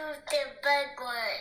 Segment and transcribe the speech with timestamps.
[0.00, 1.40] who's the big one?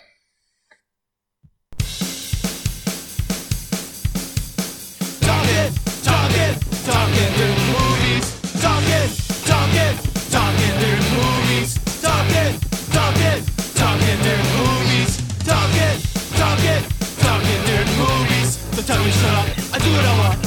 [5.21, 5.71] Talking,
[6.03, 6.53] talking,
[6.83, 8.25] talking through movies.
[8.59, 9.07] Talking,
[9.47, 9.93] talking,
[10.35, 11.71] talking through movies.
[12.01, 12.53] Talking,
[12.91, 13.39] talking,
[13.79, 15.11] talking through movies.
[15.47, 15.95] Talking,
[16.35, 16.81] talking,
[17.23, 18.49] talking through movies.
[18.75, 20.38] So tell me shut up, I do what I want,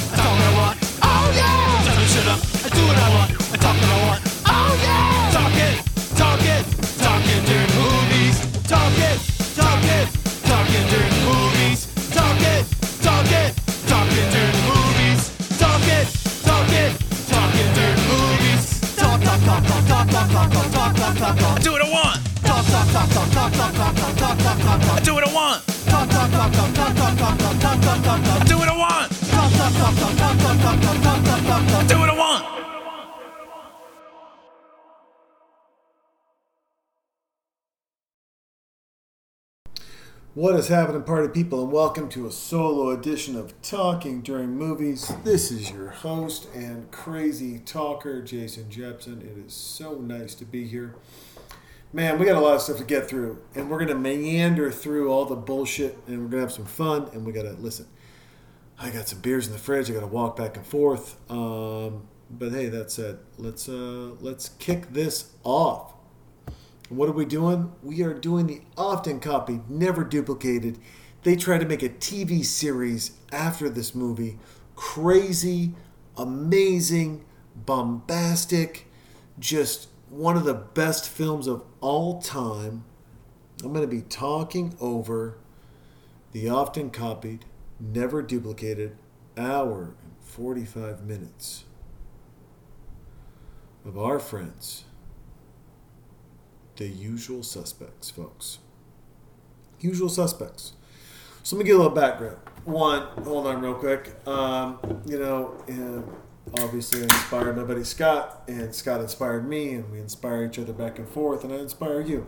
[40.35, 45.13] What is happening, party people, and welcome to a solo edition of Talking During Movies.
[45.25, 49.21] This is your host and crazy talker, Jason Jepson.
[49.21, 50.95] It is so nice to be here.
[51.95, 55.13] Man, we got a lot of stuff to get through, and we're to meander through
[55.13, 57.87] all the bullshit, and we're to have some fun, and we got to listen.
[58.79, 59.91] I got some beers in the fridge.
[59.91, 61.19] I got to walk back and forth.
[61.31, 65.93] Um, but hey, that said, let's uh, let's kick this off.
[66.89, 67.73] What are we doing?
[67.83, 70.79] We are doing the often copied, never duplicated.
[71.25, 74.39] They tried to make a TV series after this movie.
[74.77, 75.75] Crazy,
[76.17, 78.87] amazing, bombastic,
[79.39, 82.85] just one of the best films of all time.
[83.65, 85.39] I'm going to be talking over
[86.33, 87.45] the often copied,
[87.81, 88.97] never duplicated
[89.37, 91.65] hour and 45 minutes
[93.85, 94.85] of our friends
[96.77, 98.59] the usual suspects, folks.
[99.81, 100.73] Usual suspects.
[101.43, 102.39] So let me give a little background.
[102.65, 104.15] One, hold on real quick.
[104.27, 106.05] Um, you know, and
[106.59, 110.99] obviously inspired my buddy Scott, and Scott inspired me, and we inspire each other back
[110.99, 112.27] and forth, and I inspire you.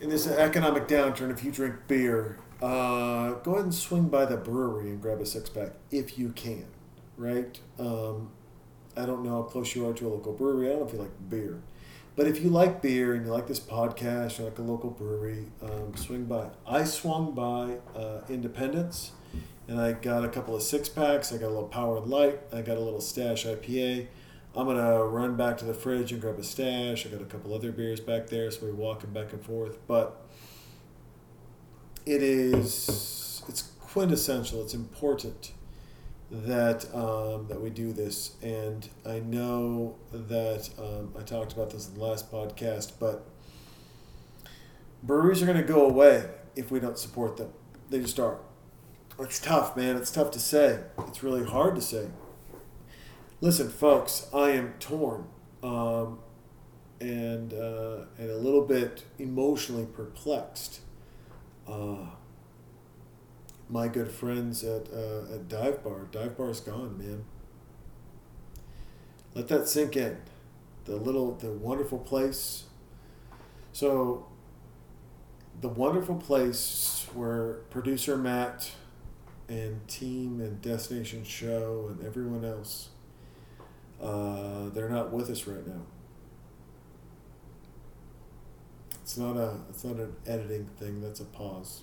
[0.00, 4.36] In this economic downturn, if you drink beer, uh, go ahead and swing by the
[4.36, 6.66] brewery and grab a six pack if you can,
[7.16, 7.58] right?
[7.78, 8.30] Um,
[8.96, 10.66] I don't know how close you are to a local brewery.
[10.66, 11.62] I don't know if you like beer.
[12.16, 15.44] But if you like beer and you like this podcast, you like a local brewery,
[15.62, 16.48] um, swing by.
[16.66, 19.12] I swung by uh, Independence,
[19.68, 21.32] and I got a couple of six packs.
[21.32, 22.40] I got a little powered Light.
[22.52, 24.06] I got a little Stash IPA.
[24.54, 27.04] I'm gonna run back to the fridge and grab a Stash.
[27.06, 29.78] I got a couple other beers back there, so we're walking back and forth.
[29.86, 30.26] But
[32.06, 34.62] it is it's quintessential.
[34.62, 35.52] It's important
[36.30, 41.88] that um, that we do this, and I know that um, I talked about this
[41.88, 43.26] in the last podcast, but
[45.02, 47.52] breweries are to go away if we don't support them.
[47.90, 48.38] They just are.
[49.18, 49.96] It's tough, man.
[49.96, 50.80] It's tough to say.
[51.08, 52.08] It's really hard to say.
[53.40, 55.26] Listen, folks, I am torn
[55.62, 56.18] um,
[57.00, 60.80] and uh, and a little bit emotionally perplexed.
[61.66, 62.10] Uh,
[63.70, 66.08] my good friends at uh, at Dive Bar.
[66.12, 67.24] Dive Bar's gone, man.
[69.34, 70.18] Let that sink in.
[70.84, 72.64] The little, the wonderful place.
[73.72, 74.26] So,
[75.60, 78.72] the wonderful place where producer Matt
[79.48, 82.90] and team and Destination Show and everyone else,
[84.00, 85.82] uh, they're not with us right now.
[89.02, 91.00] It's not a, it's not an editing thing.
[91.00, 91.82] That's a pause.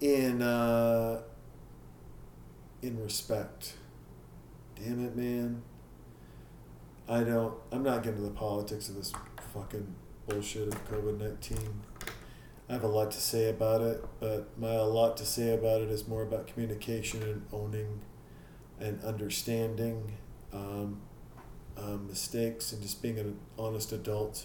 [0.00, 1.20] in uh,
[2.82, 3.74] in respect.
[4.76, 5.62] Damn it, man.
[7.08, 7.54] I don't.
[7.70, 9.12] I'm not getting to the politics of this
[9.52, 9.94] fucking
[10.26, 11.82] bullshit of COVID nineteen.
[12.70, 15.80] I have a lot to say about it, but my a lot to say about
[15.80, 18.00] it is more about communication and owning
[18.78, 20.12] and understanding
[20.52, 21.00] um,
[21.76, 24.44] um, mistakes and just being an honest adult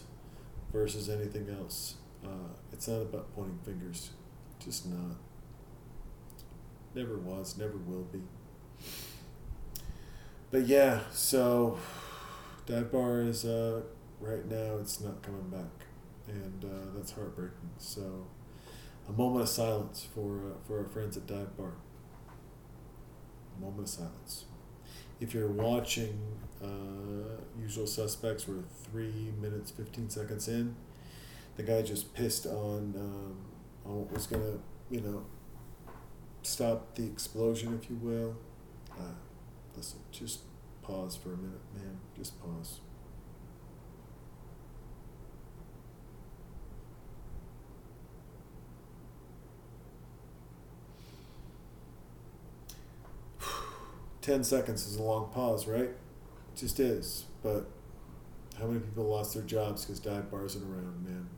[0.74, 1.98] versus anything else.
[2.26, 4.10] Uh, it's not about pointing fingers,
[4.58, 5.18] just not.
[6.96, 8.22] Never was, never will be.
[10.50, 11.78] But yeah, so
[12.66, 13.82] Dive Bar is uh,
[14.20, 15.86] right now it's not coming back,
[16.28, 17.70] and uh, that's heartbreaking.
[17.78, 18.28] So
[19.10, 21.74] a moment of silence for uh, for our friends at Dive Bar.
[23.58, 24.46] A moment of silence.
[25.20, 26.20] If you're watching
[26.64, 30.76] uh, Usual Suspects, we're three minutes fifteen seconds in.
[31.58, 33.38] The guy just pissed on um,
[33.86, 35.24] on what was gonna you know
[36.44, 38.36] stop the explosion, if you will.
[38.92, 39.16] Uh,
[39.76, 40.42] listen, just
[40.82, 41.98] pause for a minute, man.
[42.18, 42.80] Just pause.
[54.26, 55.82] 10 seconds is a long pause, right?
[55.82, 57.26] It just is.
[57.44, 57.68] But
[58.60, 61.30] how many people lost their jobs because dive bars aren't around, man?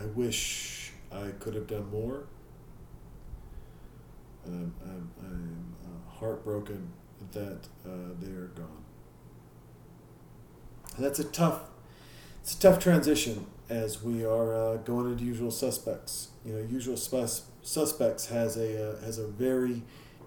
[0.00, 2.24] I wish I could have done more.
[4.46, 6.88] Um, I'm, I'm uh, heartbroken
[7.32, 8.84] that uh, they are gone.
[10.96, 11.60] And that's a tough,
[12.40, 16.28] it's a tough transition as we are uh, going into Usual Suspects.
[16.46, 19.82] You know, Usual Sus- Suspects has a uh, has a very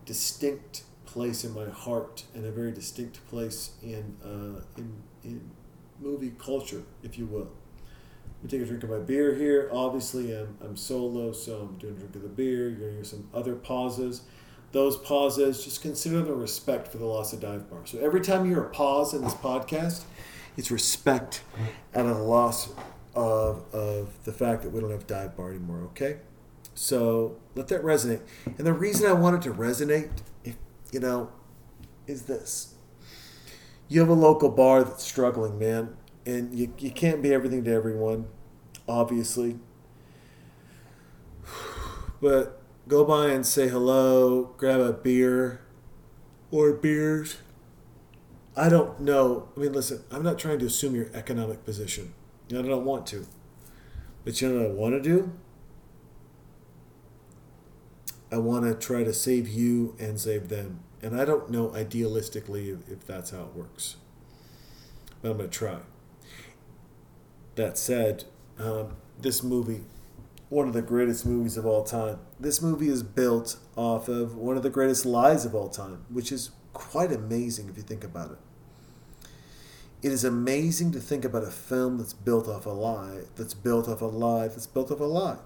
[0.05, 5.51] distinct place in my heart and a very distinct place in uh, in in
[5.99, 7.51] movie culture, if you will.
[8.41, 9.69] Let me take a drink of my beer here.
[9.71, 12.69] Obviously, I'm, I'm solo, so I'm doing a drink of the beer.
[12.69, 14.21] You're going to hear some other pauses.
[14.71, 17.85] Those pauses, just consider the respect for the loss of dive bar.
[17.85, 20.03] So every time you hear a pause in this podcast,
[20.55, 21.41] it's respect
[21.93, 22.69] and a loss
[23.15, 26.17] of, of the fact that we don't have dive bar anymore, okay?
[26.77, 28.21] So let that resonate.
[28.45, 30.11] And the reason I want it to resonate,
[30.91, 31.31] you know,
[32.05, 32.75] is this.
[33.87, 37.71] You have a local bar that's struggling, man, and you, you can't be everything to
[37.73, 38.27] everyone,
[38.87, 39.57] obviously.
[42.19, 45.61] But go by and say hello, grab a beer
[46.49, 47.37] or beers.
[48.55, 49.49] I don't know.
[49.55, 52.15] I mean, listen, I'm not trying to assume your economic position.
[52.49, 53.27] I don't want to.
[54.25, 55.31] But you know what I want to do?
[58.31, 60.81] I want to try to save you and save them.
[61.01, 63.97] And I don't know idealistically if, that's how it works.
[65.21, 65.79] But I'm going to try.
[67.55, 68.25] That said,
[68.59, 69.83] um, this movie,
[70.49, 72.19] one of the greatest movies of all time.
[72.39, 76.31] This movie is built off of one of the greatest lies of all time, which
[76.31, 78.37] is quite amazing if you think about it.
[80.03, 83.87] It is amazing to think about a film that's built off a lie, that's built
[83.87, 85.37] off a lie, that's built off a lie.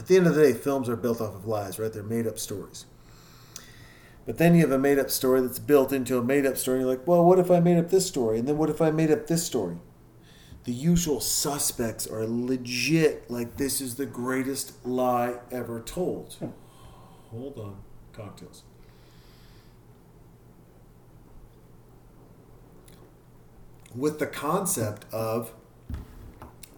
[0.00, 1.92] At the end of the day, films are built off of lies, right?
[1.92, 2.86] They're made up stories.
[4.24, 6.78] But then you have a made up story that's built into a made up story.
[6.78, 8.38] And you're like, well, what if I made up this story?
[8.38, 9.76] And then what if I made up this story?
[10.64, 16.32] The usual suspects are legit, like, this is the greatest lie ever told.
[16.34, 16.46] Hmm.
[17.30, 17.76] Hold on,
[18.14, 18.62] cocktails.
[23.94, 25.52] With the concept of,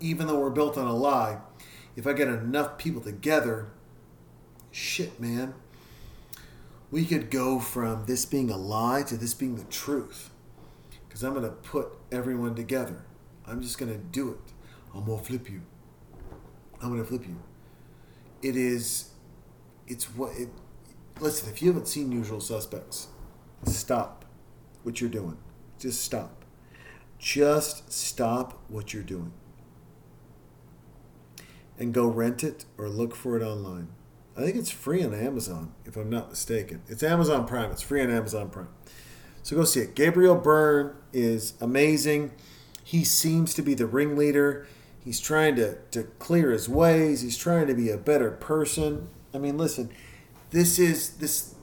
[0.00, 1.38] even though we're built on a lie,
[1.96, 3.68] if I get enough people together,
[4.70, 5.54] shit, man,
[6.90, 10.30] we could go from this being a lie to this being the truth.
[11.06, 13.04] Because I'm going to put everyone together.
[13.46, 14.52] I'm just going to do it.
[14.94, 15.62] I'm going to flip you.
[16.80, 17.36] I'm going to flip you.
[18.42, 19.10] It is,
[19.86, 20.48] it's what it,
[21.20, 23.08] listen, if you haven't seen Usual Suspects,
[23.64, 24.24] stop
[24.82, 25.36] what you're doing.
[25.78, 26.44] Just stop.
[27.18, 29.32] Just stop what you're doing
[31.82, 33.88] and go rent it or look for it online.
[34.36, 36.80] I think it's free on Amazon, if I'm not mistaken.
[36.86, 37.72] It's Amazon Prime.
[37.72, 38.68] It's free on Amazon Prime.
[39.42, 39.96] So go see it.
[39.96, 42.30] Gabriel Byrne is amazing.
[42.84, 44.68] He seems to be the ringleader.
[45.04, 47.22] He's trying to, to clear his ways.
[47.22, 49.08] He's trying to be a better person.
[49.34, 49.90] I mean, listen,
[50.50, 51.56] this is this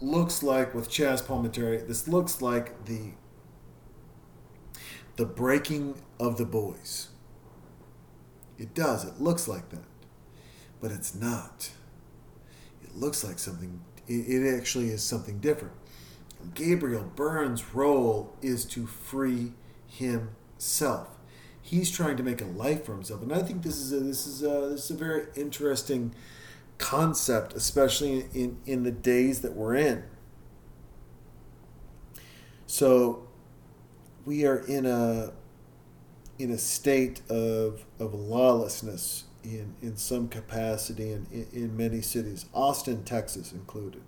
[0.00, 3.12] looks like with Chaz Palminteri, this looks like the
[5.16, 7.11] the breaking of the boys.
[8.62, 9.04] It does.
[9.04, 9.82] It looks like that.
[10.80, 11.72] But it's not.
[12.84, 15.74] It looks like something, it, actually is something different.
[16.54, 19.54] Gabriel Byrne's role is to free
[19.88, 21.08] himself.
[21.60, 24.26] He's trying to make a life for himself, and I think this is a, this
[24.26, 26.14] is a, this is a very interesting
[26.78, 30.02] concept, especially in in the days that we're in.
[32.66, 33.28] So,
[34.24, 35.32] we are in a
[36.38, 43.04] in a state of, of lawlessness in, in some capacity in, in, many cities, Austin,
[43.04, 44.02] Texas included.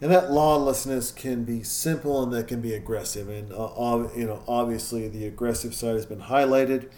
[0.00, 3.28] And that lawlessness can be simple and that can be aggressive.
[3.28, 6.90] And uh, you know, obviously, the aggressive side has been highlighted.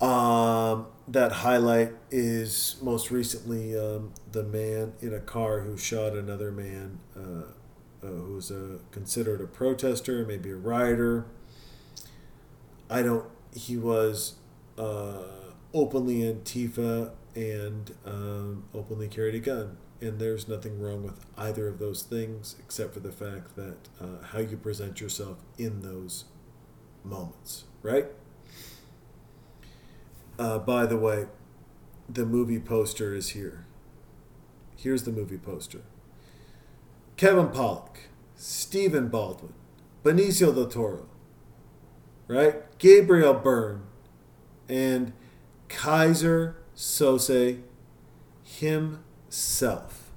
[0.00, 6.50] Um, that highlight is most recently um, the man in a car who shot another
[6.50, 7.52] man uh,
[8.02, 11.26] uh, who was a, considered a protester, maybe a rioter.
[12.88, 13.24] I don't.
[13.52, 14.36] He was
[14.78, 15.22] uh,
[15.72, 21.78] openly Antifa and um, openly carried a gun, and there's nothing wrong with either of
[21.78, 26.24] those things, except for the fact that uh, how you present yourself in those
[27.04, 28.06] moments, right?
[30.38, 31.26] Uh, by the way,
[32.08, 33.64] the movie poster is here.
[34.76, 35.82] Here's the movie poster.
[37.16, 39.54] Kevin Pollak, Stephen Baldwin,
[40.04, 41.08] Benicio del Toro,
[42.28, 42.78] right?
[42.78, 43.82] Gabriel Byrne,
[44.68, 45.12] and
[45.68, 47.60] Keyser Soze
[48.44, 50.10] himself.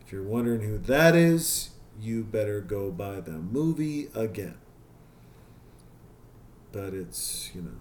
[0.00, 4.56] If you're wondering who that is, you better go buy the movie again.
[6.72, 7.78] But it's, you know,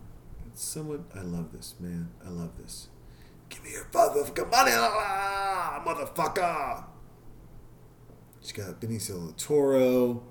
[0.48, 1.06] it's someone.
[1.16, 2.10] I love this, man.
[2.26, 2.90] I love this.
[3.50, 4.72] Give me your motherfucking money,
[5.86, 6.86] motherfucker.
[8.42, 10.24] She's got Benicio del Toro.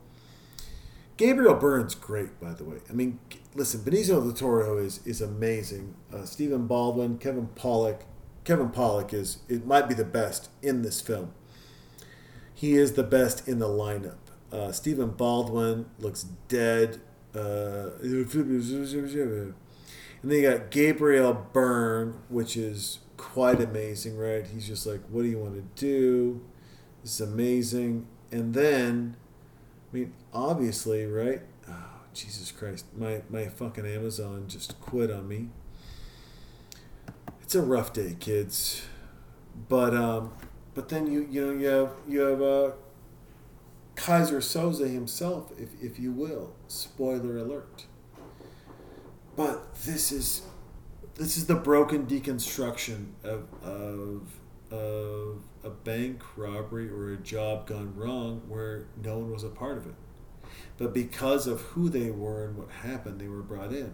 [1.17, 2.77] Gabriel Byrne's great, by the way.
[2.91, 3.19] I mean,
[3.55, 5.95] listen, Benicio del Toro is is amazing.
[6.13, 8.03] Uh, Stephen Baldwin, Kevin Pollak.
[8.45, 11.33] Kevin Pollak is it might be the best in this film.
[12.55, 14.19] He is the best in the lineup.
[14.53, 17.01] Uh, Stephen Baldwin looks dead.
[17.35, 18.27] Uh, and
[20.23, 24.47] then you got Gabriel Byrne, which is quite amazing, right?
[24.47, 26.41] He's just like, what do you want to do?
[27.03, 28.07] This is amazing.
[28.33, 29.17] And then,
[29.93, 31.41] I mean, obviously, right?
[31.69, 32.87] Oh, Jesus Christ.
[32.97, 35.49] My, my fucking Amazon just quit on me.
[37.43, 38.87] It's a rough day, kids.
[39.69, 40.33] But um,
[40.75, 42.71] but then you you know you have you have uh,
[43.95, 46.53] Keyser Soze himself, if if you will.
[46.69, 47.87] Spoiler alert.
[49.35, 50.43] But this is
[51.15, 54.23] this is the broken deconstruction of of
[54.71, 59.79] of a bank robbery or a job gone wrong where no one was a part
[59.79, 59.95] of it.
[60.79, 63.93] But because of who they were and what happened, they were brought in.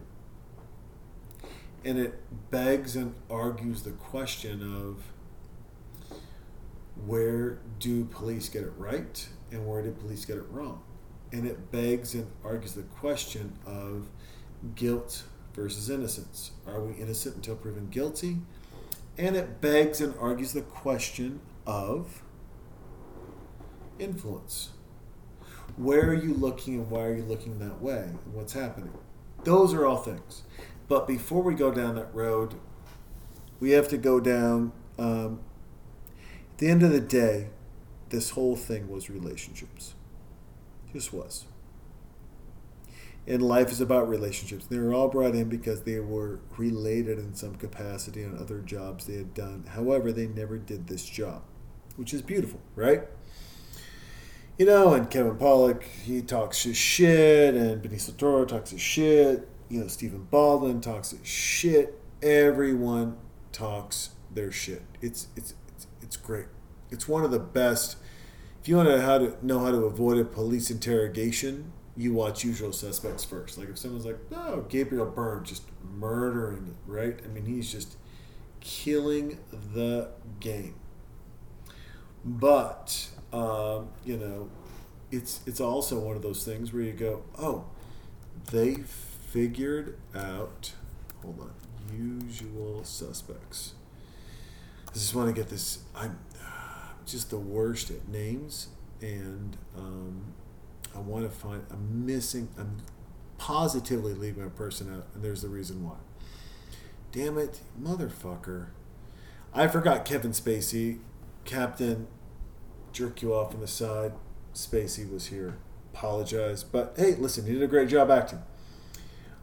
[1.84, 5.02] And it begs and argues the question of
[7.06, 10.82] where do police get it right and where did police get it wrong?
[11.32, 14.08] And it begs and argues the question of
[14.74, 16.52] guilt versus innocence.
[16.66, 18.38] Are we innocent until proven guilty?
[19.18, 22.22] And it begs and argues the question of
[23.98, 24.70] influence.
[25.76, 28.02] Where are you looking and why are you looking that way?
[28.02, 28.92] And what's happening?
[29.44, 30.42] Those are all things.
[30.88, 32.54] But before we go down that road,
[33.60, 34.72] we have to go down.
[34.98, 35.40] Um,
[36.52, 37.48] at the end of the day,
[38.10, 39.94] this whole thing was relationships.
[40.92, 41.46] Just was.
[43.26, 44.66] And life is about relationships.
[44.66, 49.06] They were all brought in because they were related in some capacity on other jobs
[49.06, 49.64] they had done.
[49.68, 51.42] However, they never did this job,
[51.96, 53.04] which is beautiful, right?
[54.62, 59.48] You know, and Kevin Pollak, he talks his shit, and Benicio Toro talks his shit.
[59.68, 62.00] You know, Stephen Baldwin talks his shit.
[62.22, 63.16] Everyone
[63.50, 64.82] talks their shit.
[65.00, 66.46] It's it's it's, it's great.
[66.92, 67.96] It's one of the best.
[68.60, 72.44] If you want to how to know how to avoid a police interrogation, you watch
[72.44, 73.58] Usual Suspects first.
[73.58, 77.18] Like if someone's like, "No, Gabriel Byrne just murdering it," right?
[77.24, 77.96] I mean, he's just
[78.60, 80.76] killing the game.
[82.24, 84.48] But um, you know,
[85.10, 87.64] it's it's also one of those things where you go, "Oh,
[88.50, 90.72] they figured out."
[91.22, 91.52] Hold on,
[91.96, 93.74] Usual Suspects.
[94.88, 95.78] I just want to get this.
[95.94, 96.18] I'm
[97.06, 98.68] just the worst at names,
[99.00, 100.34] and um,
[100.94, 101.64] I want to find.
[101.70, 102.48] I'm missing.
[102.58, 102.78] I'm
[103.38, 105.96] positively leaving a person out, and there's the reason why.
[107.10, 108.68] Damn it, motherfucker!
[109.52, 110.98] I forgot Kevin Spacey,
[111.44, 112.06] Captain.
[112.92, 114.12] Jerk you off on the side.
[114.54, 115.56] Spacey was here.
[115.94, 118.42] Apologize, but hey, listen, he did a great job acting.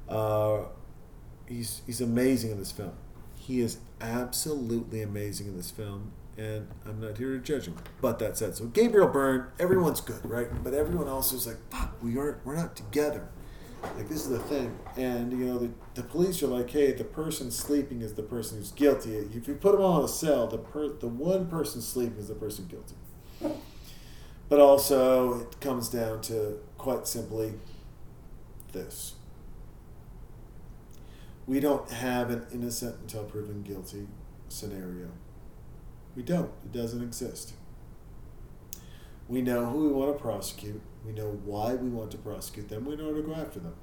[0.07, 0.61] Uh,
[1.47, 2.93] he's he's amazing in this film.
[3.35, 7.75] He is absolutely amazing in this film, and I'm not here to judge him.
[8.01, 10.47] But that said, so Gabriel Byrne, everyone's good, right?
[10.63, 13.29] But everyone else is like, fuck, we aren't, we're not together.
[13.83, 17.03] Like this is the thing, and you know the, the police are like, hey, the
[17.03, 19.15] person sleeping is the person who's guilty.
[19.15, 22.27] If you put them all in a cell, the per, the one person sleeping is
[22.27, 22.95] the person guilty.
[24.49, 27.53] But also, it comes down to quite simply
[28.71, 29.13] this.
[31.45, 34.07] We don't have an innocent until proven guilty
[34.49, 35.09] scenario.
[36.15, 36.51] We don't.
[36.65, 37.53] It doesn't exist.
[39.27, 40.81] We know who we want to prosecute.
[41.05, 42.85] We know why we want to prosecute them.
[42.85, 43.75] We know how to go after them.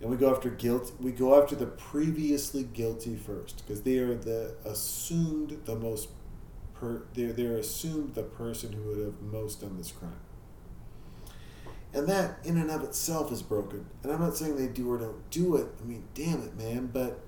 [0.00, 0.92] And we go after guilt.
[1.00, 6.08] We go after the previously guilty first because they are the assumed the most.
[6.78, 10.20] Per, they're, they're assumed the person who would have most done this crime.
[11.92, 13.86] And that, in and of itself, is broken.
[14.02, 15.66] And I'm not saying they do or don't do it.
[15.80, 16.90] I mean, damn it, man.
[16.92, 17.20] But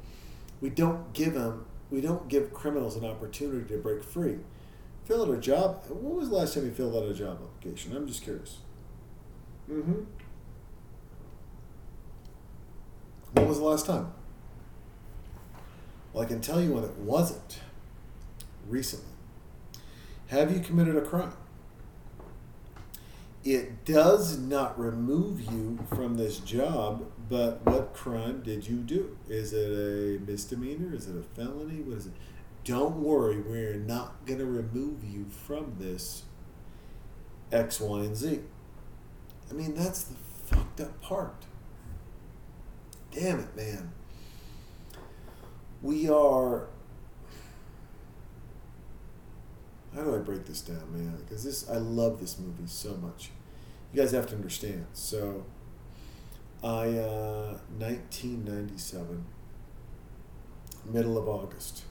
[0.61, 4.39] we don't give them, we don't give criminals an opportunity to break free.
[5.07, 5.83] Fill out a job.
[5.89, 7.97] When was the last time you filled out a job application?
[7.97, 8.59] I'm just curious.
[9.71, 10.03] Mm-hmm.
[13.33, 14.13] When was the last time?
[16.13, 17.61] Well, I can tell you when it wasn't.
[18.69, 19.10] Recently.
[20.31, 21.33] Have you committed a crime?
[23.45, 29.17] It does not remove you from this job, but what crime did you do?
[29.29, 30.95] Is it a misdemeanor?
[30.95, 31.81] Is it a felony?
[31.81, 32.13] What is it?
[32.65, 36.25] don't worry, we're not going to remove you from this
[37.51, 38.41] X, Y, and Z.
[39.51, 40.15] I mean, that's the
[40.47, 41.47] fucked up part.
[43.11, 43.93] Damn it, man.
[45.83, 46.69] We are.
[50.01, 51.15] How do I break this down, man?
[51.19, 53.29] Because this, I love this movie so much.
[53.93, 54.87] You guys have to understand.
[54.95, 55.45] So,
[56.65, 59.27] I, uh, 1997,
[60.87, 61.83] middle of August.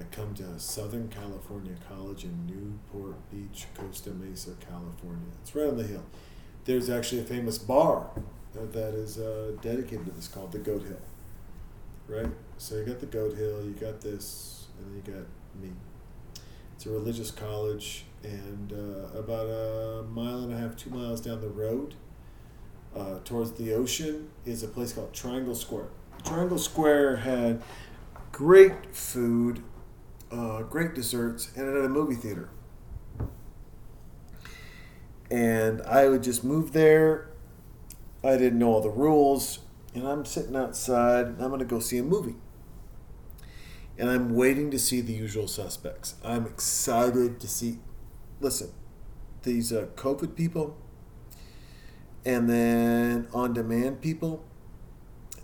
[0.00, 5.28] I come to Southern California College in Newport Beach, Costa Mesa, California.
[5.42, 6.04] It's right on the hill.
[6.64, 8.08] There's actually a famous bar
[8.54, 11.02] that is uh, dedicated to this called the Goat Hill.
[12.08, 12.32] Right?
[12.56, 15.26] So you got the Goat Hill, you got this, and then you got
[15.62, 15.72] me.
[16.86, 21.48] A religious college, and uh, about a mile and a half, two miles down the
[21.48, 21.94] road,
[22.94, 25.88] uh, towards the ocean, is a place called Triangle Square.
[26.24, 27.60] Triangle Square had
[28.30, 29.64] great food,
[30.30, 32.50] uh, great desserts, and it had a movie theater.
[35.28, 37.30] And I would just move there.
[38.22, 39.58] I didn't know all the rules,
[39.92, 41.26] and I'm sitting outside.
[41.26, 42.36] I'm going to go see a movie.
[43.98, 46.14] And I'm waiting to see the usual suspects.
[46.22, 47.78] I'm excited to see.
[48.40, 48.70] Listen,
[49.42, 50.76] these uh, COVID people
[52.26, 54.44] and then on demand people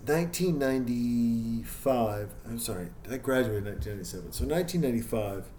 [0.05, 5.49] 1995 i'm sorry i graduated in 1997 so 1995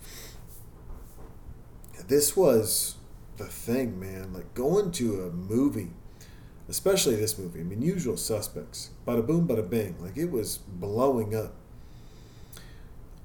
[2.08, 2.96] this was
[3.38, 5.92] the thing man like going to a movie
[6.68, 11.34] especially this movie i mean usual suspects bada boom bada bing like it was blowing
[11.34, 11.54] up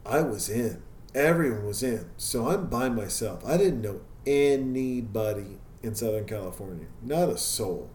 [0.09, 0.81] i was in.
[1.13, 2.09] Everyone was in.
[2.17, 3.43] So i'm by myself.
[3.45, 6.87] I didn't know anybody in southern california.
[7.01, 7.91] Not a soul.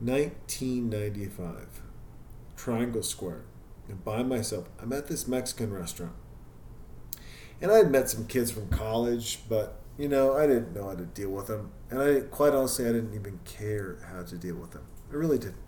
[0.00, 1.82] 1995
[2.56, 3.44] triangle square.
[3.88, 4.68] And by myself.
[4.80, 6.14] I'm at this mexican restaurant.
[7.60, 10.94] And i had met some kids from college but you know i didn't know how
[10.94, 11.72] to deal with them.
[11.90, 14.84] And i quite honestly i didn't even care how to deal with them.
[15.10, 15.67] I really didn't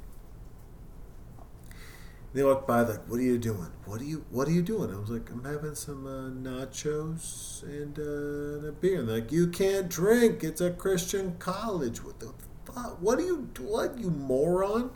[2.33, 3.71] they walked by like what are you doing?
[3.87, 4.95] What are you what are you doing?
[4.95, 9.01] I was like i'm having some uh, nachos and, uh, and a beer.
[9.01, 10.45] And they're like you can't drink.
[10.45, 12.05] It's a christian college.
[12.05, 12.33] What the
[12.65, 13.01] fuck?
[13.01, 14.91] What are you what you moron?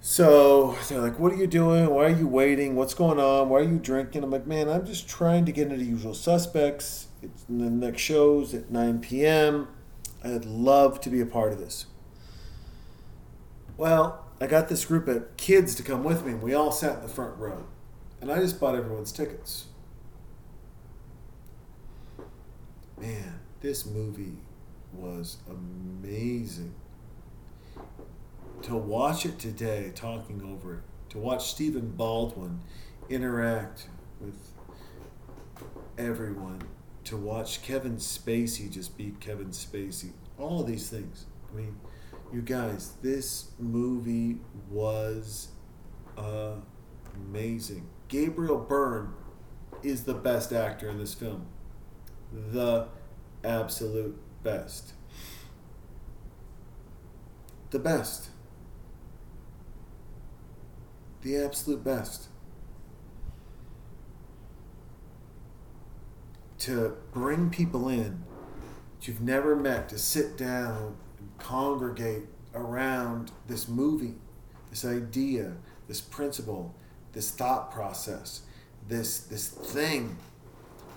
[0.00, 1.90] So they're like what are you doing?
[1.90, 2.76] Why are you waiting?
[2.76, 3.48] What's going on?
[3.48, 4.22] Why are you drinking?
[4.22, 7.08] I'm like man i'm just trying to get into usual suspects.
[7.22, 9.68] It's the next shows at 9 p.m
[10.22, 11.86] i'd love to be a part of this.
[13.76, 16.96] Well I got this group of kids to come with me, and we all sat
[16.96, 17.66] in the front row.
[18.20, 19.66] And I just bought everyone's tickets.
[22.98, 24.38] Man, this movie
[24.92, 26.74] was amazing.
[28.62, 32.60] To watch it today, talking over it, to watch Stephen Baldwin
[33.08, 33.88] interact
[34.20, 34.50] with
[35.98, 36.62] everyone,
[37.04, 41.26] to watch Kevin Spacey just be Kevin Spacey, all of these things.
[41.52, 41.76] I mean,
[42.32, 44.38] you guys, this movie
[44.70, 45.48] was
[46.16, 47.88] amazing.
[48.08, 49.14] Gabriel Byrne
[49.82, 51.46] is the best actor in this film.
[52.32, 52.88] The
[53.44, 54.92] absolute best.
[57.70, 58.30] The best.
[61.22, 62.28] The absolute best.
[66.60, 68.24] To bring people in
[68.98, 70.96] that you've never met to sit down
[71.46, 74.14] congregate around this movie,
[74.70, 75.52] this idea,
[75.86, 76.74] this principle,
[77.12, 78.40] this thought process,
[78.88, 80.16] this this thing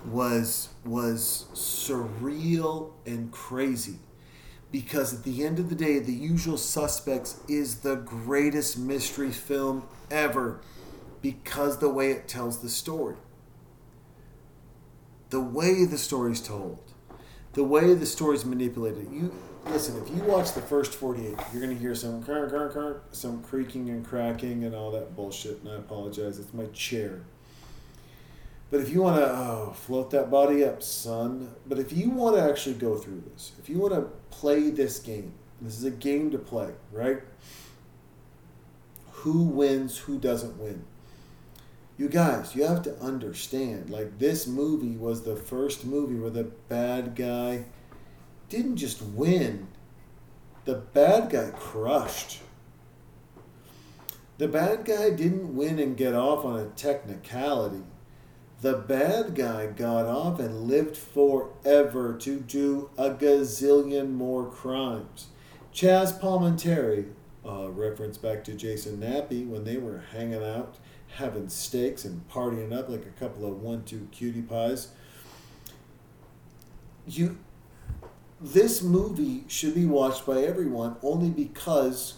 [0.05, 3.99] was was surreal and crazy.
[4.71, 9.83] Because at the end of the day the usual suspects is the greatest mystery film
[10.09, 10.61] ever
[11.21, 13.17] because the way it tells the story.
[15.29, 16.79] The way the story's told
[17.53, 19.33] the way the story's manipulated you
[19.67, 22.99] listen, if you watch the first 48, you're going to hear some crunk, crunk, crunk,
[23.11, 25.61] some creaking and cracking and all that bullshit.
[25.61, 27.21] And I apologize, it's my chair.
[28.71, 31.55] But if you want to oh, uh, float that body up, son.
[31.65, 34.99] But if you want to actually go through this, if you want to play this
[34.99, 37.21] game, this is a game to play, right?
[39.11, 40.85] Who wins, who doesn't win.
[41.97, 46.45] You guys, you have to understand, like, this movie was the first movie where the
[46.45, 47.65] bad guy
[48.49, 49.67] didn't just win,
[50.65, 52.41] the bad guy crushed.
[54.37, 57.83] The bad guy didn't win and get off on a technicality.
[58.61, 65.27] The bad guy got off and lived forever to do a gazillion more crimes.
[65.73, 67.11] Chaz Palminteri,
[67.45, 70.75] uh, reference back to Jason Nappy when they were hanging out,
[71.15, 74.89] having steaks and partying up like a couple of one two cutie pies.
[77.07, 77.37] You
[78.41, 82.15] this movie should be watched by everyone only because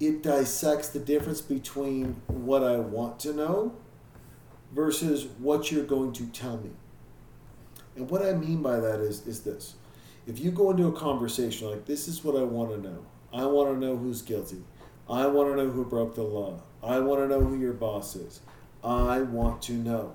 [0.00, 3.74] it dissects the difference between what I want to know
[4.72, 6.70] versus what you're going to tell me.
[7.94, 9.74] And what I mean by that is is this.
[10.26, 13.04] If you go into a conversation like this is what I want to know.
[13.32, 14.62] I want to know who's guilty.
[15.08, 16.60] I want to know who broke the law.
[16.82, 18.40] I want to know who your boss is.
[18.82, 20.14] I want to know.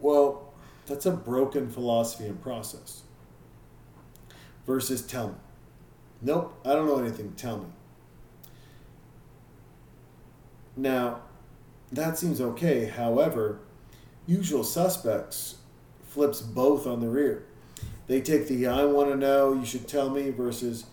[0.00, 0.52] Well,
[0.86, 3.02] that's a broken philosophy and process.
[4.66, 5.34] Versus tell me.
[6.20, 7.32] Nope, I don't know anything.
[7.32, 7.66] Tell me.
[10.76, 11.22] Now,
[11.90, 12.86] that seems okay.
[12.86, 13.58] However,
[14.26, 15.56] usual suspects
[16.06, 17.44] flips both on the rear.
[18.06, 20.86] They take the I want to know, you should tell me versus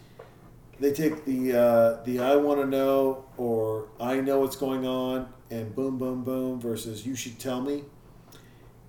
[0.79, 5.27] they take the uh, the I want to know or I know what's going on
[5.51, 7.83] and boom boom boom versus you should tell me.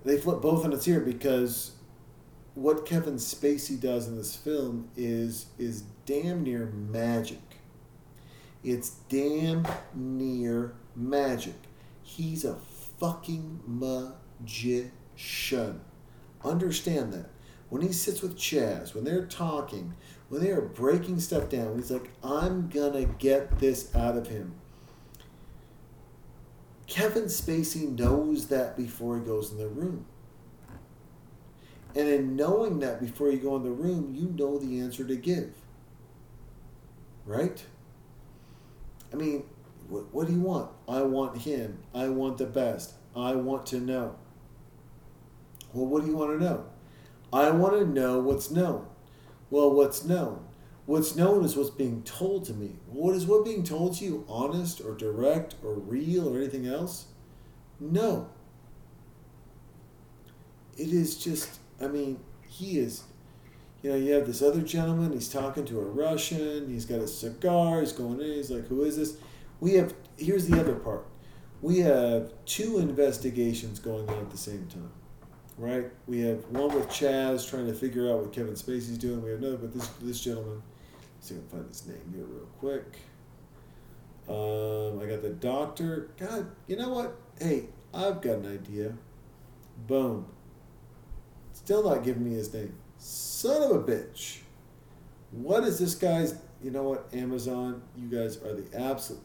[0.03, 1.71] They flip both on its ear because
[2.55, 7.39] what Kevin Spacey does in this film is is damn near magic.
[8.63, 11.55] It's damn near magic.
[12.03, 12.57] He's a
[12.99, 14.11] fucking magician.
[16.43, 17.29] Understand that.
[17.69, 19.93] When he sits with Chaz, when they're talking,
[20.27, 24.55] when they are breaking stuff down, he's like, I'm gonna get this out of him.
[26.85, 30.05] Kevin Spacey knows that before he goes in the room.
[31.95, 35.15] And in knowing that before you go in the room, you know the answer to
[35.15, 35.53] give.
[37.25, 37.63] Right?
[39.11, 39.43] I mean,
[39.89, 40.71] what, what do you want?
[40.87, 41.79] I want him.
[41.93, 42.93] I want the best.
[43.15, 44.15] I want to know.
[45.73, 46.65] Well, what do you want to know?
[47.33, 48.87] I want to know what's known.
[49.49, 50.45] Well, what's known?
[50.85, 52.71] What's known is what's being told to me.
[52.87, 57.05] What is what being told to you honest or direct or real or anything else?
[57.79, 58.29] No.
[60.77, 63.03] It is just, I mean, he is,
[63.81, 67.07] you know, you have this other gentleman, he's talking to a Russian, he's got a
[67.07, 69.17] cigar, he's going in, he's like, who is this?
[69.59, 71.05] We have, here's the other part.
[71.61, 74.91] We have two investigations going on at the same time
[75.61, 75.85] right?
[76.07, 79.21] We have one with Chaz trying to figure out what Kevin Spacey's doing.
[79.21, 80.61] We have another with this this gentleman.
[81.15, 82.97] Let's see if I can find his name here real quick.
[84.27, 86.09] Um, I got the doctor.
[86.19, 87.15] God, you know what?
[87.39, 88.93] Hey, I've got an idea.
[89.87, 90.25] Boom.
[91.53, 92.73] Still not giving me his name.
[92.97, 94.39] Son of a bitch.
[95.31, 96.35] What is this guy's?
[96.61, 97.07] You know what?
[97.13, 99.21] Amazon, you guys are the absolute.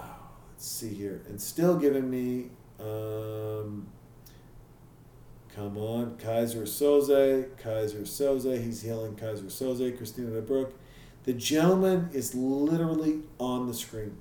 [0.00, 0.04] Oh,
[0.50, 2.50] let's see here, and still giving me.
[2.80, 3.88] Um,
[5.56, 8.62] Come on, Keyser Soze, Keyser Soze.
[8.62, 10.72] He's healing Keyser Soze, Christina De DeBrook.
[11.24, 14.18] The gentleman is literally on the screen.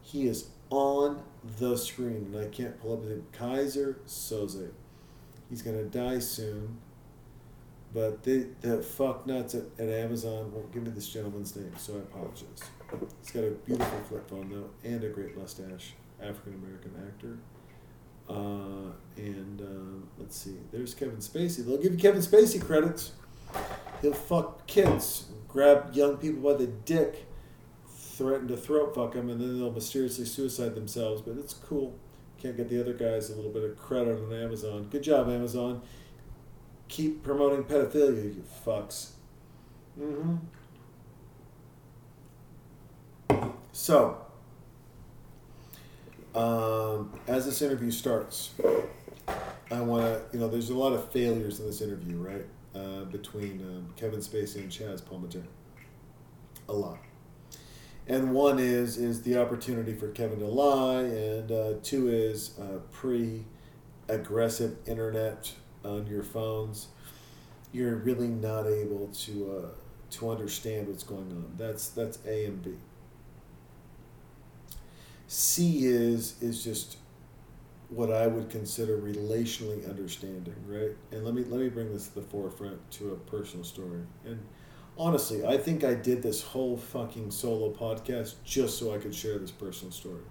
[0.00, 1.22] He is on
[1.58, 3.26] the screen, and I can't pull up name.
[3.38, 4.70] Keyser Soze.
[5.48, 6.78] He's gonna die soon.
[7.94, 11.94] But the the fuck nuts at, at Amazon won't give me this gentleman's name, so
[11.94, 12.62] I apologize.
[13.22, 15.94] He's got a beautiful flip phone though, and a great mustache.
[16.22, 17.38] African American actor.
[18.28, 21.64] Uh, and uh, let's see, there's Kevin Spacey.
[21.64, 23.12] They'll give you Kevin Spacey credits.
[24.02, 27.26] He'll fuck kids, grab young people by the dick,
[27.88, 31.22] threaten to throat fuck them, and then they'll mysteriously suicide themselves.
[31.22, 31.94] But it's cool.
[32.40, 34.88] Can't get the other guys a little bit of credit on Amazon.
[34.90, 35.82] Good job, Amazon.
[36.88, 39.10] Keep promoting pedophilia, you fucks.
[40.00, 40.36] Mm-hmm.
[43.72, 44.18] So,
[46.34, 48.50] um, as this interview starts,
[49.70, 52.46] I want to, you know, there's a lot of failures in this interview, right?
[52.74, 55.42] Uh, between um, Kevin Spacey and Chaz Palminteri.
[56.68, 56.98] A lot.
[58.08, 62.78] And one is is the opportunity for Kevin to lie, and uh, two is uh,
[62.90, 63.44] pre
[64.08, 65.52] aggressive internet
[65.84, 66.88] on your phones.
[67.72, 69.68] You're really not able to uh,
[70.12, 71.52] to understand what's going on.
[71.58, 72.72] That's that's A and B.
[75.26, 76.96] C is is just
[77.90, 80.96] what I would consider relationally understanding, right?
[81.12, 84.02] And let me let me bring this to the forefront to a personal story.
[84.24, 84.40] And
[84.98, 89.38] honestly, I think I did this whole fucking solo podcast just so I could share
[89.38, 90.22] this personal story.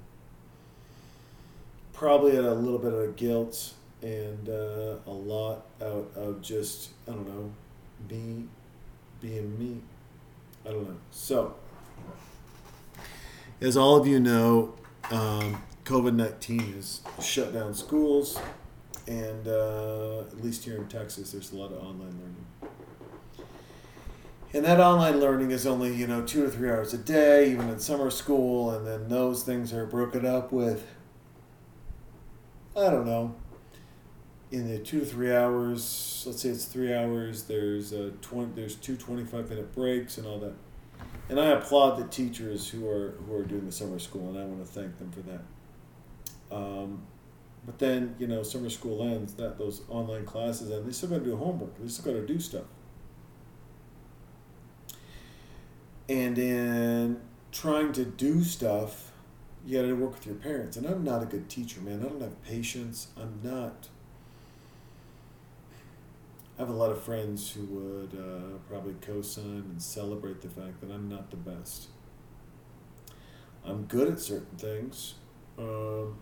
[1.94, 7.12] Probably at a little bit of guilt and uh, a lot out of just I
[7.12, 7.52] don't know,
[8.10, 8.44] me
[9.22, 9.82] being me.
[10.66, 10.98] I don't know.
[11.12, 11.56] So,
[13.62, 14.76] as all of you know,
[15.10, 18.40] um, COVID 19 has shut down schools,
[19.08, 22.46] and uh, at least here in Texas, there's a lot of online learning.
[24.54, 27.70] And that online learning is only, you know, two or three hours a day, even
[27.70, 30.86] in summer school, and then those things are broken up with
[32.78, 33.34] I don't know,
[34.52, 38.76] in the two to three hours, let's say it's three hours, there's a 20, there's
[38.76, 40.54] two 25 minute breaks and all that.
[41.30, 44.46] And I applaud the teachers who are who are doing the summer school, and I
[44.46, 46.56] want to thank them for that.
[46.56, 47.02] Um,
[47.66, 51.20] but then you know, summer school ends, that those online classes, and they still got
[51.20, 51.78] to do homework.
[51.80, 52.64] They still got to do stuff.
[56.10, 59.12] And in trying to do stuff,
[59.65, 60.78] you got to work with your parents.
[60.78, 62.00] And I'm not a good teacher, man.
[62.00, 63.08] I don't have patience.
[63.17, 63.89] I'm not.
[66.58, 70.82] I have a lot of friends who would uh, probably co-sign and celebrate the fact
[70.82, 71.88] that I'm not the best.
[73.63, 75.15] I'm good at certain things,
[75.60, 76.17] um,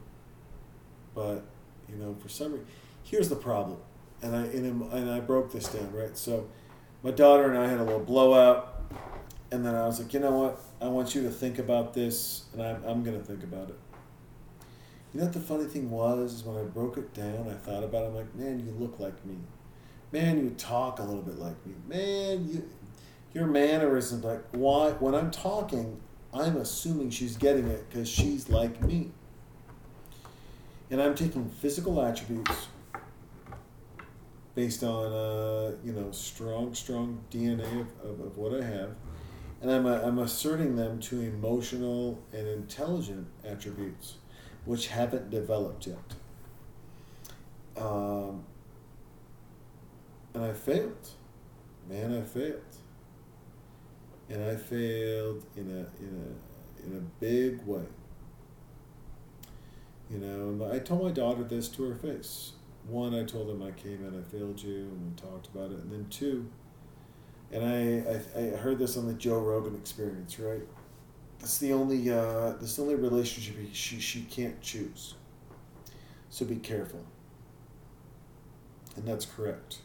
[1.13, 1.45] but
[1.87, 2.67] you know, for some reason,
[3.03, 3.77] here's the problem,
[4.21, 6.17] and I and, and I broke this down right.
[6.17, 6.47] So,
[7.03, 8.74] my daughter and I had a little blowout,
[9.55, 10.61] and then I was like, you know what?
[10.81, 13.79] I want you to think about this, and I'm I'm gonna think about it.
[15.13, 17.83] You know what the funny thing was is when I broke it down, I thought
[17.83, 18.07] about it.
[18.07, 19.37] I'm like, man, you look like me
[20.15, 21.73] man, you talk a little bit like me.
[21.87, 22.69] Man, you
[23.33, 25.99] your mannerisms like why when I'm talking,
[26.33, 29.11] I'm assuming she's getting it because she's like me.
[30.89, 32.67] And I'm taking physical attributes
[34.53, 38.95] based on uh, you know strong, strong DNA of, of, of what I have,
[39.65, 44.17] and I'm, I'm asserting them to emotional and intelligent attributes,
[44.63, 46.13] which haven't developed yet.
[47.75, 48.43] Um,
[50.35, 51.09] and I failed.
[51.89, 52.61] Man, I failed.
[54.29, 56.35] And I failed in a in
[56.83, 57.85] a in a big way.
[60.11, 62.51] You know, I told my daughter this to her face.
[62.87, 65.79] One, I told them I came and I failed you, and we talked about it.
[65.79, 66.51] And then two,
[67.51, 70.63] and I, I, I heard this on the Joe Rogan experience, right?
[71.39, 75.13] That's the only uh, that's the only relationship she, she can't choose.
[76.29, 77.03] So be careful.
[78.95, 79.79] And that's correct.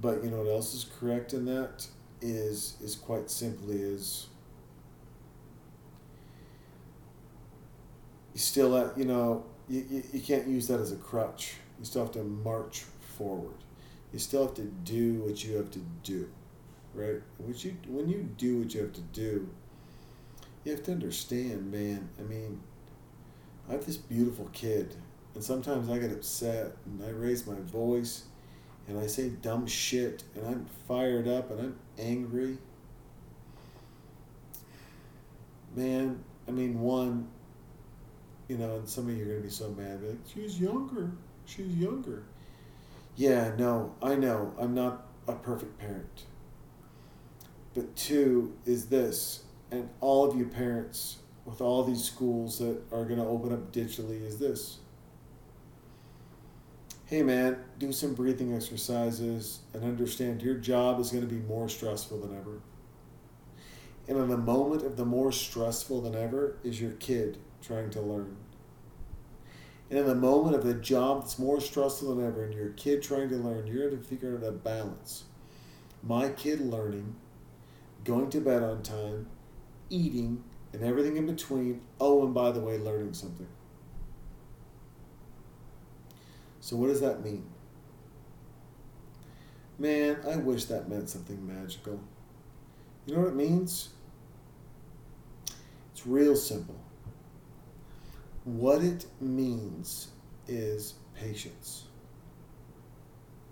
[0.00, 1.86] But you know what else is correct in that
[2.20, 4.26] is is quite simply is
[8.32, 11.54] you still you know you, you, you can't use that as a crutch.
[11.78, 12.84] You still have to march
[13.16, 13.54] forward.
[14.12, 16.28] You still have to do what you have to do,
[16.94, 17.20] right?
[17.38, 19.48] What you when you do what you have to do,
[20.64, 22.08] you have to understand, man.
[22.18, 22.60] I mean,
[23.68, 24.94] I have this beautiful kid,
[25.34, 28.24] and sometimes I get upset and I raise my voice
[28.88, 32.58] and I say dumb shit and I'm fired up and I'm angry,
[35.74, 37.28] man, I mean, one,
[38.48, 41.10] you know, and some of you are going to be so mad, like, she's younger.
[41.44, 42.22] She's younger.
[43.16, 44.52] Yeah, no, I know.
[44.58, 46.24] I'm not a perfect parent.
[47.74, 53.04] But two is this, and all of you parents with all these schools that are
[53.04, 54.78] going to open up digitally is this
[57.06, 61.68] hey man, do some breathing exercises and understand your job is going to be more
[61.68, 62.60] stressful than ever.
[64.08, 68.00] And in the moment of the more stressful than ever is your kid trying to
[68.00, 68.36] learn.
[69.88, 73.02] And in the moment of a job that's more stressful than ever and your kid
[73.02, 75.24] trying to learn, you're going to figure out a balance.
[76.02, 77.14] My kid learning,
[78.04, 79.28] going to bed on time,
[79.88, 81.82] eating, and everything in between.
[82.00, 83.46] Oh, and by the way, learning something.
[86.60, 87.44] So, what does that mean?
[89.78, 92.00] Man, I wish that meant something magical.
[93.06, 93.90] You know what it means?
[95.92, 96.76] It's real simple.
[98.46, 100.12] What it means
[100.46, 101.86] is patience.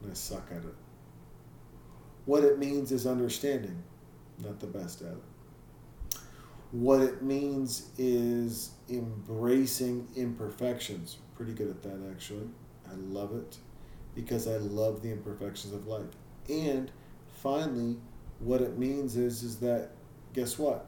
[0.00, 0.74] And I suck at it.
[2.26, 3.83] What it means is understanding.
[4.38, 6.18] Not the best at it.
[6.70, 11.18] What it means is embracing imperfections.
[11.35, 12.48] Pretty good at that, actually.
[12.88, 13.59] I love it
[14.14, 16.07] because I love the imperfections of life.
[16.48, 16.92] And
[17.42, 17.96] finally,
[18.38, 19.90] what it means is is that
[20.35, 20.87] guess what?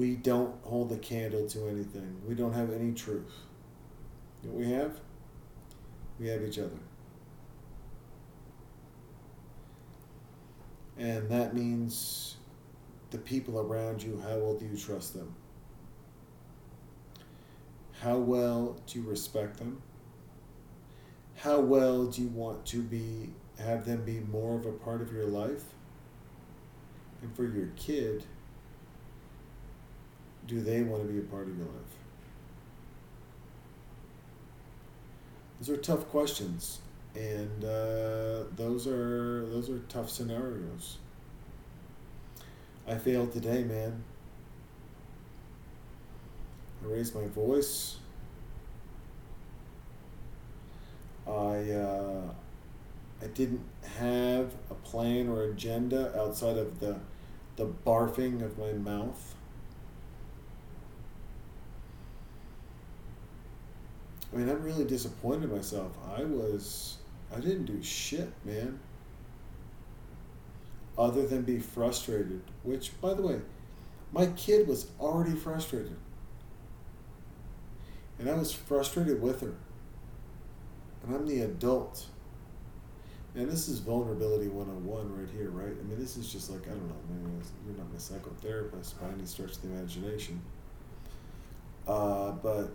[0.00, 2.22] We don't hold a candle to anything.
[2.26, 3.34] We don't have any truth.
[4.40, 4.98] What we have?
[6.18, 6.78] We have each other.
[10.96, 12.36] And that means
[13.10, 15.34] the people around you, how well do you trust them?
[18.00, 19.82] How well do you respect them?
[21.36, 25.12] How well do you want to be have them be more of a part of
[25.12, 25.64] your life?
[27.20, 28.24] And for your kid,
[30.50, 31.94] do they want to be a part of your life?
[35.60, 36.80] Those are tough questions,
[37.14, 40.98] and uh, those are those are tough scenarios.
[42.88, 44.02] I failed today, man.
[46.82, 47.98] I raised my voice.
[51.28, 52.32] I uh,
[53.22, 53.64] I didn't
[53.98, 56.98] have a plan or agenda outside of the
[57.54, 59.36] the barfing of my mouth.
[64.32, 65.92] I mean, I'm really disappointed in myself.
[66.16, 66.98] I was
[67.34, 68.80] I didn't do shit, man.
[70.98, 73.40] Other than be frustrated, which by the way,
[74.12, 75.96] my kid was already frustrated.
[78.18, 79.54] And I was frustrated with her.
[81.02, 82.06] And I'm the adult.
[83.34, 85.72] And this is vulnerability 101 right here, right?
[85.72, 86.96] I mean, this is just like, I don't know,
[87.64, 90.42] you're not my psychotherapist by any stretch of the imagination.
[91.86, 92.72] Uh, but,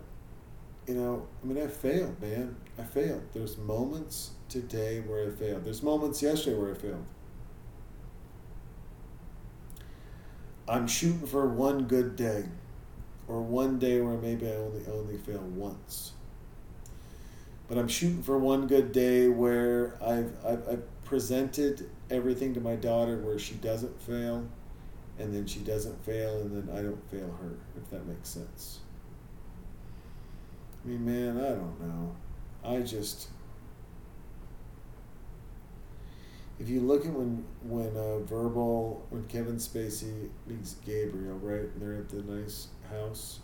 [0.86, 2.56] you know, I mean, I failed, man.
[2.78, 3.22] I failed.
[3.32, 5.64] There's moments today where I failed.
[5.64, 7.04] There's moments yesterday where I failed.
[10.68, 12.44] I'm shooting for one good day,
[13.28, 16.12] or one day where maybe I only only fail once.
[17.68, 22.76] But I'm shooting for one good day where I've, I've I've presented everything to my
[22.76, 24.46] daughter where she doesn't fail,
[25.18, 27.56] and then she doesn't fail, and then I don't fail her.
[27.76, 28.80] If that makes sense.
[30.86, 32.14] I mean, man, I don't know.
[32.64, 33.28] I just
[36.60, 41.62] if you look at when when uh, verbal when Kevin Spacey meets Gabriel, right?
[41.62, 43.40] And they're at the nice house.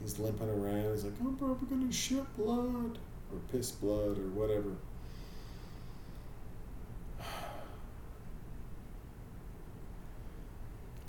[0.00, 0.92] He's limping around.
[0.92, 2.98] He's like, "I'm probably gonna shit blood
[3.30, 4.70] or piss blood or whatever."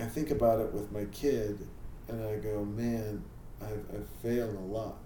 [0.01, 1.65] I think about it with my kid,
[2.09, 3.23] and I go, "Man,
[3.61, 4.99] I've I've failed a lot."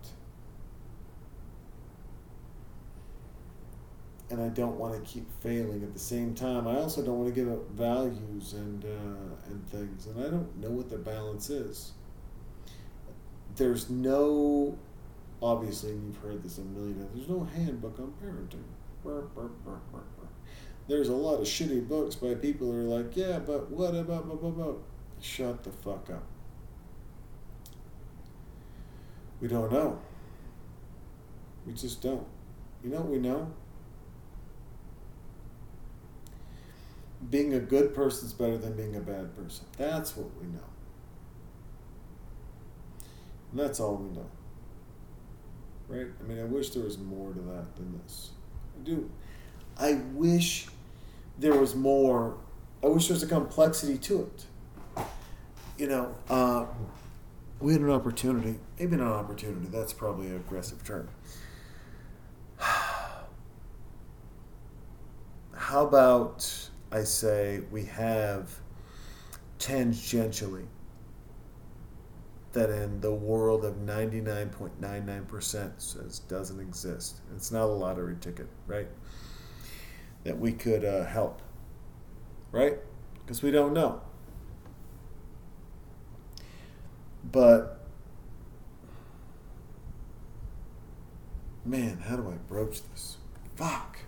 [4.31, 6.67] And I don't want to keep failing at the same time.
[6.67, 10.57] I also don't want to give up values and uh, and things, and I don't
[10.57, 11.91] know what the balance is.
[13.55, 14.77] There's no,
[15.41, 17.09] obviously, and you've heard this a million times.
[17.13, 18.63] There's no handbook on parenting.
[19.03, 19.79] Burr, burr, burr.
[20.87, 24.25] There's a lot of shitty books by people who are like, yeah, but what about,
[24.25, 24.73] blah, blah, blah.
[25.21, 26.23] Shut the fuck up.
[29.39, 29.99] We don't know.
[31.65, 32.25] We just don't.
[32.83, 33.51] You know what we know?
[37.29, 39.65] Being a good person is better than being a bad person.
[39.77, 40.59] That's what we know.
[43.51, 44.29] And that's all we know.
[45.87, 46.07] Right?
[46.19, 48.31] I mean, I wish there was more to that than this.
[48.79, 49.09] I do.
[49.77, 50.67] I wish
[51.37, 52.37] there was more.
[52.83, 54.45] I wish there was a complexity to it.
[55.77, 56.65] You know, uh,
[57.61, 61.07] we had an opportunity, maybe not an opportunity, that's probably an aggressive term.
[62.59, 63.27] How
[65.85, 68.59] about I say we have
[69.59, 70.65] tangentially
[72.53, 77.21] that in the world of 99.99% says doesn't exist.
[77.35, 78.87] It's not a lottery ticket, right?
[80.25, 81.41] That we could uh, help,
[82.51, 82.77] right?
[83.21, 84.01] Because we don't know.
[87.31, 87.79] But,
[91.63, 93.17] man, how do I broach this?
[93.55, 93.99] Fuck.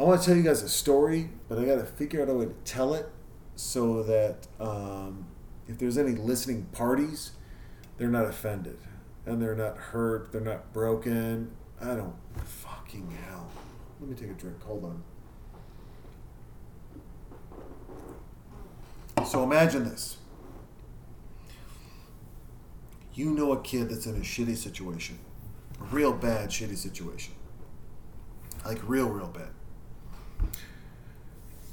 [0.00, 2.32] I want to tell you guys a story, but I got to figure out a
[2.32, 3.06] way to tell it
[3.54, 5.26] so that um,
[5.68, 7.32] if there's any listening parties,
[7.98, 8.78] they're not offended
[9.26, 11.50] and they're not hurt, they're not broken.
[11.82, 13.50] I don't fucking hell.
[14.00, 14.62] Let me take a drink.
[14.62, 15.02] Hold
[19.18, 19.26] on.
[19.26, 20.16] So imagine this.
[23.12, 25.18] You know a kid that's in a shitty situation,
[25.78, 27.34] a real bad shitty situation,
[28.64, 29.50] like real, real bad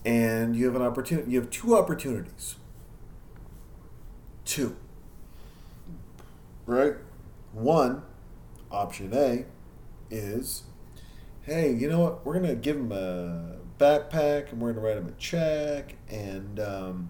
[0.07, 2.55] and you have an opportunity you have two opportunities.
[4.45, 4.77] Two.
[6.65, 6.93] Right?
[7.51, 8.03] One
[8.71, 9.45] option a
[10.09, 10.63] is
[11.41, 12.25] hey you know what?
[12.25, 17.09] We're gonna give him a backpack and we're gonna write him a check and um,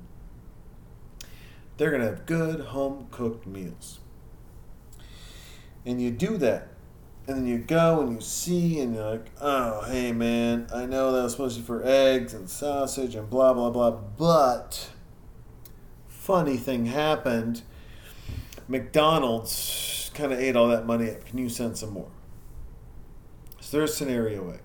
[1.77, 3.99] they're gonna have good home cooked meals.
[5.85, 6.69] And you do that
[7.27, 11.11] and then you go and you see and you're like, oh, hey man, I know
[11.11, 14.89] that was supposed to be for eggs and sausage and blah blah blah, but
[16.07, 17.63] funny thing happened.
[18.69, 21.25] McDonald's kind of ate all that money up.
[21.25, 22.09] Can you send some more?
[23.59, 24.59] So there's scenario A.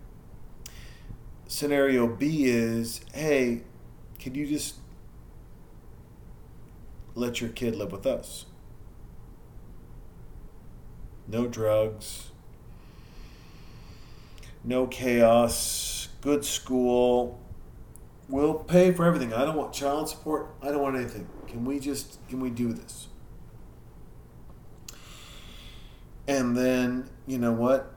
[1.48, 3.62] Scenario B is, hey,
[4.18, 4.76] can you just
[7.14, 8.46] let your kid live with us?
[11.28, 12.31] No drugs,
[14.64, 17.40] no chaos, good school.
[18.28, 19.32] We'll pay for everything.
[19.32, 20.54] I don't want child support.
[20.62, 21.28] I don't want anything.
[21.46, 23.08] Can we just can we do this?
[26.28, 27.94] and then you know what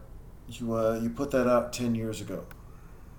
[0.47, 2.45] you uh, you put that out 10 years ago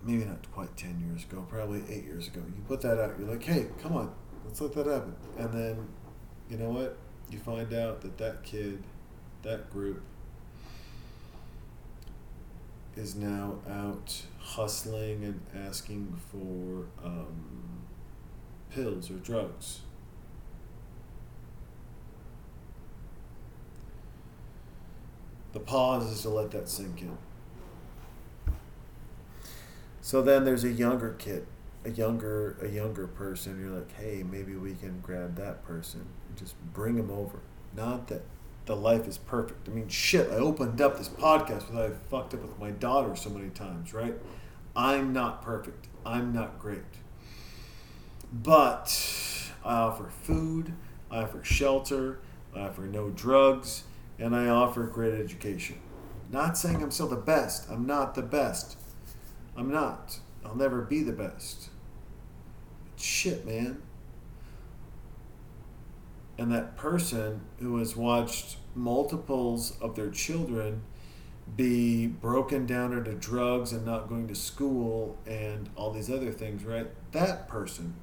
[0.03, 3.29] maybe not quite 10 years ago probably 8 years ago you put that out you're
[3.29, 4.13] like hey come on
[4.45, 5.89] let's let that happen and then
[6.51, 6.97] you know what
[7.31, 8.83] you find out that that kid
[9.43, 10.03] that group
[12.97, 17.83] is now out hustling and asking for um,
[18.71, 19.81] pills or drugs
[25.53, 27.17] the pause is to let that sink in
[30.07, 31.49] so then there's a younger kid,
[31.85, 33.61] a younger a younger person.
[33.61, 37.41] You're like, hey, maybe we can grab that person and just bring him over.
[37.75, 38.23] Not that
[38.67, 39.69] the life is perfect.
[39.69, 40.31] I mean, shit.
[40.31, 43.95] I opened up this podcast because I fucked up with my daughter so many times,
[43.95, 44.15] right?
[44.75, 45.89] I'm not perfect.
[46.05, 46.83] I'm not great.
[48.33, 50.73] But I offer food.
[51.11, 52.19] I offer shelter.
[52.55, 53.85] I offer no drugs,
[54.19, 55.79] and I offer great education.
[56.31, 57.71] Not saying I'm still the best.
[57.71, 58.77] I'm not the best.
[59.57, 60.19] I'm not.
[60.45, 61.71] I'll never be the best.
[62.85, 63.83] But shit, man.
[66.39, 70.83] And that person who has watched multiples of their children
[71.57, 76.65] be broken down into drugs and not going to school and all these other things,
[76.65, 76.89] right?
[77.13, 77.95] That person,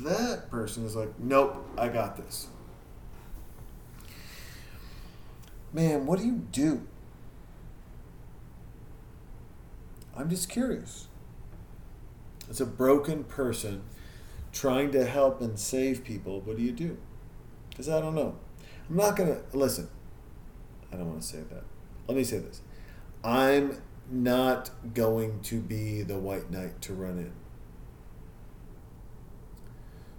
[0.00, 2.48] that person is like, nope, I got this.
[5.72, 6.86] Man, what do you do?
[10.16, 11.08] I'm just curious.
[12.48, 13.82] As a broken person
[14.52, 16.98] trying to help and save people, what do you do?
[17.80, 18.36] Because I don't know.
[18.90, 19.88] I'm not going to listen.
[20.92, 21.64] I don't want to say that.
[22.06, 22.60] Let me say this.
[23.24, 27.32] I'm not going to be the white knight to run in.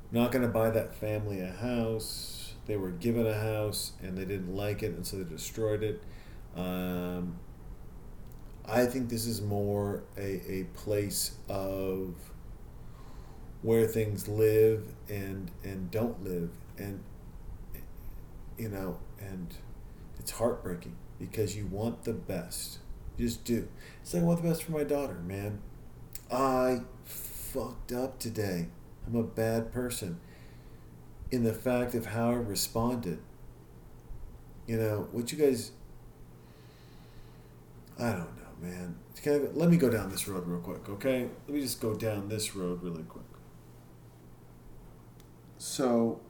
[0.10, 2.56] I'm not going to buy that family a house.
[2.66, 6.02] They were given a house and they didn't like it, and so they destroyed it.
[6.56, 7.38] Um,
[8.66, 12.16] I think this is more a, a place of
[13.62, 16.50] where things live and and don't live
[16.80, 17.04] and
[18.58, 19.56] you know and
[20.20, 22.80] it's heartbreaking because you want the best
[23.18, 23.68] you just do
[24.02, 25.60] it's like i want the best for my daughter man
[26.32, 28.68] i fucked up today
[29.06, 30.20] i'm a bad person
[31.32, 33.20] in the fact of how i responded
[34.68, 35.72] you know what you guys
[38.00, 38.96] i don't know man.
[39.26, 41.28] Let me go down this road real quick, okay?
[41.48, 43.26] Let me just go down this road really quick.
[45.58, 46.22] So,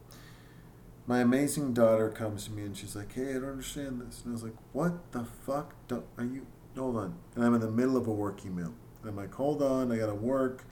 [1.12, 4.32] my amazing daughter comes to me and she's like, "Hey, I don't understand this." And
[4.32, 5.76] I was like, "What the fuck?
[5.90, 6.48] Don't, are you?
[6.78, 8.74] Hold on." And I'm in the middle of a work email.
[9.02, 10.64] And I'm like, "Hold on, I gotta work."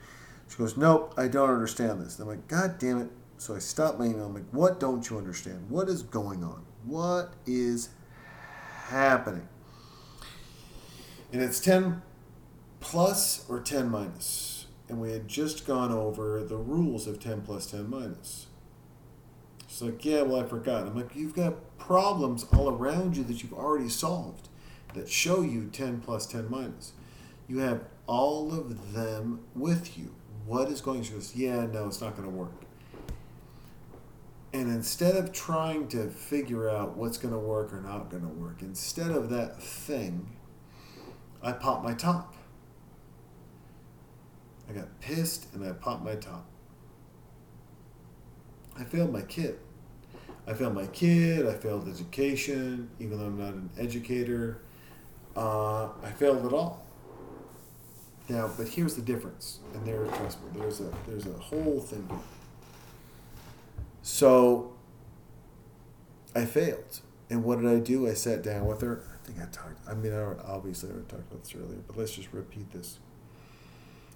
[0.48, 3.58] She goes, "Nope, I don't understand this." And I'm like, "God damn it!" So I
[3.58, 4.24] stop my email.
[4.24, 5.68] I'm like, "What don't you understand?
[5.68, 6.64] What is going on?
[6.86, 7.90] What is
[8.86, 9.46] happening?"
[11.34, 12.00] And it's 10
[12.80, 13.94] plus or 10.
[14.88, 18.46] And we had just gone over the rules of 10 plus 10 minus.
[19.80, 20.86] She's like, yeah, well, I forgot.
[20.86, 24.50] I'm like, you've got problems all around you that you've already solved
[24.92, 26.92] that show you 10 plus 10 minus.
[27.48, 30.14] You have all of them with you.
[30.44, 31.02] What is going?
[31.02, 32.52] She goes, yeah, no, it's not going to work.
[34.52, 38.28] And instead of trying to figure out what's going to work or not going to
[38.28, 40.36] work, instead of that thing,
[41.42, 42.34] I popped my top.
[44.68, 46.44] I got pissed and I popped my top.
[48.78, 49.58] I failed my kid.
[50.46, 51.46] I failed my kid.
[51.46, 54.60] I failed education, even though I'm not an educator.
[55.36, 56.84] Uh, I failed it all.
[58.28, 62.08] Now, but here's the difference, and there, trust me, there's a there's a whole thing.
[64.02, 64.72] So,
[66.34, 68.08] I failed, and what did I do?
[68.08, 69.02] I sat down with her.
[69.12, 69.80] I think I talked.
[69.88, 72.98] I mean, I obviously I talked about this earlier, but let's just repeat this.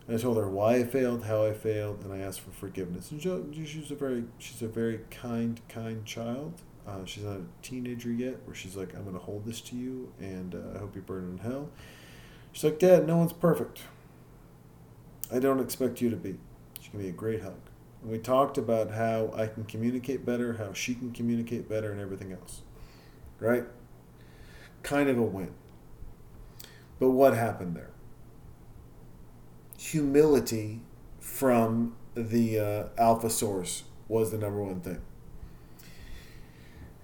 [0.06, 3.10] And I told her why I failed, how I failed, and I asked for forgiveness.
[3.10, 6.60] And she, she's a very she's a very kind, kind child.
[6.86, 9.76] Uh, she's not a teenager yet, where she's like, "I'm going to hold this to
[9.76, 11.70] you, and uh, I hope you burn in hell."
[12.52, 13.82] She's like, "Dad, no one's perfect.
[15.32, 16.38] I don't expect you to be."
[16.80, 17.56] She can be a great hug.
[18.02, 21.98] And we talked about how I can communicate better, how she can communicate better, and
[21.98, 22.60] everything else.
[23.40, 23.64] Right?
[24.82, 25.54] Kind of a win.
[27.00, 27.93] But what happened there?
[29.84, 30.80] Humility
[31.20, 35.00] from the uh, alpha source was the number one thing.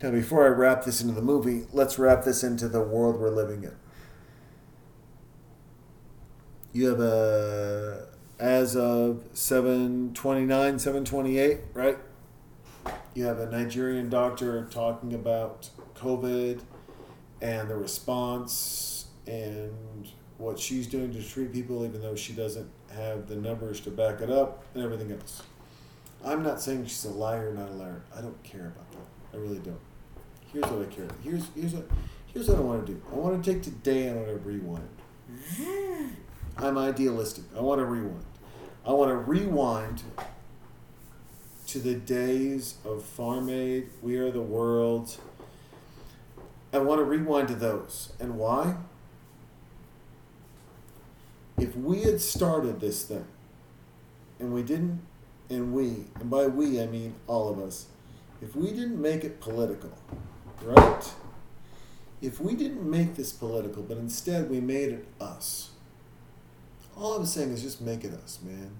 [0.02, 3.30] Now, before I wrap this into the movie, let's wrap this into the world we're
[3.30, 3.76] living in.
[6.72, 8.06] You have a,
[8.38, 11.98] as of 729, 728, right?
[13.14, 16.62] You have a Nigerian doctor talking about COVID
[17.42, 20.08] and the response and
[20.40, 24.22] what she's doing to treat people, even though she doesn't have the numbers to back
[24.22, 25.42] it up, and everything else.
[26.24, 28.02] I'm not saying she's a liar, not a liar.
[28.16, 29.36] I don't care about that.
[29.36, 29.80] I really don't.
[30.52, 31.04] Here's what I care.
[31.04, 31.18] About.
[31.22, 31.86] Here's here's what
[32.32, 33.02] here's what I want to do.
[33.12, 36.16] I want to take today and I want to rewind.
[36.56, 37.44] I'm idealistic.
[37.56, 38.24] I want to rewind.
[38.84, 40.02] I want to rewind
[41.68, 45.16] to the days of Farm Aid, We Are the World.
[46.72, 48.12] I want to rewind to those.
[48.18, 48.74] And why?
[51.60, 53.26] If we had started this thing
[54.38, 55.02] and we didn't,
[55.50, 57.86] and we, and by we I mean all of us,
[58.40, 59.92] if we didn't make it political,
[60.62, 61.12] right?
[62.22, 65.70] If we didn't make this political, but instead we made it us,
[66.96, 68.76] all I'm saying is just make it us, man.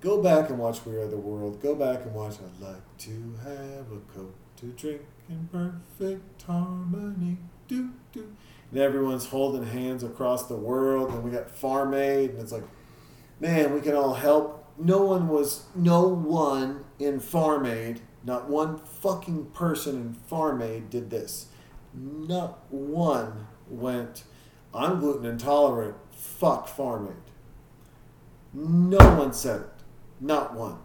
[0.00, 1.60] Go back and watch We Are the World.
[1.60, 7.38] Go back and watch I'd like to have a coat to drink in perfect harmony.
[7.66, 8.36] Do, do.
[8.70, 12.64] And everyone's holding hands across the world, and we got Farm Aid, and it's like,
[13.40, 14.66] man, we can all help.
[14.78, 20.90] No one was, no one in Farm Aid, not one fucking person in Farm Aid
[20.90, 21.46] did this.
[21.94, 24.24] Not one went,
[24.74, 27.32] I'm gluten intolerant, fuck Farm Aid.
[28.52, 29.70] No one said it.
[30.20, 30.78] Not one.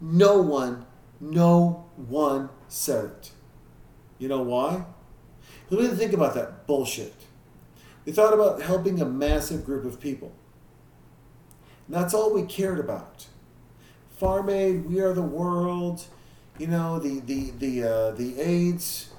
[0.00, 0.86] No one,
[1.20, 3.30] no one said it.
[4.18, 4.84] You know why?
[5.70, 7.14] We didn't think about that bullshit.
[8.04, 10.32] We thought about helping a massive group of people.
[11.86, 13.26] And that's all we cared about.
[14.16, 16.04] Farm Aid, We Are the World,
[16.58, 19.10] you know, the the the uh, the AIDS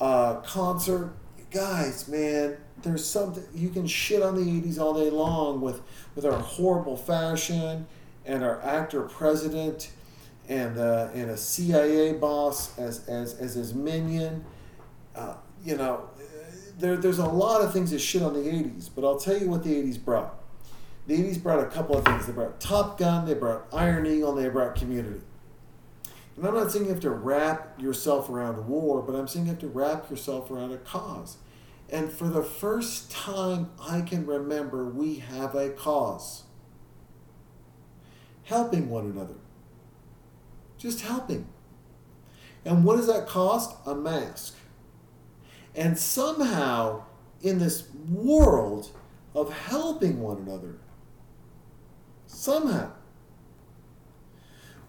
[0.00, 1.14] uh, concert.
[1.50, 5.80] Guys, man, there's something you can shit on the 80s all day long with
[6.14, 7.86] with our horrible fashion
[8.26, 9.90] and our actor president
[10.48, 14.44] and uh, and a CIA boss as as as his minion.
[15.14, 15.34] Uh,
[15.66, 16.08] you know,
[16.78, 19.48] there, there's a lot of things that shit on the 80s, but I'll tell you
[19.48, 20.34] what the 80s brought.
[21.08, 22.26] The 80s brought a couple of things.
[22.26, 25.20] They brought Top Gun, they brought Iron Eagle, they brought Community.
[26.36, 29.52] And I'm not saying you have to wrap yourself around war, but I'm saying you
[29.52, 31.38] have to wrap yourself around a cause.
[31.88, 36.44] And for the first time I can remember, we have a cause.
[38.44, 39.36] Helping one another.
[40.78, 41.48] Just helping.
[42.64, 43.76] And what does that cost?
[43.86, 44.55] A mask.
[45.76, 47.02] And somehow,
[47.42, 48.90] in this world
[49.34, 50.76] of helping one another,
[52.26, 52.92] somehow,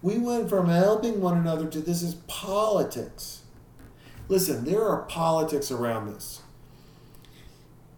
[0.00, 3.42] we went from helping one another to this is politics.
[4.28, 6.40] Listen, there are politics around this.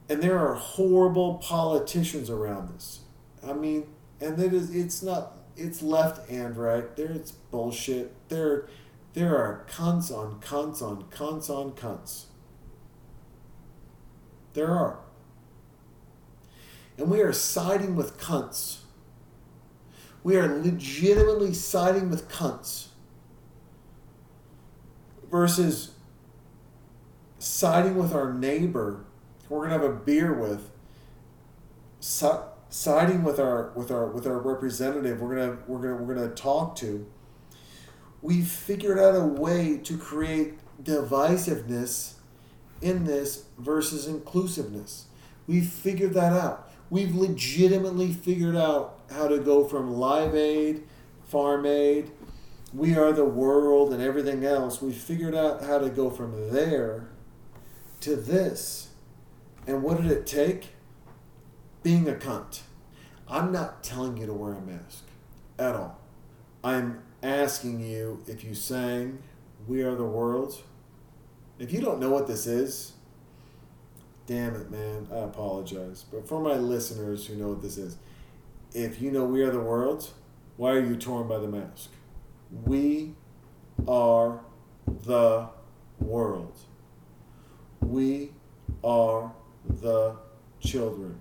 [0.09, 3.01] And there are horrible politicians around this.
[3.47, 3.87] I mean,
[4.21, 6.97] and it is it's not it's left and right.
[6.97, 8.13] There it's bullshit.
[8.29, 8.69] There
[9.15, 12.25] there are cunts on cunts on cunts on cunts.
[14.55, 14.99] There are.
[16.99, 18.79] And we are siding with cunts.
[20.23, 22.89] We are legitimately siding with cunts
[25.31, 25.93] versus
[27.39, 29.05] siding with our neighbor
[29.49, 30.71] we're gonna have a beer with
[32.01, 36.77] siding with our with our with our representative we're gonna we're gonna we're gonna talk
[36.77, 37.07] to
[38.23, 42.15] we figured out a way to create divisiveness
[42.81, 45.07] in this versus inclusiveness.
[45.47, 46.71] We've figured that out.
[46.91, 50.83] We've legitimately figured out how to go from Live Aid,
[51.27, 52.11] Farm Aid,
[52.73, 54.83] We Are the World, and everything else.
[54.83, 57.09] We've figured out how to go from there
[58.01, 58.89] to this.
[59.67, 60.71] And what did it take?
[61.83, 62.61] Being a cunt.
[63.29, 65.05] I'm not telling you to wear a mask
[65.59, 65.99] at all.
[66.65, 69.19] I'm asking you if you sang
[69.69, 70.63] We Are the World.
[71.61, 72.95] If you don't know what this is,
[74.27, 76.07] damn it, man, I apologize.
[76.11, 77.99] But for my listeners who know what this is,
[78.73, 80.09] if you know We Are the World,
[80.57, 81.91] why are you torn by the mask?
[82.65, 83.15] We
[83.87, 84.41] are
[85.05, 85.51] the
[85.99, 86.57] world.
[87.83, 88.33] We
[88.83, 89.31] are
[89.69, 90.17] the
[90.61, 91.21] children.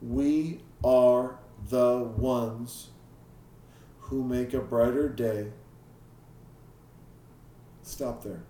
[0.00, 2.88] We are the ones
[3.98, 5.48] who make a brighter day.
[7.82, 8.40] Stop there.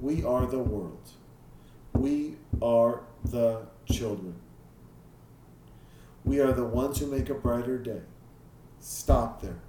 [0.00, 1.10] We are the world.
[1.94, 4.36] We are the children.
[6.24, 8.00] We are the ones who make a brighter day.
[8.80, 9.60] Stop there.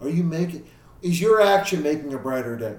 [0.00, 0.66] Are you making,
[1.02, 2.76] is your action making a brighter day?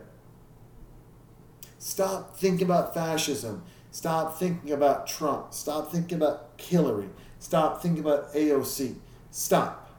[1.78, 3.64] Stop thinking about fascism.
[3.91, 5.54] Stop thinking about Trump.
[5.54, 7.10] Stop thinking about Hillary.
[7.39, 8.95] Stop thinking about AOC.
[9.32, 9.89] Stop.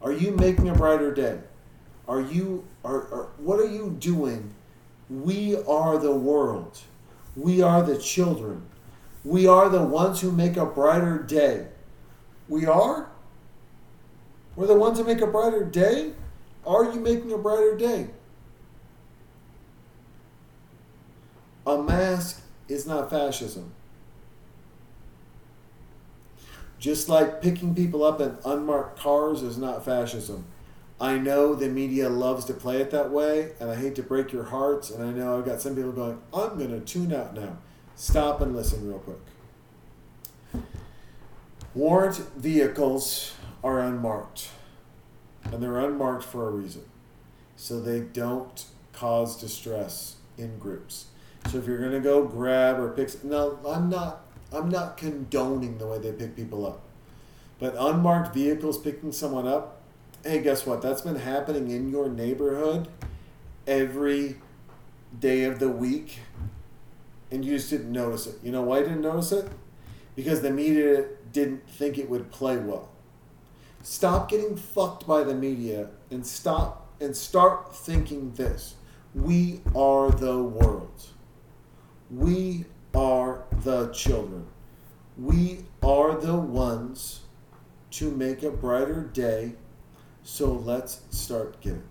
[0.00, 1.40] Are you making a brighter day?
[2.08, 4.54] Are you are, are what are you doing?
[5.10, 6.80] We are the world.
[7.36, 8.62] We are the children.
[9.24, 11.68] We are the ones who make a brighter day.
[12.48, 13.10] We are?
[14.56, 16.12] We're the ones who make a brighter day?
[16.66, 18.08] Are you making a brighter day?
[21.66, 23.72] A mask is not fascism.
[26.78, 30.44] Just like picking people up in unmarked cars is not fascism.
[31.00, 34.32] I know the media loves to play it that way, and I hate to break
[34.32, 37.34] your hearts, and I know I've got some people going, I'm going to tune out
[37.34, 37.58] now.
[37.94, 39.18] Stop and listen real quick.
[41.74, 44.48] Warrant vehicles are unmarked,
[45.44, 46.82] and they're unmarked for a reason.
[47.54, 51.06] So they don't cause distress in groups.
[51.50, 54.24] So if you're going to go grab or pick, no, I'm not.
[54.52, 56.80] I'm not condoning the way they pick people up,
[57.58, 59.82] but unmarked vehicles picking someone up.
[60.28, 60.82] Hey, guess what?
[60.82, 62.88] That's been happening in your neighborhood
[63.66, 64.36] every
[65.18, 66.18] day of the week,
[67.30, 68.34] and you just didn't notice it.
[68.42, 69.50] You know why you didn't notice it?
[70.14, 72.90] Because the media didn't think it would play well.
[73.82, 78.74] Stop getting fucked by the media and stop and start thinking this.
[79.14, 81.06] We are the world.
[82.10, 84.44] We are the children.
[85.16, 87.20] We are the ones
[87.92, 89.54] to make a brighter day.
[90.30, 91.84] So let's start giving.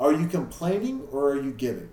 [0.00, 1.90] Are you complaining or are you giving?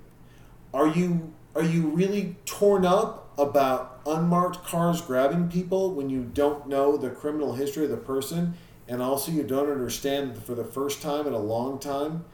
[0.74, 6.68] Are you are you really torn up about unmarked cars grabbing people when you don't
[6.68, 8.55] know the criminal history of the person
[8.88, 12.26] and also you don't understand for the first time in a long time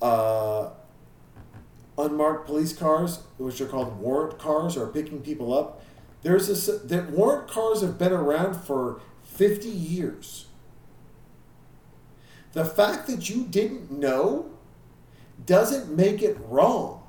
[0.00, 0.70] uh,
[1.98, 5.82] unmarked police cars, which are called warrant cars, are picking people up.
[6.22, 10.47] There's this that warrant cars have been around for 50 years.
[12.52, 14.50] The fact that you didn't know
[15.44, 17.02] doesn't make it wrong.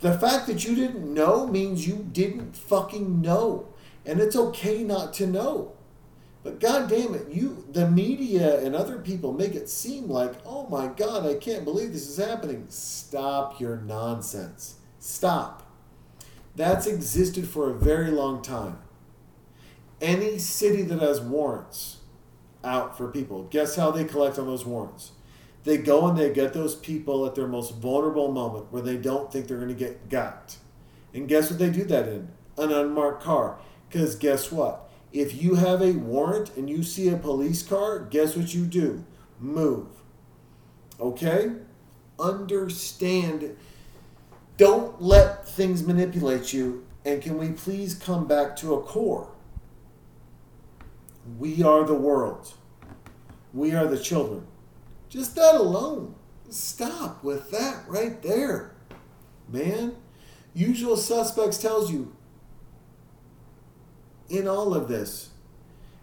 [0.00, 3.68] The fact that you didn't know means you didn't fucking know.
[4.04, 5.72] And it's okay not to know.
[6.42, 10.68] But god damn it, you the media and other people make it seem like, oh
[10.68, 12.66] my god, I can't believe this is happening.
[12.68, 14.74] Stop your nonsense.
[14.98, 15.70] Stop.
[16.56, 18.78] That's existed for a very long time.
[20.00, 21.98] Any city that has warrants
[22.64, 25.12] out for people, guess how they collect on those warrants?
[25.64, 29.32] They go and they get those people at their most vulnerable moment where they don't
[29.32, 30.56] think they're going to get got.
[31.14, 32.28] And guess what they do that in?
[32.58, 33.58] An unmarked car.
[33.88, 34.90] Because guess what?
[35.12, 39.04] If you have a warrant and you see a police car, guess what you do?
[39.38, 39.88] Move.
[40.98, 41.52] Okay?
[42.18, 43.56] Understand.
[44.56, 46.86] Don't let things manipulate you.
[47.04, 49.31] And can we please come back to a core?
[51.38, 52.52] We are the world.
[53.52, 54.46] We are the children.
[55.08, 56.14] Just that alone.
[56.48, 58.74] Stop with that right there.
[59.48, 59.96] Man,
[60.54, 62.16] usual suspects tells you
[64.28, 65.30] in all of this,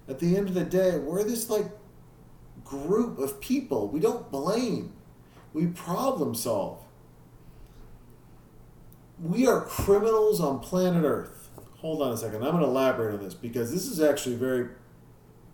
[0.07, 1.65] at the end of the day, we're this like
[2.63, 3.87] group of people.
[3.87, 4.93] We don't blame,
[5.53, 6.79] we problem solve.
[9.19, 11.49] We are criminals on planet Earth.
[11.77, 12.43] Hold on a second.
[12.43, 14.69] I'm going to elaborate on this because this is actually very,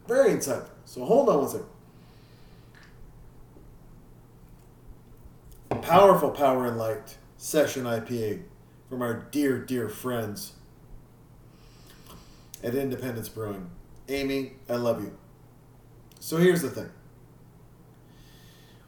[0.08, 0.70] very insightful.
[0.86, 1.68] So hold on one second.
[5.82, 8.44] Powerful Power and Light Session IPA
[8.90, 10.54] from our dear, dear friends
[12.64, 13.70] at Independence Brewing.
[14.10, 15.16] Amy, I love you.
[16.20, 16.90] So here's the thing.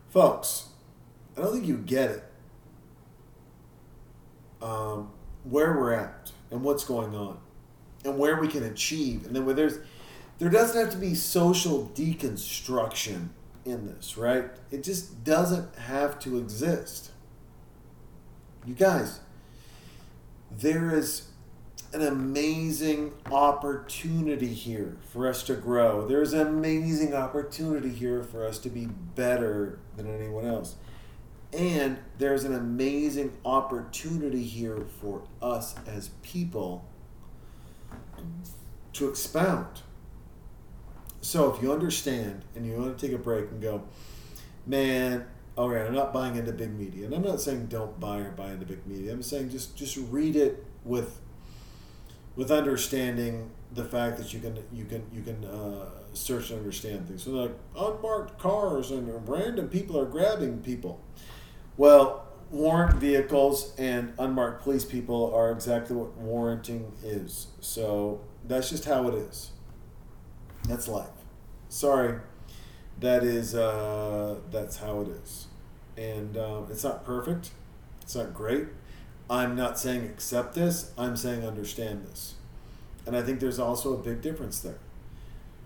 [0.09, 0.69] Folks,
[1.37, 2.23] I don't think you get it.
[4.61, 5.11] Um,
[5.43, 7.37] where we're at and what's going on
[8.03, 9.25] and where we can achieve.
[9.25, 9.77] And then where there's
[10.39, 13.29] there doesn't have to be social deconstruction
[13.65, 14.45] in this, right?
[14.71, 17.11] It just doesn't have to exist.
[18.65, 19.19] You guys,
[20.51, 21.27] there is
[21.93, 26.05] an amazing opportunity here for us to grow.
[26.05, 30.75] There's an amazing opportunity here for us to be better than anyone else.
[31.53, 36.85] And there's an amazing opportunity here for us as people
[38.93, 39.81] to expound.
[41.21, 43.83] So if you understand and you want to take a break and go,
[44.65, 45.25] man,
[45.57, 47.05] all right, I'm not buying into big media.
[47.05, 49.11] And I'm not saying don't buy or buy into big media.
[49.11, 51.19] I'm saying just just read it with
[52.35, 57.07] with understanding the fact that you can you can you can uh, search and understand
[57.07, 57.23] things.
[57.23, 61.01] So like unmarked cars and random people are grabbing people.
[61.75, 67.47] Well, warrant vehicles and unmarked police people are exactly what warranting is.
[67.59, 69.51] So that's just how it is.
[70.63, 71.09] That's life.
[71.69, 72.19] Sorry.
[72.99, 75.47] that is uh, that's how it is,
[75.97, 77.51] and um, it's not perfect.
[78.01, 78.67] It's not great.
[79.29, 80.91] I'm not saying accept this.
[80.97, 82.35] I'm saying understand this,
[83.05, 84.79] and I think there's also a big difference there.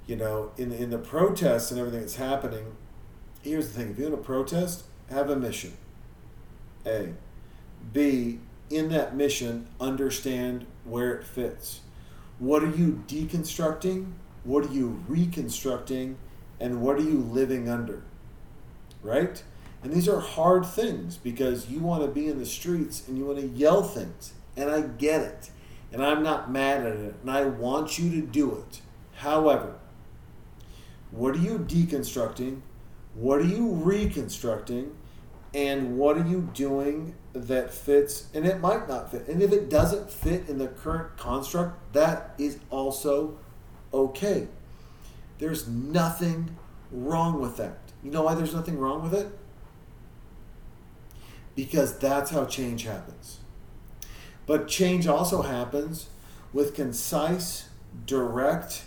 [0.08, 2.76] You know, in in the protests and everything that's happening.
[3.42, 5.74] Here's the thing: if you're in a protest, have a mission.
[6.86, 7.14] A,
[7.94, 8.40] B.
[8.70, 11.82] In that mission, understand where it fits.
[12.40, 14.14] What are you deconstructing?
[14.44, 16.18] What are you reconstructing?
[16.60, 18.04] And what are you living under?
[19.02, 19.44] Right?
[19.84, 23.26] And these are hard things because you want to be in the streets and you
[23.26, 24.34] want to yell things.
[24.56, 25.50] And I get it.
[25.92, 27.16] And I'm not mad at it.
[27.22, 28.82] And I want you to do it.
[29.16, 29.76] However,
[31.10, 32.62] what are you deconstructing?
[33.16, 34.96] What are you reconstructing?
[35.54, 38.28] And what are you doing that fits?
[38.34, 39.28] And it might not fit.
[39.28, 43.38] And if it doesn't fit in the current construct, that is also
[43.94, 44.48] okay.
[45.40, 46.56] There's nothing
[46.92, 47.80] wrong with that.
[48.04, 49.28] You know why there's nothing wrong with it?
[51.56, 53.40] Because that's how change happens.
[54.46, 56.08] But change also happens
[56.54, 57.70] with concise,
[58.06, 58.84] direct,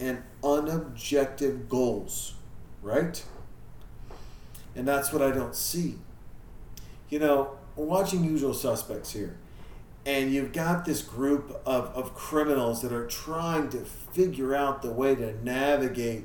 [0.00, 2.34] and unobjective goals,
[2.82, 3.22] right?
[4.76, 5.96] And that's what I don't see.
[7.08, 9.36] You know, we're watching Usual Suspects here,
[10.06, 14.90] and you've got this group of, of criminals that are trying to figure out the
[14.90, 16.24] way to navigate.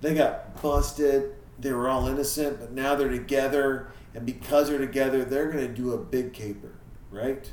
[0.00, 5.24] They got busted, they were all innocent, but now they're together, and because they're together,
[5.24, 6.72] they're going to do a big caper,
[7.10, 7.50] right?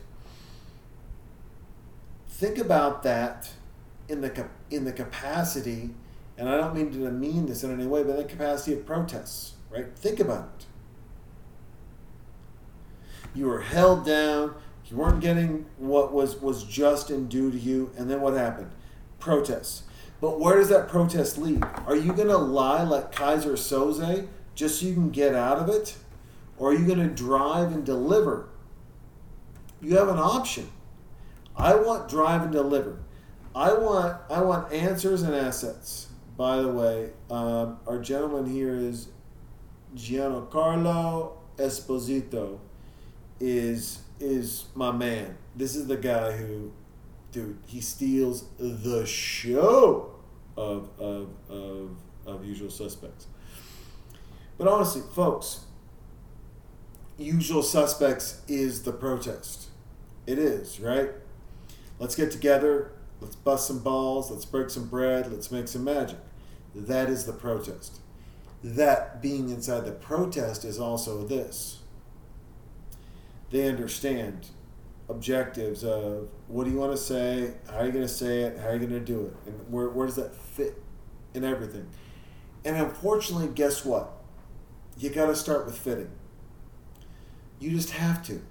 [2.27, 3.51] Think about that
[4.07, 5.91] in the in the capacity,
[6.37, 9.53] and I don't mean to demean this in any way, but the capacity of protests,
[9.69, 9.87] right?
[9.95, 10.65] Think about it.
[13.35, 14.55] You were held down.
[14.89, 18.71] You weren't getting what was was just and due to you, and then what happened?
[19.19, 19.83] Protests.
[20.19, 21.63] But where does that protest lead?
[21.85, 25.69] Are you going to lie like Keyser Soze just so you can get out of
[25.69, 25.95] it,
[26.57, 28.49] or are you going to drive and deliver?
[29.81, 30.69] You have an option.
[31.55, 32.97] I want drive and deliver.
[33.55, 36.07] I want I want answers and assets.
[36.35, 39.09] By the way, um, our gentleman here is
[39.95, 42.59] Giancarlo Esposito.
[43.39, 45.37] Is is my man.
[45.55, 46.71] This is the guy who,
[47.31, 50.11] dude, he steals the show
[50.57, 51.91] of of of,
[52.25, 53.27] of Usual Suspects.
[54.57, 55.61] But honestly, folks,
[57.17, 59.67] Usual Suspects is the protest.
[60.27, 61.09] It is right.
[61.97, 62.91] Let's get together.
[63.21, 64.31] Let's bust some balls.
[64.31, 65.31] Let's break some bread.
[65.31, 66.17] Let's make some magic.
[66.75, 67.99] That is the protest.
[68.63, 71.78] That being inside the protest is also this.
[73.49, 74.47] They understand
[75.09, 78.59] objectives of what do you want to say, how are you going to say it,
[78.59, 80.81] how are you going to do it, and where, where does that fit
[81.33, 81.87] in everything.
[82.65, 84.11] And unfortunately, guess what?
[84.97, 86.11] You got to start with fitting.
[87.59, 88.41] You just have to.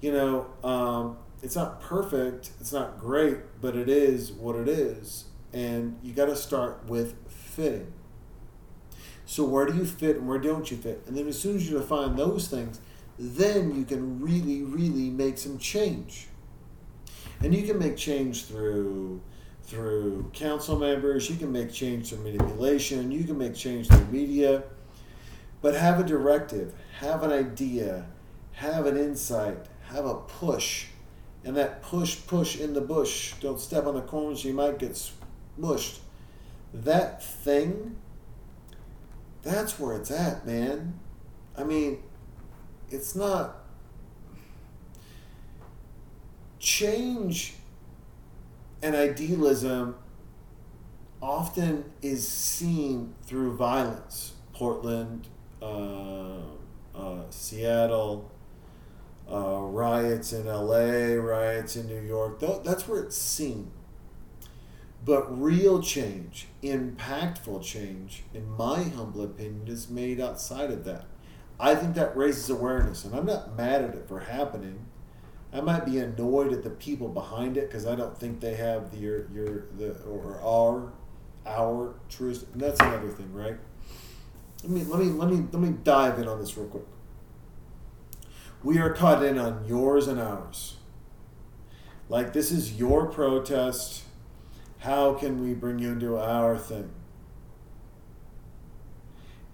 [0.00, 5.26] You know, um, it's not perfect, it's not great, but it is what it is.
[5.52, 7.92] And you got to start with fitting.
[9.26, 11.02] So, where do you fit and where don't you fit?
[11.06, 12.80] And then, as soon as you define those things,
[13.20, 16.28] then you can really, really make some change.
[17.42, 19.20] And you can make change through
[19.64, 24.64] through council members, you can make change through manipulation, you can make change through media.
[25.62, 28.06] But have a directive, have an idea,
[28.52, 30.86] have an insight, have a push.
[31.44, 33.34] And that push, push in the bush.
[33.40, 34.98] Don't step on the corners, you might get
[35.58, 35.98] smushed.
[36.72, 37.96] That thing,
[39.42, 40.98] that's where it's at, man.
[41.56, 42.02] I mean,
[42.90, 43.56] it's not.
[46.58, 47.54] Change
[48.82, 49.96] and idealism
[51.22, 54.32] often is seen through violence.
[54.52, 55.26] Portland,
[55.62, 56.40] uh,
[56.94, 58.30] uh, Seattle,
[59.30, 62.40] uh, riots in LA, riots in New York.
[62.40, 63.70] That's where it's seen.
[65.04, 71.06] But real change, impactful change, in my humble opinion, is made outside of that.
[71.60, 74.86] I think that raises awareness, and I'm not mad at it for happening.
[75.52, 78.90] I might be annoyed at the people behind it because I don't think they have
[78.92, 80.92] the your, your the or our
[81.46, 82.46] our truest.
[82.52, 83.56] And that's another thing, right?
[84.62, 86.84] Let me let me let me let me dive in on this real quick.
[88.62, 90.76] We are caught in on yours and ours.
[92.08, 94.04] Like this is your protest.
[94.78, 96.90] How can we bring you into our thing?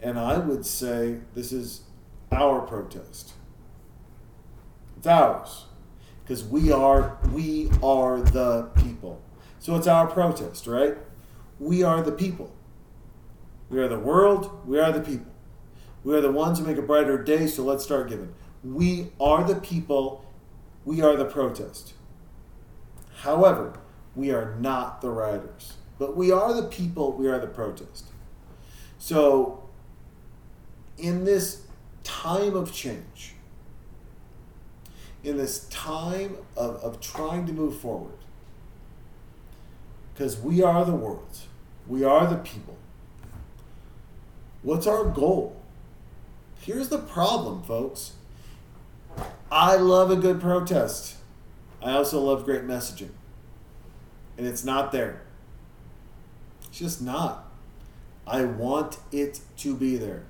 [0.01, 1.83] And I would say this is
[2.33, 3.33] our protest.
[4.97, 5.66] It's ours
[6.22, 9.20] because we are we are the people.
[9.59, 10.97] So it's our protest, right?
[11.59, 12.53] We are the people.
[13.70, 14.66] We are the world.
[14.66, 15.33] We are the people.
[16.05, 18.33] We are the ones who make a brighter day, so let's start giving.
[18.62, 20.24] We are the people.
[20.85, 21.95] We are the protest.
[23.16, 23.81] However,
[24.14, 25.74] we are not the rioters.
[25.99, 27.12] But we are the people.
[27.12, 28.07] We are the protest.
[28.99, 29.68] So,
[30.99, 31.66] in this
[32.07, 33.35] time of change,
[35.25, 38.19] in this time of, of trying to move forward,
[40.15, 41.41] because we are the world,
[41.89, 42.77] we are the people.
[44.63, 45.57] What's our goal?
[46.61, 48.13] Here's the problem, folks.
[49.51, 51.17] I love a good protest.
[51.83, 53.11] I also love great messaging.
[54.39, 55.23] And it's not there.
[56.69, 57.49] It's just not.
[58.27, 60.25] I want it to be there.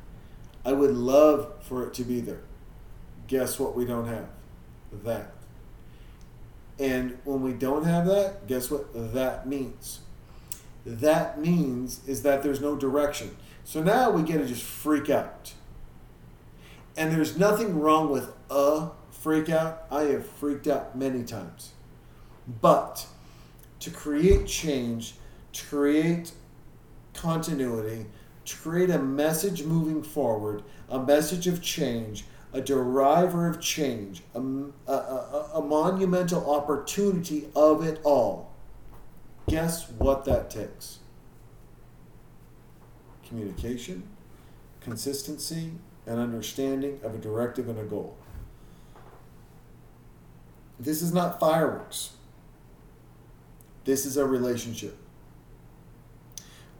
[0.67, 2.43] I would love for it to be there.
[3.29, 4.27] Guess what we don't have?
[5.05, 5.33] That.
[6.81, 10.01] And when we don't have that, guess what that means?
[10.85, 13.37] That means is that there's no direction.
[13.63, 15.55] So now we get to just freak out.
[16.97, 19.85] And there's nothing wrong with a freak out.
[19.89, 21.75] I have freaked out many times.
[22.61, 23.07] But
[23.81, 25.15] to create change,
[25.53, 26.33] to create
[27.15, 28.07] continuity,
[28.47, 34.41] to create a message moving forward, a message of change, a deriver of change, a,
[34.41, 38.53] a, a, a monumental opportunity of it all.
[39.49, 41.01] Guess what that takes?
[43.29, 44.05] Communication,
[44.81, 45.73] consistency,
[46.07, 48.17] and understanding of a directive and a goal.
[50.79, 52.13] This is not fireworks.
[53.85, 54.97] This is a relationship.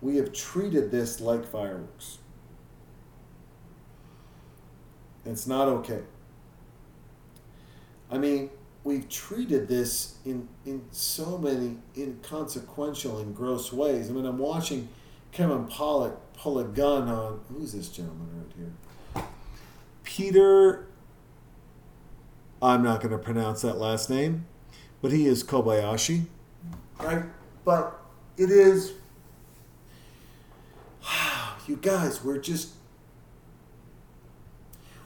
[0.01, 2.19] We have treated this like fireworks.
[5.25, 6.03] It's not okay.
[8.11, 8.51] I mean,
[8.85, 14.09] we've treated this in, in so many inconsequential and gross ways.
[14.09, 14.89] I mean, I'm watching
[15.33, 19.25] Kevin Pollak pull a gun on who's this gentleman right here?
[20.05, 20.87] Peter.
[22.63, 24.47] I'm not going to pronounce that last name,
[25.03, 26.25] but he is Kobayashi,
[26.99, 27.25] right?
[27.67, 28.01] But
[28.39, 28.93] it is.
[31.67, 32.75] You guys, we're just.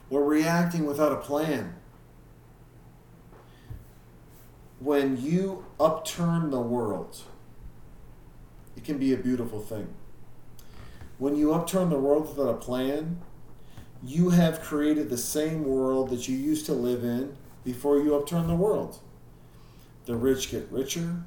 [0.09, 1.75] We're reacting without a plan.
[4.79, 7.21] When you upturn the world,
[8.75, 9.93] it can be a beautiful thing.
[11.17, 13.21] When you upturn the world without a plan,
[14.03, 18.47] you have created the same world that you used to live in before you upturn
[18.47, 18.99] the world.
[20.05, 21.23] The rich get richer,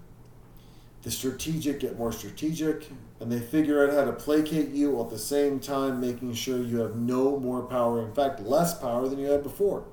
[1.03, 2.89] the strategic get more strategic,
[3.25, 6.59] and they figure out how to placate you while at the same time making sure
[6.59, 9.85] you have no more power, in fact, less power than you had before.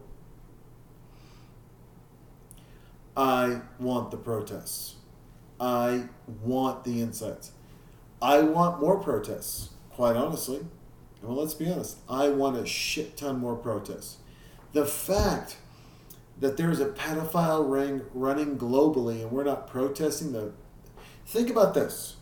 [3.16, 4.96] I want the protests.
[5.62, 6.10] I
[6.44, 7.54] want the insights.
[8.22, 10.66] I want more protests, quite honestly.
[11.22, 12.00] Well, let's be honest.
[12.10, 14.18] I want a shit ton more protests.
[14.74, 15.56] The fact
[16.38, 20.52] that there's a pedophile ring running globally and we're not protesting the.
[21.26, 22.18] Think about this.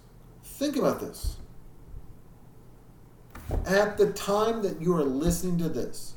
[0.60, 1.38] Think about this.
[3.66, 6.16] At the time that you are listening to this,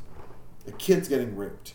[0.67, 1.75] a kid's getting raped.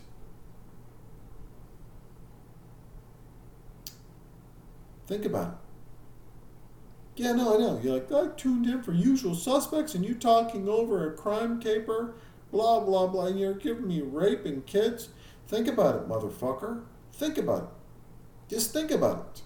[5.08, 7.24] Think about it.
[7.24, 7.80] Yeah, no, I know.
[7.82, 12.16] You're like, I tuned in for usual suspects and you talking over a crime caper,
[12.52, 15.08] blah, blah, blah, and you're giving me rape and kids.
[15.48, 16.84] Think about it, motherfucker.
[17.14, 18.54] Think about it.
[18.54, 19.42] Just think about it.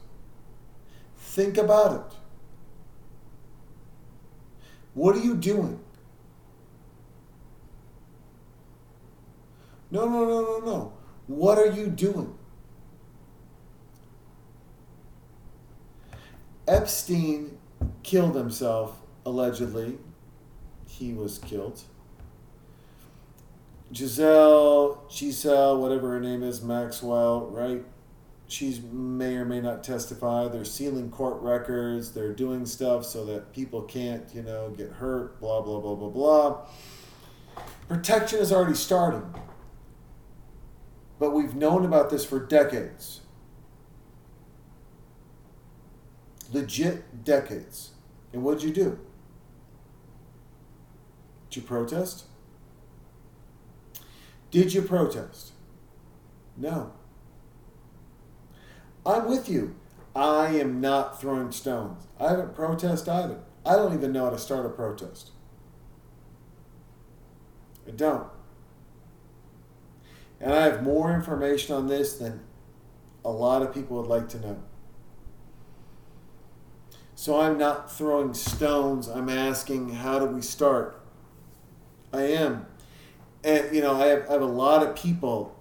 [1.17, 2.17] Think about it.
[4.93, 5.79] What are you doing?
[9.89, 10.93] No, no, no, no, no.
[11.27, 12.33] What are you doing?
[16.67, 17.57] Epstein
[18.03, 19.97] killed himself, allegedly.
[20.87, 21.81] He was killed.
[23.93, 27.83] Giselle, Giselle, whatever her name is, Maxwell, right?
[28.51, 30.49] She may or may not testify.
[30.49, 32.11] They're sealing court records.
[32.11, 36.09] They're doing stuff so that people can't, you know, get hurt, blah, blah, blah, blah,
[36.09, 36.65] blah.
[37.87, 39.33] Protection is already starting.
[41.17, 43.21] But we've known about this for decades.
[46.51, 47.91] Legit decades.
[48.33, 48.99] And what'd you do?
[51.49, 52.25] Did you protest?
[54.51, 55.53] Did you protest?
[56.57, 56.91] No.
[59.05, 59.75] I'm with you.
[60.15, 62.07] I am not throwing stones.
[62.19, 63.39] I haven't protested either.
[63.65, 65.31] I don't even know how to start a protest.
[67.87, 68.27] I don't.
[70.39, 72.41] And I have more information on this than
[73.23, 74.61] a lot of people would like to know.
[77.15, 79.07] So I'm not throwing stones.
[79.07, 80.99] I'm asking, how do we start?
[82.11, 82.65] I am.
[83.43, 85.55] And, you know, I have, I have a lot of people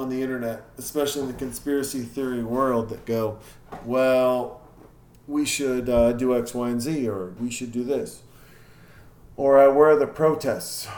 [0.00, 3.38] on the internet, especially in the conspiracy theory world, that go,
[3.84, 4.60] well,
[5.28, 8.22] we should uh, do X, Y, and Z, or we should do this.
[9.36, 10.88] Or uh, where are the protests?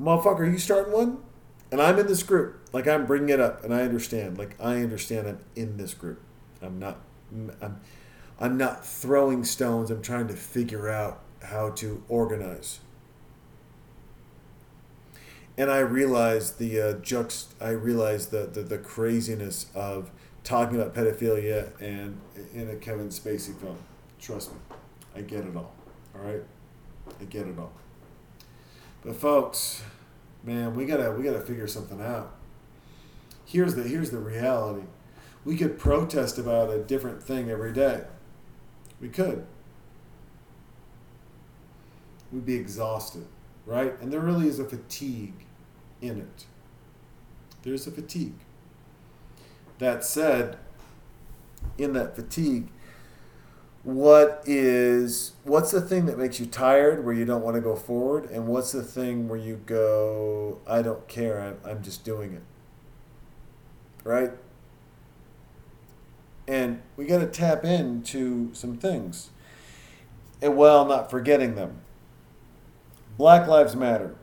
[0.00, 1.18] Motherfucker, are you starting one?
[1.70, 2.68] And I'm in this group.
[2.72, 4.36] Like, I'm bringing it up, and I understand.
[4.36, 6.20] Like, I understand I'm in this group.
[6.60, 6.98] I'm not.
[7.60, 7.80] I'm,
[8.38, 9.90] I'm not throwing stones.
[9.90, 12.80] I'm trying to figure out how to organize.
[15.58, 17.48] And I realized the uh, juxt.
[17.60, 20.10] I realized the, the the craziness of
[20.44, 22.18] talking about pedophilia and
[22.54, 23.76] in a Kevin Spacey film.
[24.18, 24.58] Trust me,
[25.14, 25.72] I get it all.
[26.14, 26.42] All right,
[27.20, 27.72] I get it all.
[29.04, 29.82] But folks,
[30.42, 32.32] man, we gotta we gotta figure something out.
[33.44, 34.86] Here's the here's the reality.
[35.44, 38.04] We could protest about a different thing every day.
[39.00, 39.44] We could.
[42.32, 43.26] We'd be exhausted,
[43.66, 43.98] right?
[44.00, 45.46] And there really is a fatigue
[46.00, 46.46] in it.
[47.62, 48.34] There's a fatigue.
[49.78, 50.58] That said,
[51.78, 52.68] in that fatigue,
[53.84, 57.74] what is what's the thing that makes you tired where you don't want to go
[57.74, 62.32] forward and what's the thing where you go i don't care i'm, I'm just doing
[62.32, 62.42] it
[64.04, 64.30] right
[66.46, 69.30] and we got to tap into some things
[70.40, 71.80] and while not forgetting them
[73.16, 74.14] black lives matter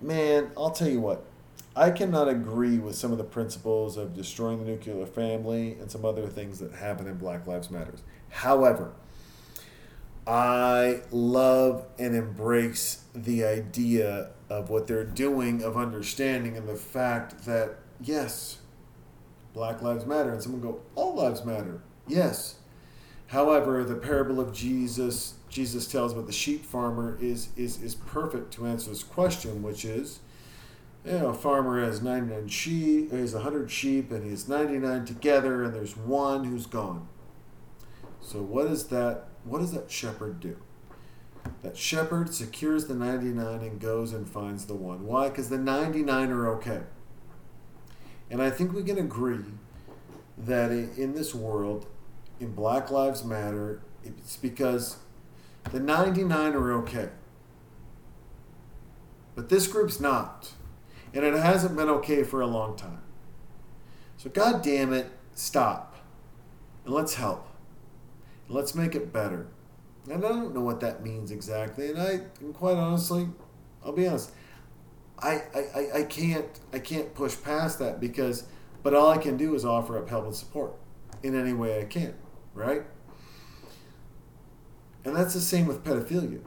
[0.00, 1.24] man i'll tell you what
[1.76, 6.04] i cannot agree with some of the principles of destroying the nuclear family and some
[6.04, 8.92] other things that happen in black lives matters however
[10.26, 17.44] i love and embrace the idea of what they're doing of understanding and the fact
[17.44, 18.58] that yes
[19.52, 21.80] Black Lives Matter, and someone go, All lives matter.
[22.06, 22.56] Yes.
[23.28, 28.52] However, the parable of Jesus, Jesus tells about the sheep farmer is is is perfect
[28.54, 30.20] to answer this question, which is,
[31.04, 35.04] you know, a farmer has 99 sheep, he has 100 sheep, and he has 99
[35.04, 37.08] together, and there's one who's gone.
[38.20, 39.24] So what is that?
[39.44, 40.56] What does that shepherd do?
[41.62, 45.06] That shepherd secures the 99 and goes and finds the one.
[45.06, 45.30] Why?
[45.30, 46.82] Because the 99 are okay.
[48.30, 49.44] And I think we can agree
[50.38, 51.86] that in this world,
[52.38, 54.98] in Black Lives Matter, it's because
[55.72, 57.08] the 99 are okay.
[59.34, 60.52] But this group's not.
[61.12, 63.02] And it hasn't been okay for a long time.
[64.16, 65.96] So, God damn it, stop.
[66.84, 67.48] And let's help.
[68.46, 69.48] And let's make it better.
[70.08, 71.90] And I don't know what that means exactly.
[71.90, 73.28] And I, and quite honestly,
[73.84, 74.32] I'll be honest,
[75.22, 78.44] I, I, I can't I can't push past that because
[78.82, 80.74] but all I can do is offer up help and support
[81.22, 82.14] in any way I can,
[82.54, 82.82] right?
[85.04, 86.40] And that's the same with pedophilia.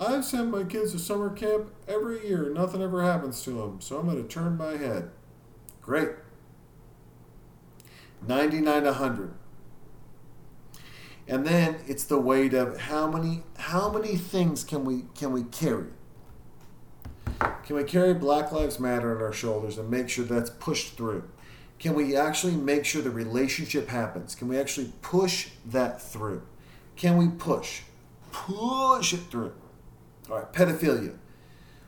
[0.00, 2.50] I send my kids to summer camp every year.
[2.50, 5.10] Nothing ever happens to them, so I'm going to turn my head.
[5.82, 6.10] Great.
[8.26, 9.34] 99 to 100.
[11.26, 15.42] And then it's the weight of how many how many things can we can we
[15.44, 15.88] carry?
[17.64, 21.28] Can we carry Black Lives Matter on our shoulders and make sure that's pushed through?
[21.78, 24.34] Can we actually make sure the relationship happens?
[24.34, 26.42] Can we actually push that through?
[26.98, 27.82] Can we push?
[28.32, 29.54] Push it through.
[30.28, 31.16] All right, pedophilia.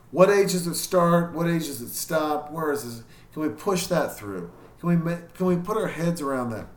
[0.09, 1.33] What age does it start?
[1.33, 2.51] What age does it stop?
[2.51, 3.03] Where is this?
[3.33, 4.51] Can we push that through?
[4.79, 6.67] Can we can we put our heads around that?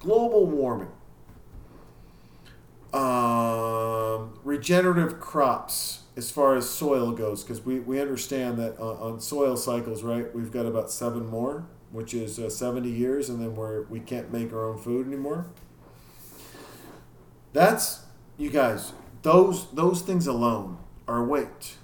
[0.00, 0.90] Global warming.
[2.92, 9.20] Um, regenerative crops as far as soil goes, because we, we understand that on, on,
[9.20, 13.54] soil cycles, right, we've got about seven more, which is uh, 70 years, and then
[13.56, 15.46] we're, we can't make our own food anymore.
[17.52, 18.04] That's,
[18.36, 18.92] you guys,
[19.22, 21.76] those, those things alone are weight.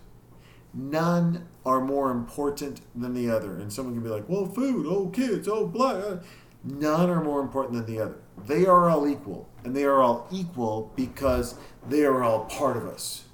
[0.73, 3.55] None are more important than the other.
[3.55, 5.91] And someone can be like, well, food, oh, kids, oh, blah.
[5.91, 6.21] Uh.
[6.65, 8.17] None are more important than the other.
[8.47, 9.49] They are all equal.
[9.65, 11.55] And they are all equal because
[11.89, 13.25] they are all part of us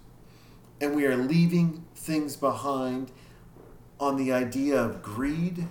[0.85, 3.11] and we are leaving things behind
[3.99, 5.67] on the idea of greed,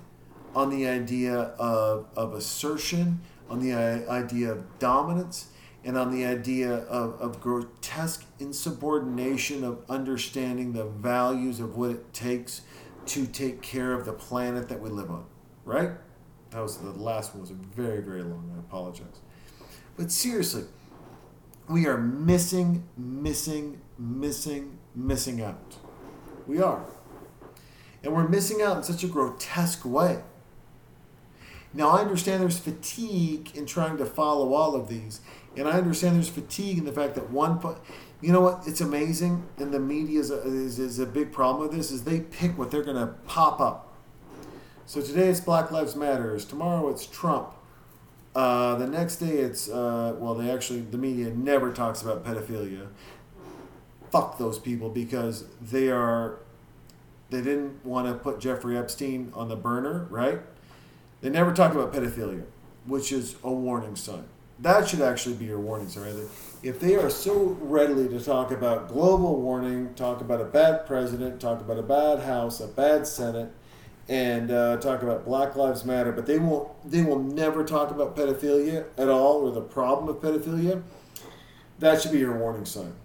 [0.56, 5.50] on the idea of, of assertion, on the idea of dominance,
[5.84, 12.14] and on the idea of, of grotesque insubordination of understanding the values of what it
[12.14, 12.62] takes
[13.06, 15.26] to take care of the planet that we live on.
[15.66, 15.92] Right?
[16.52, 18.52] That was the last one was very, very long.
[18.56, 19.20] I apologize.
[19.98, 20.64] But seriously,
[21.68, 25.78] we are missing, missing, missing, missing out.
[26.48, 26.86] We are.
[28.04, 30.22] And we're missing out in such a grotesque way.
[31.74, 35.22] Now I understand there's fatigue in trying to follow all of these,
[35.58, 37.60] and I understand there's fatigue in the fact that one.
[38.22, 38.64] You know what?
[38.66, 41.92] It's amazing, and the media is a, is, is a big problem with this.
[41.92, 43.94] Is they pick what they're going to pop up.
[44.86, 46.46] So today it's Black Lives Matters.
[46.46, 47.54] Tomorrow it's Trump.
[48.36, 52.88] Uh, the next day it's uh, well, they actually the media never talks about pedophilia.
[54.12, 56.40] Fuck those people because they are.
[57.30, 60.42] They didn't want to put Jeffrey Epstein on the burner, right?
[61.24, 62.44] They never talk about pedophilia,
[62.86, 64.26] which is a warning sign.
[64.60, 66.28] That should actually be your warning sign, right?
[66.62, 71.40] If they are so readily to talk about global warning, talk about a bad president,
[71.40, 73.54] talk about a bad House, a bad Senate,
[74.10, 76.70] and uh, talk about Black Lives Matter, but they won't.
[76.84, 80.84] They will never talk about pedophilia at all or the problem of pedophilia.
[81.80, 82.96] That should be your warning sign.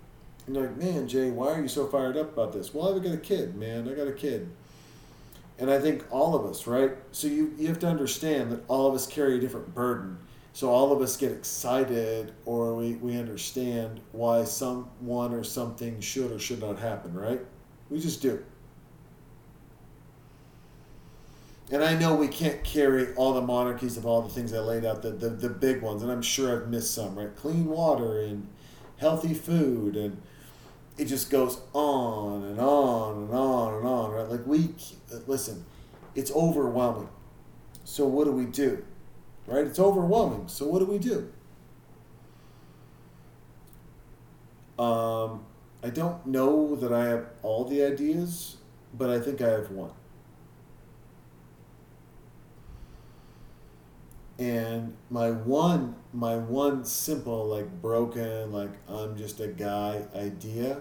[0.48, 2.74] And you're like, man, Jay, why are you so fired up about this?
[2.74, 3.88] Well, I've got a kid, man.
[3.88, 4.50] I got a kid.
[5.58, 6.92] And I think all of us, right?
[7.10, 10.18] So you, you have to understand that all of us carry a different burden.
[10.52, 16.32] So all of us get excited or we, we understand why someone or something should
[16.32, 17.40] or should not happen, right?
[17.90, 18.44] We just do.
[21.70, 24.84] And I know we can't carry all the monarchies of all the things I laid
[24.84, 27.34] out, the, the, the big ones, and I'm sure I've missed some, right?
[27.36, 28.48] Clean water and
[28.96, 30.20] healthy food, and
[30.98, 34.28] it just goes on and on and on and on, right?
[34.28, 34.74] Like, we,
[35.26, 35.64] listen,
[36.14, 37.08] it's overwhelming.
[37.84, 38.84] So, what do we do?
[39.46, 39.64] Right?
[39.66, 40.48] It's overwhelming.
[40.48, 41.32] So, what do we do?
[44.78, 45.44] Um,
[45.82, 48.58] I don't know that I have all the ideas,
[48.92, 49.90] but I think I have one.
[54.38, 60.80] and my one my one simple like broken like i'm just a guy idea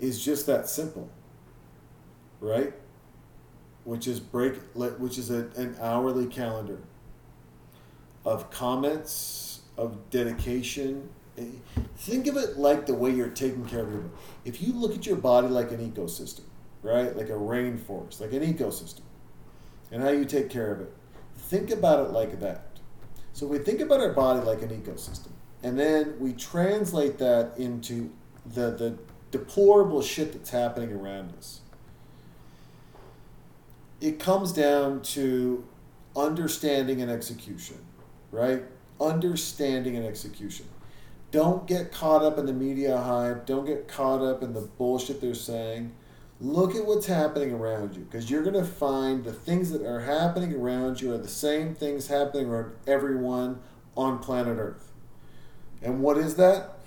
[0.00, 1.10] is just that simple
[2.42, 2.74] right?
[3.84, 6.80] Which is break which is a, an hourly calendar
[8.26, 11.08] of comments of dedication.
[11.38, 11.44] Eh,
[11.96, 14.94] think of it like the way you're taking care of your body if you look
[14.94, 16.42] at your body like an ecosystem
[16.82, 17.16] right?
[17.16, 19.02] Like a rainforest like an ecosystem
[19.90, 20.92] and how you take care of it.
[21.36, 22.71] Think about it like that.
[23.32, 25.30] So we think about our body like an ecosystem,
[25.62, 28.10] and then we translate that into
[28.46, 28.98] the the
[29.30, 31.60] deplorable shit that's happening around us.
[34.00, 35.64] It comes down to
[36.14, 37.78] understanding and execution,
[38.30, 38.62] right?
[39.00, 40.66] Understanding and execution.
[41.30, 43.46] Don't get caught up in the media hype.
[43.46, 45.92] Don't get caught up in the bullshit they're saying
[46.42, 50.00] look at what's happening around you because you're going to find the things that are
[50.00, 53.60] happening around you are the same things happening around everyone
[53.96, 54.90] on planet Earth.
[55.80, 56.78] And what is that?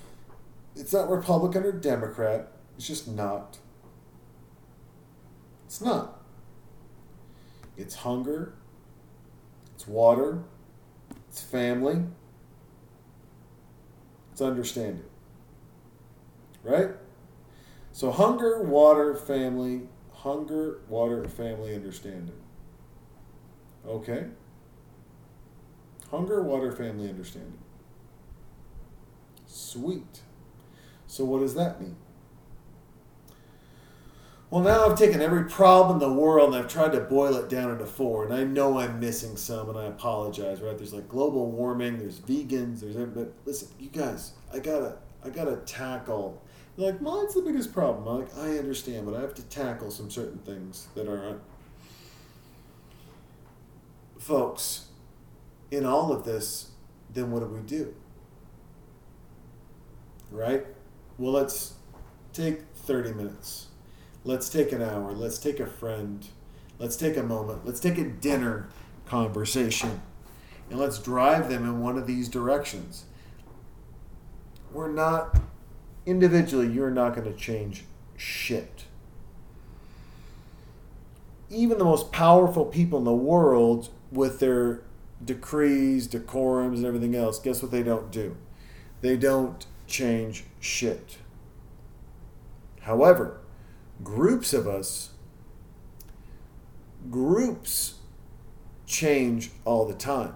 [0.76, 2.52] It's not Republican or Democrat.
[2.76, 3.60] It's just not.
[5.66, 6.20] It's not.
[7.78, 8.56] It's hunger.
[9.74, 10.44] It's water.
[11.30, 12.04] It's family.
[14.34, 15.06] It's understanding.
[16.62, 16.90] Right?
[17.96, 22.36] So hunger, water, family, hunger, water, family, understanding.
[23.88, 24.26] Okay.
[26.12, 27.58] Hunger, water, family, understanding.
[29.48, 30.24] Sweet.
[31.08, 31.96] So what does that mean?
[34.50, 37.48] Well, now I've taken every problem in the world and I've tried to boil it
[37.48, 40.62] down into four, and I know I'm missing some, and I apologize.
[40.62, 40.78] Right?
[40.78, 45.56] There's like global warming, there's vegans, there's but listen, you guys, I gotta, I gotta
[45.66, 46.42] tackle
[46.78, 48.08] like, mine's the biggest problem.
[48.08, 51.42] I'm like, I understand, but I have to tackle some certain things that aren't.
[54.20, 54.88] Folks,
[55.72, 56.72] in all of this,
[57.14, 57.94] then what do we do?
[60.32, 60.66] Right?
[61.18, 61.76] Well, let's
[62.34, 63.68] take 30 minutes.
[64.24, 65.14] Let's take an hour.
[65.14, 66.28] Let's take a friend.
[66.80, 67.66] Let's take a moment.
[67.66, 68.68] Let's take a dinner
[69.06, 70.02] conversation.
[70.70, 73.06] And let's drive them in one of these directions.
[74.74, 75.38] We're not
[76.06, 78.86] individually, you're not going to change shit.
[81.50, 84.82] Even the most powerful people in the world, with their
[85.24, 88.36] decrees, decorums, and everything else, guess what they don't do?
[89.02, 91.18] They don't change shit.
[92.82, 93.40] However,
[94.04, 95.12] groups of us,
[97.10, 97.96] groups
[98.86, 100.36] change all the time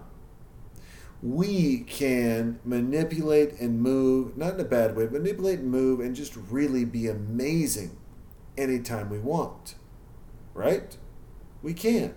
[1.22, 6.34] we can manipulate and move, not in a bad way, manipulate and move and just
[6.48, 7.96] really be amazing
[8.56, 9.74] anytime we want.
[10.54, 10.96] Right?
[11.62, 12.14] We can.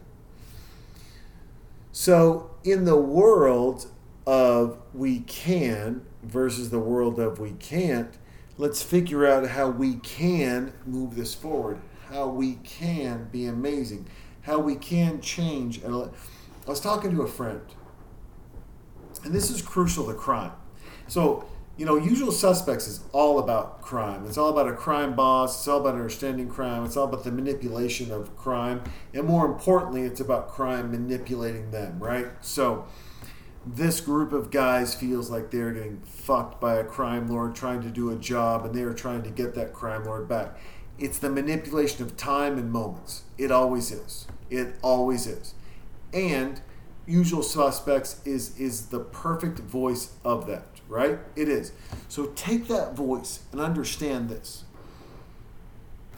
[1.92, 3.88] So, in the world
[4.26, 8.18] of we can versus the world of we can't,
[8.58, 14.08] let's figure out how we can move this forward, how we can be amazing,
[14.44, 15.84] how we can change.
[15.84, 16.10] I
[16.66, 17.62] was talking to a friend,
[19.24, 20.52] and this is crucial to crime.
[21.08, 21.46] So,
[21.78, 24.26] you know, Usual Suspects is all about crime.
[24.26, 25.58] It's all about a crime boss.
[25.58, 26.86] It's all about understanding crime.
[26.86, 28.84] It's all about the manipulation of crime.
[29.14, 32.28] And more importantly, it's about crime manipulating them, right?
[32.42, 32.86] So,
[33.66, 37.90] this group of guys feels like they're getting fucked by a crime lord trying to
[37.90, 40.58] do a job and they are trying to get that crime lord back.
[41.00, 43.24] It's the manipulation of time and moments.
[43.38, 44.28] It always is.
[44.50, 45.56] It always is.
[46.14, 46.62] And
[47.06, 51.20] usual suspects is is the perfect voice of that, right?
[51.36, 51.72] It is.
[52.08, 54.64] So take that voice and understand this.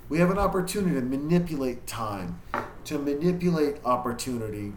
[0.08, 2.42] We have an opportunity to manipulate time,
[2.84, 4.74] to manipulate opportunity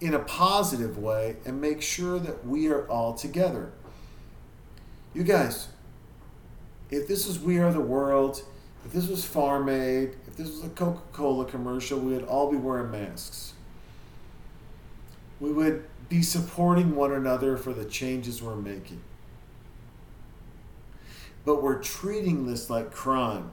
[0.00, 3.72] in a positive way and make sure that we are all together.
[5.14, 5.68] You guys,
[6.90, 8.42] if this is We Are the World,
[8.84, 12.50] if this was Farm Aid, if this was a Coca Cola commercial, we would all
[12.50, 13.54] be wearing masks.
[15.42, 19.00] We would be supporting one another for the changes we're making.
[21.44, 23.50] But we're treating this like crime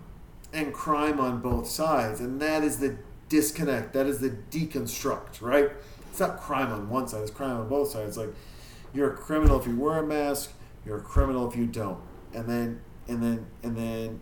[0.53, 2.97] and crime on both sides, and that is the
[3.27, 5.71] disconnect, that is the deconstruct, right?
[6.11, 8.17] it's not crime on one side, it's crime on both sides.
[8.17, 8.35] Like
[8.93, 10.51] you're a criminal if you wear a mask,
[10.85, 11.99] you're a criminal if you don't.
[12.35, 14.19] And then and then and then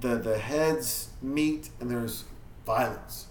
[0.00, 2.24] the the heads meet and there's
[2.66, 3.26] violence.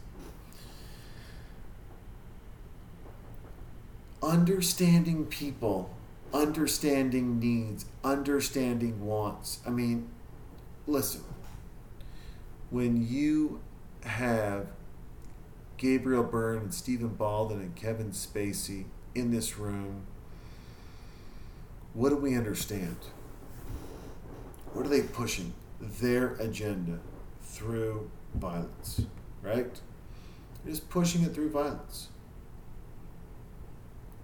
[4.21, 5.91] Understanding people,
[6.33, 9.59] understanding needs, understanding wants.
[9.65, 10.09] I mean,
[10.87, 11.21] listen.
[12.69, 13.61] When you
[14.03, 14.67] have
[15.77, 20.07] Gabriel Byrne and Stephen Baldwin and Kevin Spacey in this room,
[21.93, 22.97] what do we understand?
[24.73, 25.53] What are they pushing?
[25.79, 26.99] Their agenda
[27.43, 29.01] through violence,
[29.41, 29.79] right?
[30.63, 32.09] They're just pushing it through violence.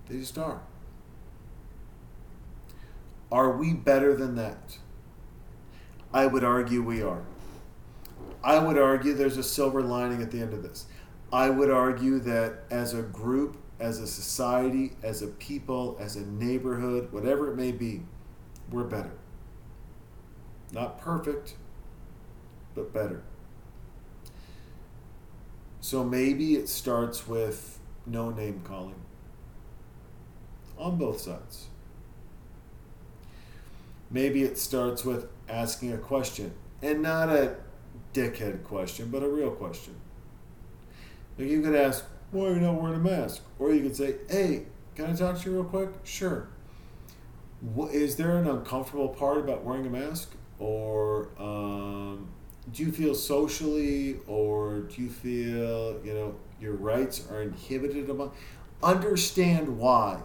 [0.10, 0.62] They just are.
[3.32, 4.78] Are we better than that?
[6.14, 7.24] I would argue we are.
[8.44, 10.86] I would argue there's a silver lining at the end of this.
[11.32, 16.22] I would argue that as a group, as a society, as a people, as a
[16.22, 18.02] neighborhood, whatever it may be,
[18.70, 19.14] we're better.
[20.72, 21.56] Not perfect,
[22.76, 23.24] but better.
[25.82, 29.04] So maybe it starts with no name calling
[30.84, 31.68] on both sides.
[34.12, 37.56] Maybe it starts with asking a question and not a
[38.14, 39.96] dickhead question, but a real question.
[41.38, 43.42] Like you could ask, why are you not wearing a mask?
[43.58, 44.66] Or you could say, hey,
[44.96, 45.90] can I talk to you real quick?
[46.04, 46.50] Sure.
[47.92, 50.36] Is there an uncomfortable part about wearing a mask?
[50.60, 52.28] Or um,
[52.72, 58.32] do you feel socially or do you feel, you know, your rights are inhibited among
[58.84, 60.20] understand why.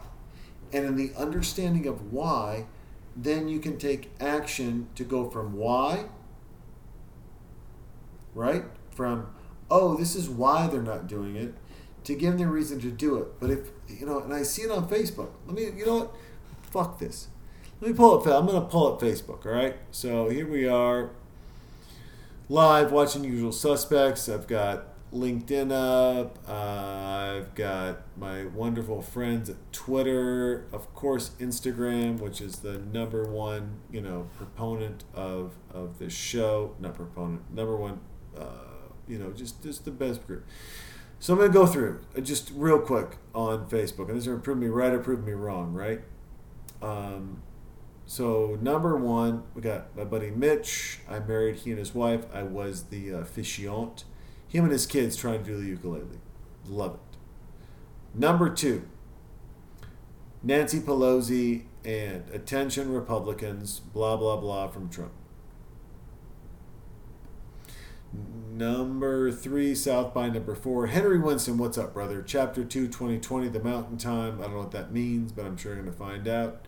[0.72, 2.66] And in the understanding of why,
[3.16, 6.06] then you can take action to go from why,
[8.34, 8.64] right?
[8.90, 9.28] From
[9.70, 11.54] oh, this is why they're not doing it,
[12.04, 13.40] to give them a reason to do it.
[13.40, 15.30] But if, you know, and I see it on Facebook.
[15.46, 16.14] Let me, you know what?
[16.62, 17.28] Fuck this.
[17.80, 19.76] Let me pull up, I'm going to pull up Facebook, all right?
[19.90, 21.10] So here we are,
[22.48, 24.28] live watching Usual Suspects.
[24.28, 26.38] I've got LinkedIn up.
[26.48, 33.24] Uh, I've got my wonderful friends at Twitter, of course, Instagram, which is the number
[33.24, 36.74] one, you know, proponent of of this show.
[36.78, 38.00] Not proponent, number one
[38.36, 38.44] uh,
[39.06, 40.46] you know, just just the best group.
[41.20, 44.38] So I'm gonna go through uh, just real quick on Facebook, and this is gonna
[44.38, 46.00] prove me right or prove me wrong, right?
[46.80, 47.42] Um,
[48.06, 51.00] so number one, we got my buddy Mitch.
[51.08, 52.24] I married he and his wife.
[52.32, 54.04] I was the uh, officiant.
[54.48, 56.18] Him and his kids trying to do the ukulele.
[56.66, 57.18] Love it.
[58.14, 58.82] Number two,
[60.42, 65.12] Nancy Pelosi and attention Republicans, blah blah blah from Trump.
[68.50, 70.86] Number three, South by number four.
[70.86, 72.22] Henry Winston, what's up, brother?
[72.22, 74.40] Chapter 2, 2020, The Mountain Time.
[74.40, 76.66] I don't know what that means, but I'm sure I'm going to find out.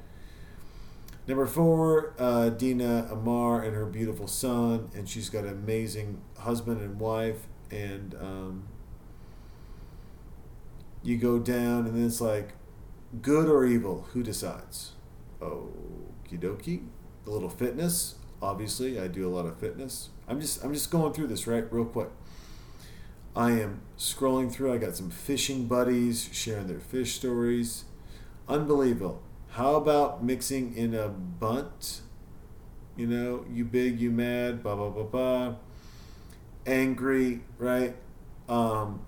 [1.26, 6.80] Number four, uh, Dina Amar and her beautiful son, and she's got an amazing husband
[6.80, 7.46] and wife.
[7.70, 8.64] And um,
[11.02, 12.54] you go down, and then it's like,
[13.22, 14.06] good or evil?
[14.12, 14.92] Who decides?
[15.40, 16.86] Okie dokie.
[17.26, 18.16] A little fitness.
[18.42, 20.10] Obviously, I do a lot of fitness.
[20.26, 22.08] I'm just I'm just going through this right real quick.
[23.36, 24.72] I am scrolling through.
[24.72, 27.84] I got some fishing buddies sharing their fish stories.
[28.48, 29.22] Unbelievable.
[29.50, 32.00] How about mixing in a bunt?
[32.96, 35.54] You know, you big, you mad, blah blah blah blah.
[36.66, 37.96] Angry, right?
[38.48, 39.02] Um,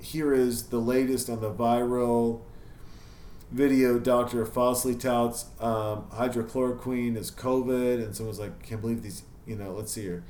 [0.00, 2.42] here is the latest on the viral
[3.50, 3.98] video.
[3.98, 4.44] Dr.
[4.44, 9.92] falsely touts um, hydrochloroquine as COVID, and someone's like, "Can't believe these." You know, let's
[9.92, 10.24] see here.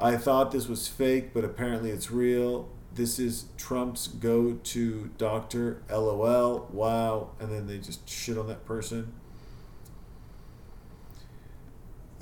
[0.00, 2.68] I thought this was fake, but apparently it's real.
[2.94, 5.82] This is Trump's go to doctor.
[5.90, 6.68] LOL.
[6.72, 7.30] Wow.
[7.40, 9.12] And then they just shit on that person.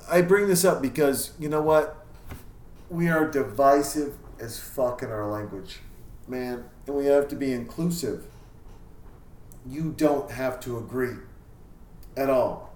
[0.09, 1.96] I bring this up because you know what?
[2.89, 5.79] We are divisive as fuck in our language,
[6.25, 8.25] man, and we have to be inclusive.
[9.65, 11.17] You don't have to agree
[12.15, 12.73] at all.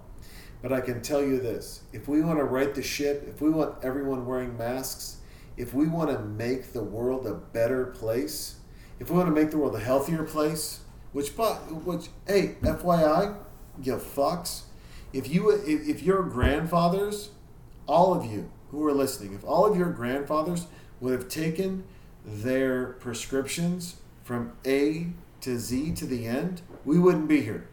[0.60, 3.48] But I can tell you this if we want to right the ship, if we
[3.48, 5.16] want everyone wearing masks,
[5.56, 8.56] if we want to make the world a better place,
[9.00, 10.80] if we want to make the world a healthier place,
[11.12, 13.34] which, which, hey, FYI,
[13.82, 14.62] you fucks,
[15.12, 17.30] if you if your grandfathers
[17.86, 19.34] all of you who are listening.
[19.34, 20.66] If all of your grandfathers
[21.00, 21.84] would have taken
[22.24, 25.06] their prescriptions from a
[25.40, 27.68] to z to the end we wouldn't be here.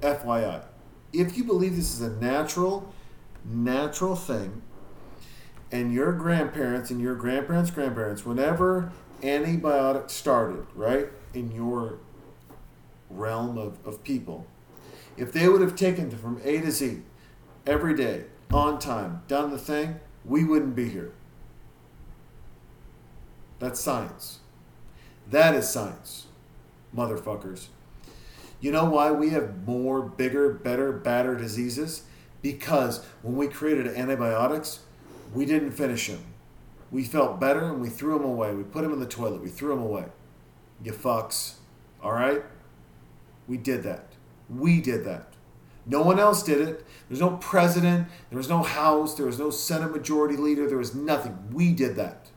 [0.00, 0.64] Fyi
[1.12, 2.92] if you believe this is a natural
[3.44, 4.62] natural thing
[5.72, 8.92] and your grandparents and your grandparents grandparents whenever
[9.22, 11.98] antibiotics started right in your
[13.10, 14.46] realm of, of people
[15.16, 17.02] if they would have taken them from A to Z
[17.66, 21.12] every day, on time, done the thing, we wouldn't be here.
[23.58, 24.40] That's science.
[25.30, 26.26] That is science,
[26.94, 27.66] motherfuckers.
[28.60, 32.04] You know why we have more, bigger, better, badder diseases?
[32.42, 34.80] Because when we created antibiotics,
[35.34, 36.24] we didn't finish them.
[36.90, 38.54] We felt better and we threw them away.
[38.54, 39.42] We put them in the toilet.
[39.42, 40.06] We threw them away.
[40.82, 41.54] You fucks.
[42.02, 42.42] All right?
[43.48, 44.06] We did that.
[44.48, 45.33] We did that.
[45.86, 46.84] No one else did it.
[47.08, 48.08] There's no president.
[48.30, 49.14] There was no House.
[49.14, 50.66] There was no Senate Majority Leader.
[50.66, 51.50] There was nothing.
[51.52, 52.28] We did that.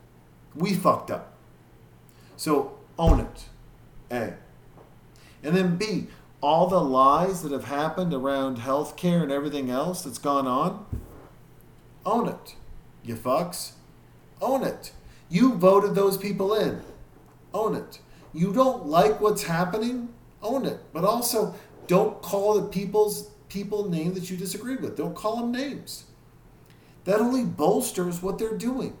[0.54, 1.34] We fucked up.
[2.36, 3.44] So own it.
[4.10, 4.34] A.
[5.42, 6.08] And then B.
[6.40, 10.86] All the lies that have happened around healthcare and everything else that's gone on.
[12.06, 12.54] Own it.
[13.02, 13.72] You fucks.
[14.40, 14.92] Own it.
[15.28, 16.82] You voted those people in.
[17.52, 17.98] Own it.
[18.32, 20.10] You don't like what's happening?
[20.42, 20.80] Own it.
[20.92, 21.54] But also
[21.86, 24.96] don't call the people's people name that you disagree with.
[24.96, 26.04] Don't call them names.
[27.04, 28.96] That only bolsters what they're doing.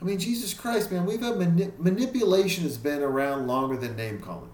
[0.00, 4.20] I mean, Jesus Christ, man, we've had mani- manipulation has been around longer than name
[4.20, 4.50] calling.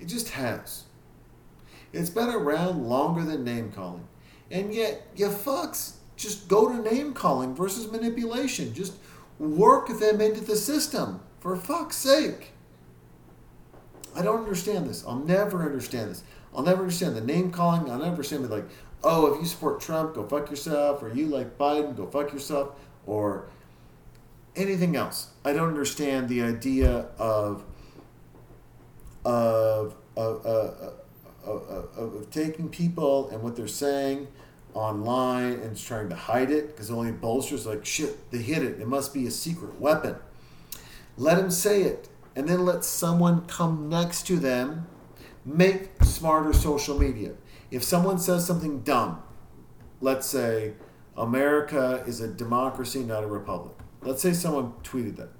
[0.00, 0.84] It just has.
[1.92, 4.06] It's been around longer than name calling.
[4.50, 8.72] And yet, you fucks just go to name calling versus manipulation.
[8.72, 8.94] Just
[9.38, 12.52] work them into the system, for fuck's sake.
[14.14, 15.04] I don't understand this.
[15.06, 16.22] I'll never understand this.
[16.56, 17.82] I'll never understand the name calling.
[17.90, 18.64] I'll never understand like,
[19.04, 22.70] oh, if you support Trump, go fuck yourself, or you like Biden, go fuck yourself,
[23.04, 23.50] or
[24.56, 25.28] anything else.
[25.44, 27.62] I don't understand the idea of
[29.24, 30.94] of of, of,
[31.44, 34.28] of, of taking people and what they're saying
[34.72, 38.30] online and trying to hide it because only bolsters like shit.
[38.30, 38.80] They hid it.
[38.80, 40.16] It must be a secret weapon.
[41.18, 44.86] Let them say it, and then let someone come next to them
[45.46, 47.32] make smarter social media.
[47.70, 49.22] If someone says something dumb,
[50.00, 50.74] let's say
[51.16, 53.74] America is a democracy, not a republic.
[54.02, 55.30] Let's say someone tweeted that.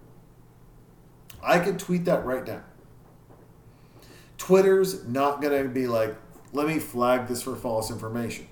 [1.43, 2.63] I could tweet that right now.
[4.39, 6.17] Twitter's not going to be like,
[6.53, 8.47] let me flag this for false information,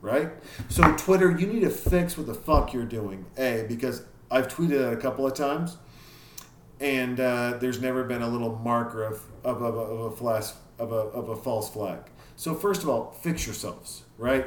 [0.00, 0.30] right?
[0.68, 3.24] So, Twitter, you need to fix what the fuck you're doing.
[3.38, 5.76] A, because I've tweeted it a couple of times,
[6.80, 10.92] and uh, there's never been a little marker of, of, of, of a flash of
[10.92, 12.00] a, of a false flag.
[12.36, 14.46] So first of all, fix yourselves, right?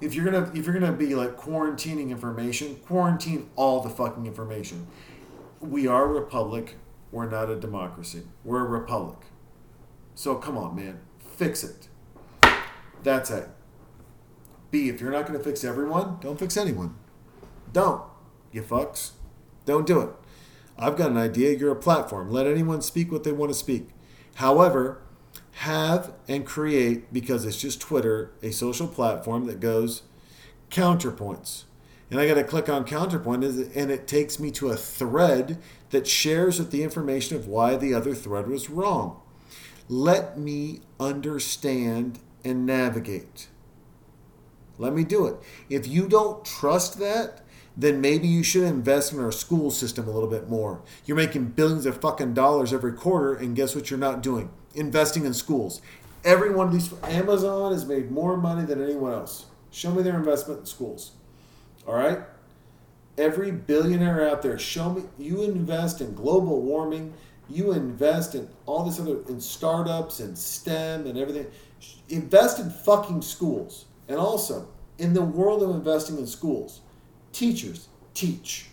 [0.00, 4.86] If you're gonna if you're gonna be like quarantining information, quarantine all the fucking information.
[5.60, 6.76] We are a republic.
[7.12, 8.22] We're not a democracy.
[8.44, 9.18] We're a republic.
[10.14, 11.88] So come on, man, fix it.
[13.02, 13.48] That's it.
[14.70, 16.96] B, if you're not gonna fix everyone, don't fix anyone.
[17.72, 18.02] Don't,
[18.52, 19.12] you fucks.
[19.66, 20.10] Don't do it.
[20.78, 21.56] I've got an idea.
[21.56, 22.30] You're a platform.
[22.30, 23.90] Let anyone speak what they want to speak.
[24.36, 25.02] However,
[25.60, 30.02] have and create, because it's just Twitter, a social platform that goes
[30.70, 31.64] counterpoints.
[32.10, 35.58] And I got to click on counterpoint, and it takes me to a thread
[35.90, 39.20] that shares with the information of why the other thread was wrong.
[39.86, 43.48] Let me understand and navigate.
[44.78, 45.36] Let me do it.
[45.68, 47.42] If you don't trust that,
[47.76, 50.80] then maybe you should invest in our school system a little bit more.
[51.04, 54.50] You're making billions of fucking dollars every quarter, and guess what you're not doing?
[54.74, 55.80] Investing in schools.
[56.24, 59.46] Every one of these, Amazon has made more money than anyone else.
[59.70, 61.12] Show me their investment in schools.
[61.86, 62.20] All right?
[63.20, 67.12] every billionaire out there, show me you invest in global warming,
[67.48, 71.46] you invest in all this other in startups and STEM and everything.
[72.08, 73.86] Invest in fucking schools.
[74.08, 74.68] And also,
[74.98, 76.80] in the world of investing in schools,
[77.32, 78.66] teachers teach.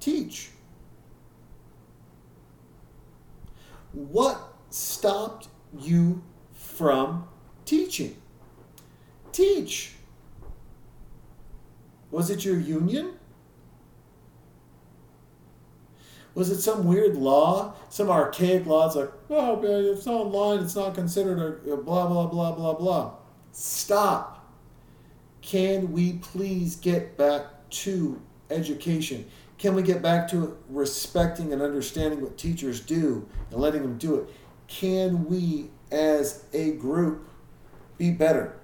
[0.00, 0.50] Teach.
[3.96, 5.48] What stopped
[5.80, 7.26] you from
[7.64, 8.14] teaching?
[9.32, 9.94] Teach.
[12.10, 13.14] Was it your union?
[16.34, 18.86] Was it some weird law, some archaic law?
[18.86, 23.14] It's like, oh, it's online, it's not considered a blah, blah, blah, blah, blah.
[23.52, 24.46] Stop.
[25.40, 28.20] Can we please get back to
[28.50, 29.24] education?
[29.56, 34.16] Can we get back to respecting and understanding what teachers do and letting them do
[34.16, 34.28] it?
[34.68, 37.28] Can we, as a group,
[37.98, 38.56] be better?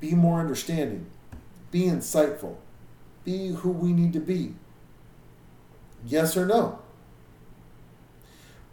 [0.00, 1.06] Be more understanding?
[1.70, 2.56] Be insightful?
[3.24, 4.54] Be who we need to be?
[6.04, 6.80] Yes or no?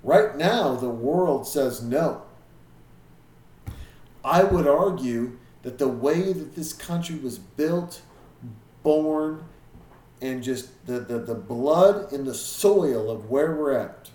[0.03, 2.23] Right now, the world says no.
[4.23, 8.01] I would argue that the way that this country was built,
[8.83, 9.43] born,
[10.21, 14.06] and just the, the, the blood in the soil of where we're at,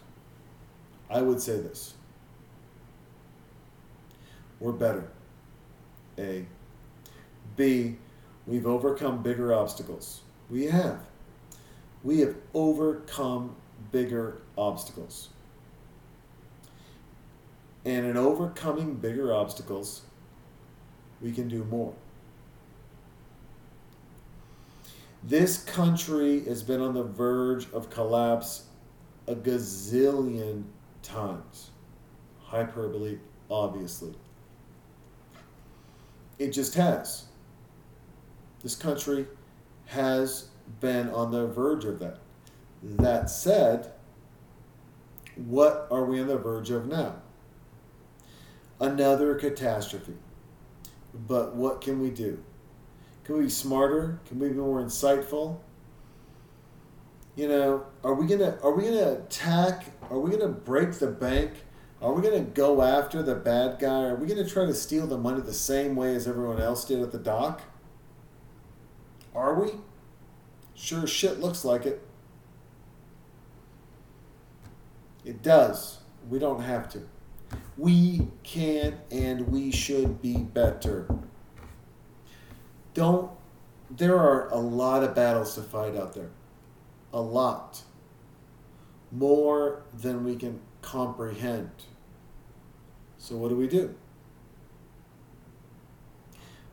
[1.13, 1.95] I would say this.
[4.59, 5.11] We're better.
[6.19, 6.47] A.
[7.57, 7.97] B.
[8.47, 10.23] We've overcome bigger obstacles.
[10.49, 11.01] We have.
[12.03, 13.55] We have overcome
[13.93, 15.29] bigger obstacles.
[17.85, 20.03] And in overcoming bigger obstacles,
[21.21, 21.93] we can do more.
[25.23, 28.65] This country has been on the verge of collapse
[29.27, 30.65] a gazillion
[31.03, 31.71] times.
[32.45, 33.19] Hyperbole,
[33.51, 34.15] obviously.
[36.39, 37.27] It just has.
[38.63, 39.27] This country
[39.87, 40.49] has
[40.81, 42.19] been on the verge of that.
[42.83, 43.93] That said,
[45.37, 47.17] what are we on the verge of now?
[48.81, 50.15] Another catastrophe.
[51.15, 52.43] But what can we do?
[53.25, 54.21] Can we be smarter?
[54.27, 55.59] Can we be more insightful?
[57.35, 59.87] You know, are we gonna are we gonna attack?
[60.11, 61.65] Are we gonna break the bank?
[62.03, 64.05] Are we gonna go after the bad guy?
[64.05, 67.01] Are we gonna try to steal the money the same way as everyone else did
[67.01, 67.63] at the dock?
[69.35, 69.71] Are we?
[70.75, 72.07] Sure shit looks like it.
[75.25, 76.01] It does.
[76.29, 77.03] We don't have to.
[77.79, 81.09] We can and we should be better.
[82.95, 83.31] Don't,
[83.91, 86.31] there are a lot of battles to fight out there.
[87.13, 87.83] A lot.
[89.11, 91.71] More than we can comprehend.
[93.19, 93.95] So, what do we do?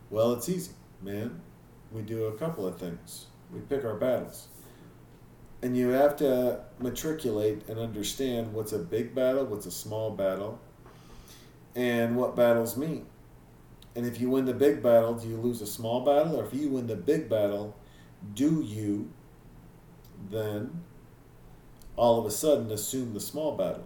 [0.09, 0.71] Well, it's easy,
[1.01, 1.41] man.
[1.91, 3.27] We do a couple of things.
[3.53, 4.47] We pick our battles.
[5.61, 10.59] And you have to matriculate and understand what's a big battle, what's a small battle,
[11.75, 13.05] and what battles mean.
[13.95, 16.39] And if you win the big battle, do you lose a small battle?
[16.39, 17.75] Or if you win the big battle,
[18.33, 19.11] do you
[20.29, 20.83] then
[21.95, 23.85] all of a sudden assume the small battle?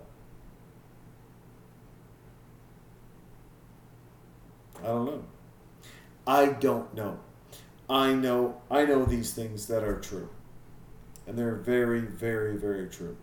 [4.84, 5.24] I don't know.
[6.26, 7.20] I don't know.
[7.90, 10.30] I know I know these things that are true.
[11.26, 13.16] And they're very, very, very true.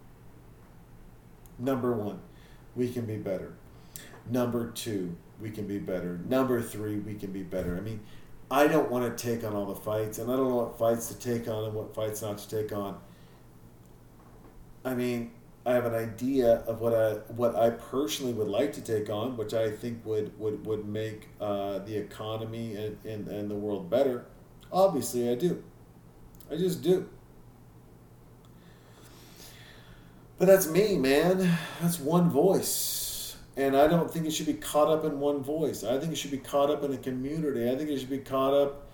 [1.58, 2.20] Number one,
[2.74, 3.54] we can be better.
[4.28, 6.18] Number two, we can be better.
[6.26, 7.76] Number three, we can be better.
[7.76, 8.00] I mean,
[8.50, 11.08] I don't want to take on all the fights, and I don't know what fights
[11.08, 12.98] to take on and what fights not to take on.
[14.84, 15.30] I mean,
[15.64, 19.36] I have an idea of what I what I personally would like to take on,
[19.36, 23.88] which I think would would would make uh, the economy and, and and the world
[23.88, 24.24] better.
[24.72, 25.62] Obviously, I do.
[26.50, 27.08] I just do.
[30.38, 31.58] But that's me, man.
[31.80, 32.99] That's one voice.
[33.60, 35.84] And I don't think it should be caught up in one voice.
[35.84, 37.70] I think it should be caught up in a community.
[37.70, 38.90] I think it should be caught up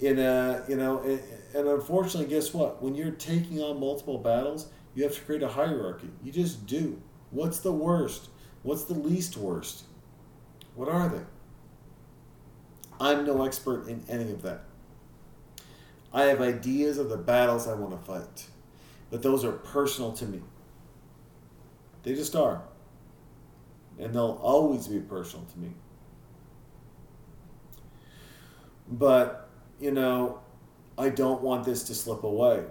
[0.00, 2.82] in a, you know, and unfortunately, guess what?
[2.82, 6.10] When you're taking on multiple battles, you have to create a hierarchy.
[6.22, 7.00] You just do.
[7.30, 8.28] What's the worst?
[8.62, 9.84] What's the least worst?
[10.74, 11.22] What are they?
[13.00, 14.64] I'm no expert in any of that.
[16.12, 18.46] I have ideas of the battles I want to fight,
[19.10, 20.42] but those are personal to me.
[22.02, 22.62] They just are.
[23.98, 25.70] And they'll always be personal to me.
[28.88, 29.48] But,
[29.80, 30.40] you know,
[30.98, 32.64] I don't want this to slip away.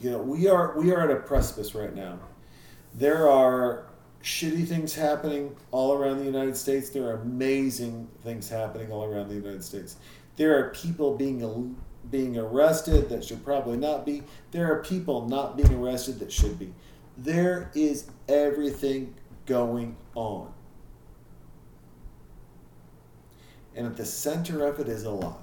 [0.00, 2.18] You know, we are we are at a precipice right now.
[2.94, 3.86] There are
[4.22, 6.88] shitty things happening all around the United States.
[6.88, 9.96] There are amazing things happening all around the United States.
[10.36, 11.76] There are people being
[12.10, 14.22] being arrested that should probably not be.
[14.50, 16.72] There are people not being arrested that should be.
[17.16, 19.14] There is everything
[19.46, 20.53] going on.
[23.74, 25.34] And at the center of it is a lie.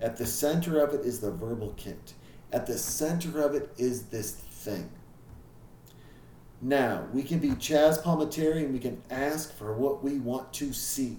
[0.00, 2.14] At the center of it is the Verbal Kint.
[2.52, 4.90] At the center of it is this thing.
[6.62, 10.72] Now, we can be Chazz Palminteri and we can ask for what we want to
[10.72, 11.18] see.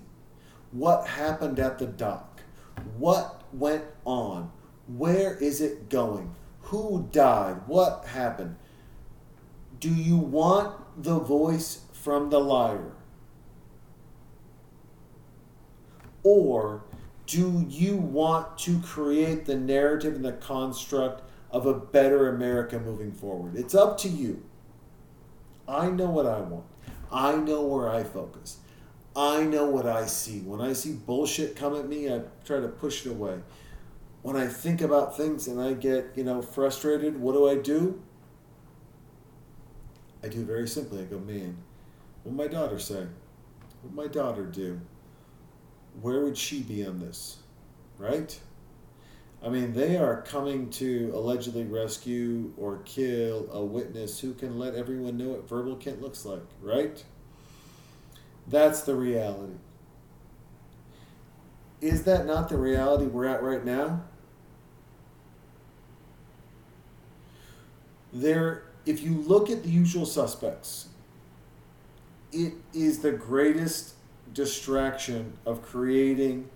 [0.71, 2.41] What happened at the dock?
[2.97, 4.51] What went on?
[4.87, 6.35] Where is it going?
[6.63, 7.61] Who died?
[7.67, 8.57] What happened?
[9.79, 12.91] Do you want the voice from the liar?
[16.23, 16.83] Or
[17.25, 23.11] do you want to create the narrative and the construct of a better America moving
[23.11, 23.55] forward?
[23.55, 24.43] It's up to you.
[25.67, 26.65] I know what I want.
[27.11, 28.57] I know where I focus.
[29.15, 30.39] I know what I see.
[30.39, 33.39] When I see bullshit come at me, I try to push it away.
[34.21, 38.01] When I think about things and I get, you know, frustrated, what do I do?
[40.23, 41.01] I do very simply.
[41.01, 41.57] I go, man,
[42.23, 43.07] what my daughter say?
[43.81, 44.79] What my daughter do?
[45.99, 47.37] Where would she be on this?
[47.97, 48.39] Right?
[49.43, 54.75] I mean, they are coming to allegedly rescue or kill a witness who can let
[54.75, 57.03] everyone know what Verbal Kint looks like, right?
[58.47, 59.53] That's the reality.
[61.79, 64.03] Is that not the reality we're at right now?
[68.13, 70.89] There, if you look at the usual suspects,
[72.31, 73.95] it is the greatest
[74.33, 76.49] distraction of creating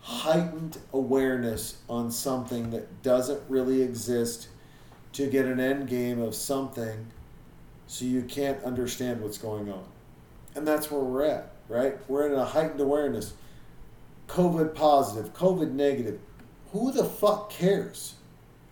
[0.00, 4.48] heightened awareness on something that doesn't really exist
[5.12, 7.06] to get an end game of something
[7.86, 9.84] so you can't understand what's going on.
[10.54, 11.96] And that's where we're at, right?
[12.08, 13.34] We're in a heightened awareness.
[14.28, 16.18] COVID positive, COVID negative.
[16.72, 18.14] Who the fuck cares?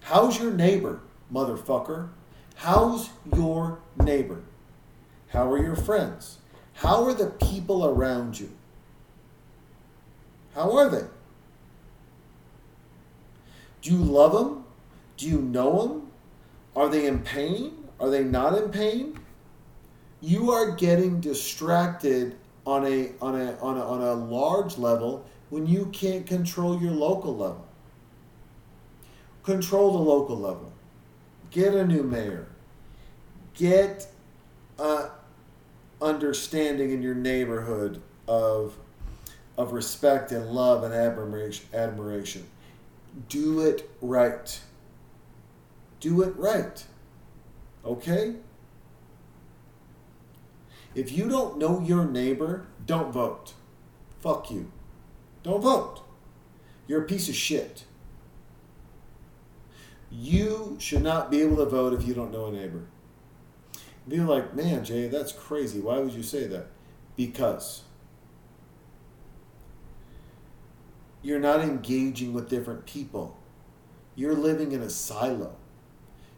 [0.00, 1.00] How's your neighbor,
[1.32, 2.08] motherfucker?
[2.56, 4.42] How's your neighbor?
[5.28, 6.39] How are your friends?
[6.80, 8.50] How are the people around you?
[10.54, 11.04] How are they?
[13.82, 14.64] Do you love them?
[15.18, 16.10] Do you know them?
[16.74, 17.84] Are they in pain?
[18.00, 19.20] Are they not in pain?
[20.22, 25.66] You are getting distracted on a on a on a, on a large level when
[25.66, 27.66] you can't control your local level.
[29.42, 30.72] Control the local level.
[31.50, 32.46] Get a new mayor.
[33.52, 34.10] Get
[34.78, 35.10] a
[36.02, 38.76] understanding in your neighborhood of
[39.58, 42.46] of respect and love and admiration admiration
[43.28, 44.60] do it right.
[46.00, 46.84] Do it right.
[47.84, 48.34] Okay?
[50.94, 53.54] If you don't know your neighbor, don't vote.
[54.20, 54.70] Fuck you.
[55.42, 56.02] Don't vote.
[56.86, 57.84] You're a piece of shit.
[60.10, 62.86] You should not be able to vote if you don't know a neighbor.
[64.10, 65.78] Be like, man, Jay, that's crazy.
[65.78, 66.66] Why would you say that?
[67.14, 67.84] Because
[71.22, 73.38] you're not engaging with different people.
[74.16, 75.54] You're living in a silo.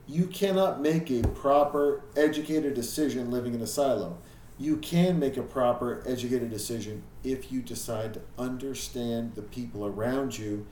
[0.07, 4.19] You cannot make a proper educated decision living in a silo.
[4.59, 10.37] You can make a proper educated decision if you decide to understand the people around
[10.37, 10.67] you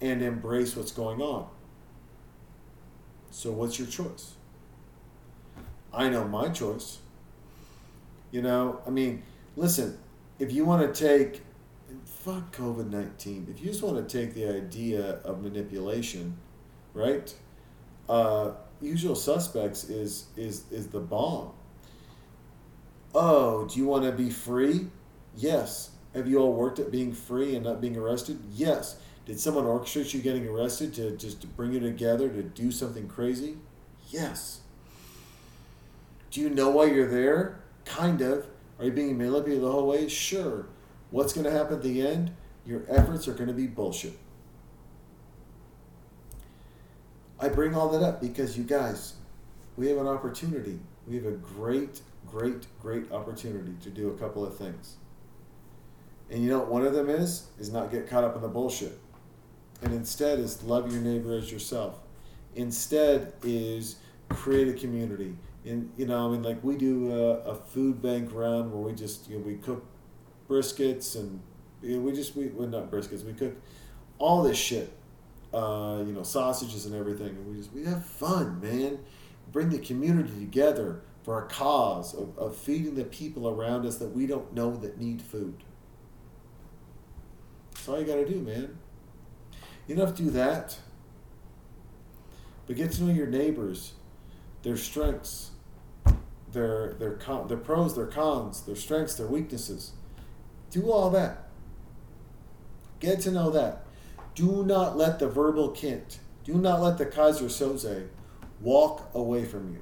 [0.00, 1.46] and embrace what's going on.
[3.30, 4.34] So, what's your choice?
[5.92, 6.98] I know my choice.
[8.30, 9.22] You know, I mean,
[9.56, 9.98] listen,
[10.38, 11.42] if you want to take
[12.22, 13.48] fuck COVID 19.
[13.50, 16.36] If you just want to take the idea of manipulation,
[16.94, 17.34] right?
[18.08, 21.52] Uh, usual suspects is, is, is the bomb.
[23.14, 24.86] Oh, do you want to be free?
[25.36, 25.90] Yes.
[26.14, 28.38] Have you all worked at being free and not being arrested?
[28.54, 28.96] Yes.
[29.26, 33.08] Did someone orchestrate you getting arrested to just to bring you together to do something
[33.08, 33.56] crazy?
[34.08, 34.61] Yes.
[36.32, 37.60] Do you know why you're there?
[37.84, 38.46] Kind of.
[38.78, 40.08] Are you being manipulated the whole way?
[40.08, 40.66] Sure.
[41.10, 42.32] What's going to happen at the end?
[42.64, 44.14] Your efforts are going to be bullshit.
[47.38, 49.14] I bring all that up because you guys,
[49.76, 50.80] we have an opportunity.
[51.06, 54.96] We have a great, great, great opportunity to do a couple of things.
[56.30, 57.48] And you know what one of them is?
[57.58, 58.98] Is not get caught up in the bullshit.
[59.82, 61.98] And instead is love your neighbor as yourself.
[62.54, 63.96] Instead is
[64.30, 65.36] create a community.
[65.64, 68.92] And you know, I mean, like we do a, a food bank run where we
[68.92, 69.84] just you know, we cook
[70.48, 71.40] briskets and
[71.82, 73.54] you know, we just we well, not briskets we cook
[74.18, 74.92] all this shit
[75.52, 77.28] uh, you know sausages and everything.
[77.28, 78.98] And we just we have fun man.
[79.50, 84.08] Bring the community together for a cause of, of feeding the people around us that
[84.08, 85.62] we don't know that need food.
[87.74, 88.78] That's all you got to do man.
[89.86, 90.78] You don't have to do that.
[92.66, 93.92] But get to know your neighbors,
[94.62, 95.50] their strengths,
[96.52, 99.92] their their con- their pros, their cons, their strengths, their weaknesses.
[100.70, 101.48] Do all that.
[103.00, 103.84] Get to know that.
[104.34, 108.08] Do not let the verbal Kint, do not let the Keyser Soze
[108.60, 109.80] walk away from you.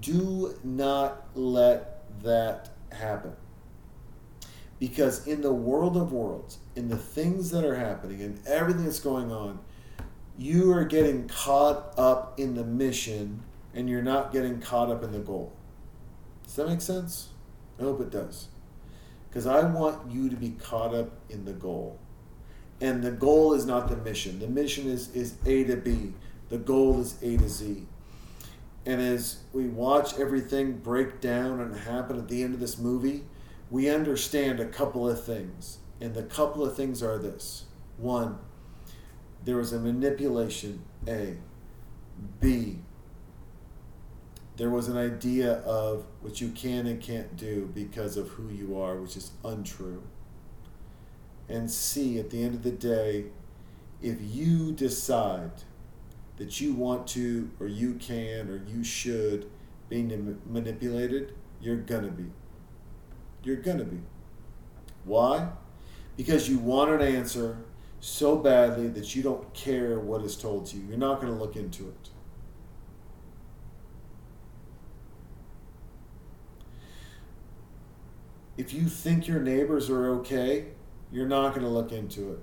[0.00, 3.32] Do not let that happen.
[4.78, 9.00] Because in the world of worlds, in the things that are happening and everything that's
[9.00, 9.60] going on,
[10.36, 13.42] you are getting caught up in the mission
[13.72, 15.52] and you're not getting caught up in the goal.
[16.54, 17.30] Does that make sense?
[17.80, 18.46] I hope it does.
[19.28, 21.98] Because I want you to be caught up in the goal.
[22.80, 24.38] And the goal is not the mission.
[24.38, 26.12] The mission is, is A to B.
[26.50, 27.88] The goal is A to Z.
[28.86, 33.24] And as we watch everything break down and happen at the end of this movie,
[33.68, 35.78] we understand a couple of things.
[36.00, 37.64] And the couple of things are this
[37.96, 38.38] one,
[39.44, 41.36] there was a manipulation, A.
[42.38, 42.78] B,
[44.56, 48.78] there was an idea of what you can and can't do because of who you
[48.78, 50.02] are, which is untrue.
[51.48, 53.26] And C, at the end of the day,
[54.00, 55.62] if you decide
[56.36, 59.50] that you want to, or you can, or you should
[59.88, 60.02] be
[60.46, 62.30] manipulated, you're gonna be.
[63.42, 64.00] You're gonna be.
[65.04, 65.50] Why?
[66.16, 67.58] Because you want an answer
[68.00, 70.84] so badly that you don't care what is told to you.
[70.88, 72.10] You're not gonna look into it.
[78.56, 80.66] If you think your neighbors are okay,
[81.10, 82.38] you're not going to look into it.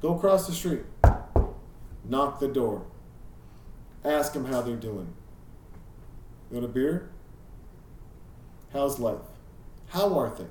[0.00, 0.82] Go across the street,
[2.04, 2.86] knock the door,
[4.04, 5.14] ask them how they're doing.
[6.50, 7.10] You want a beer?
[8.72, 9.18] How's life?
[9.88, 10.50] How are things?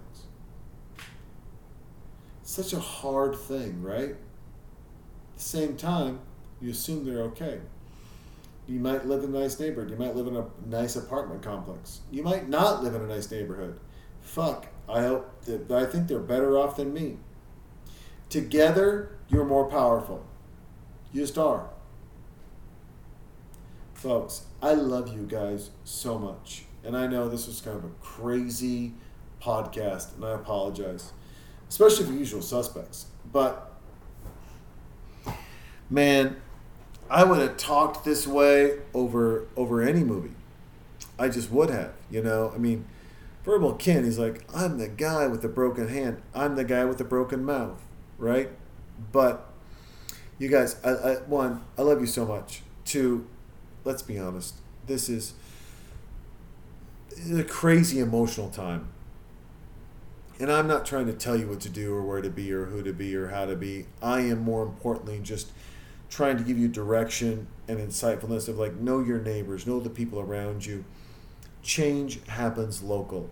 [2.50, 4.10] such a hard thing, right?
[4.10, 6.20] At the same time,
[6.60, 7.60] you assume they're okay.
[8.68, 9.92] You might live in a nice neighborhood.
[9.92, 12.02] You might live in a nice apartment complex.
[12.12, 13.80] You might not live in a nice neighborhood.
[14.22, 15.32] Fuck, I hope
[15.72, 17.18] I think they're better off than me.
[18.30, 20.26] Together, you're more powerful.
[21.12, 21.70] You just are.
[23.94, 26.64] Folks, I love you guys so much.
[26.84, 28.94] And I know this was kind of a crazy
[29.42, 31.12] podcast, and I apologize,
[31.68, 33.08] especially for usual suspects.
[33.32, 33.74] But,
[35.90, 36.38] man,
[37.10, 40.36] I would have talked this way over over any movie.
[41.18, 42.52] I just would have, you know.
[42.56, 42.86] I mean,
[43.50, 46.22] verbal Kint, he's like, I'm the guy with the broken hand.
[46.36, 47.82] I'm the guy with the broken mouth,
[48.20, 48.52] right?
[49.12, 49.50] But
[50.38, 52.62] you guys, I, I, one, I love you so much.
[52.86, 53.26] Two,
[53.84, 54.54] let's be honest,
[54.86, 55.34] this is
[57.34, 58.90] a crazy emotional time.
[60.40, 62.66] And I'm not trying to tell you what to do or where to be or
[62.66, 63.88] who to be or how to be.
[64.00, 65.52] I am more importantly just
[66.08, 70.20] trying to give you direction and insightfulness of like know your neighbors, know the people
[70.20, 70.86] around you
[71.64, 73.32] change happens local.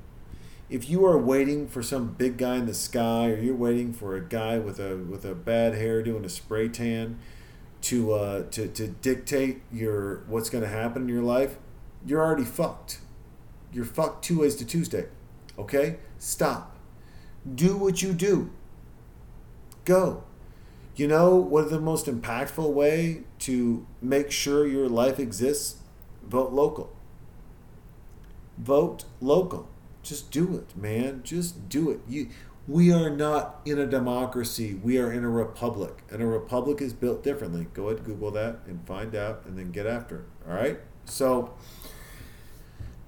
[0.70, 4.16] If you are waiting for some big guy in the sky, or you're waiting for
[4.16, 7.20] a guy with a with a bad hair doing a spray tan
[7.84, 11.58] to uh, to to dictate your what's going to happen in your life,
[12.06, 13.00] you're already fucked.
[13.72, 15.08] You're fucked two ways to Tuesday.
[15.58, 16.76] Okay, stop.
[17.56, 18.52] Do what you do.
[19.86, 20.24] Go.
[20.96, 25.78] You know what the most impactful way to make sure your life exists?
[26.28, 26.92] Vote local
[28.58, 29.70] vote local.
[30.08, 31.22] Just do it, man.
[31.24, 32.00] Just do it.
[32.08, 32.30] You
[32.66, 34.74] we are not in a democracy.
[34.74, 36.04] We are in a republic.
[36.10, 37.68] And a republic is built differently.
[37.74, 40.26] Go ahead, Google that and find out and then get after it.
[40.48, 40.80] All right?
[41.06, 41.54] So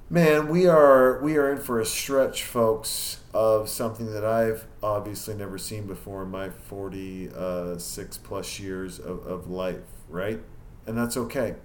[0.09, 5.35] man, we are we are in for a stretch, folks, of something that I've obviously
[5.35, 10.41] never seen before in my 46 uh, plus years of, of life, right?
[10.85, 11.55] And that's okay.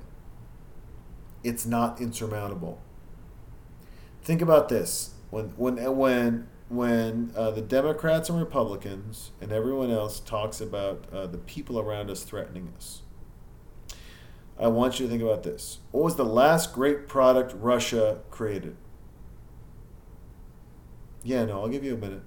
[1.43, 2.81] It's not insurmountable
[4.25, 10.21] think about this: when when when when uh, the Democrats and Republicans and everyone else
[10.21, 13.03] talks about uh, the people around us threatening us,
[14.59, 18.77] I want you to think about this: What was the last great product Russia created?
[21.25, 22.23] Yeah, no, I'll give you a minute.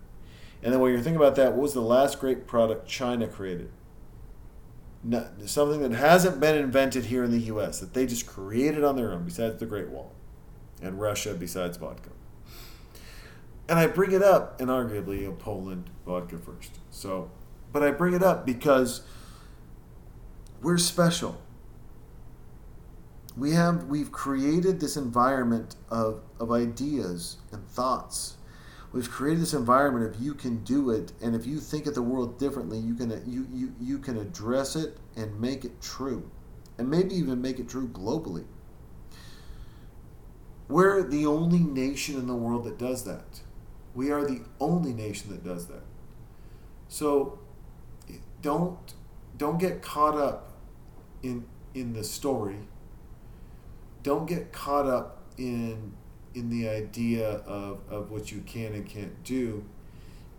[0.62, 3.72] And then when you're thinking about that, what was the last great product China created?
[5.04, 7.80] No, something that hasn't been invented here in the U.S.
[7.80, 10.14] that they just created on their own, besides the Great Wall
[10.82, 12.10] and Russia besides vodka.
[13.70, 16.72] And I bring it up, and arguably know, Poland, vodka first.
[16.90, 17.30] So,
[17.74, 19.02] but I bring it up because
[20.62, 21.42] we're special.
[23.36, 28.38] We have we've created this environment of, of ideas and thoughts
[28.92, 32.02] We've created this environment of you can do it, and if you think of the
[32.02, 36.30] world differently, you can you you, you can address it and make it true,
[36.78, 38.46] and maybe even make it true globally.
[40.70, 43.42] We're the only nation in the world that does that.
[43.98, 45.82] We are the only nation that does that.
[46.88, 47.40] So
[48.44, 48.78] don't
[49.40, 50.54] don't get caught up
[51.24, 52.60] in in the story.
[54.04, 55.94] Don't get caught up in
[56.36, 59.66] in the idea of, of what you can and can't do.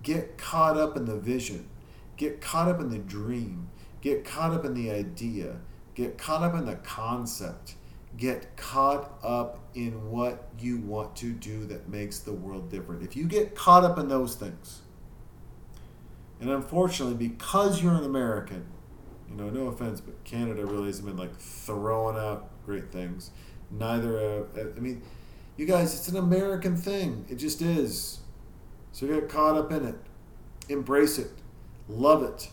[0.05, 1.69] Get caught up in the vision.
[2.17, 3.71] Get caught up in the dream.
[4.01, 5.57] Get caught up in the idea.
[5.97, 7.75] Get caught up in the concept.
[8.19, 13.03] Get caught up in what you want to do that makes the world different.
[13.03, 14.83] If you get caught up in those things,
[16.41, 18.67] and unfortunately, because you're an American,
[19.31, 23.31] you know, no offense, but Canada really hasn't been like throwing out great things.
[23.71, 25.03] Neither, uh, I mean,
[25.57, 27.25] you guys, it's an American thing.
[27.29, 28.21] It just is.
[28.93, 29.97] So get caught up in it,
[30.69, 31.31] embrace it,
[31.89, 32.51] love it,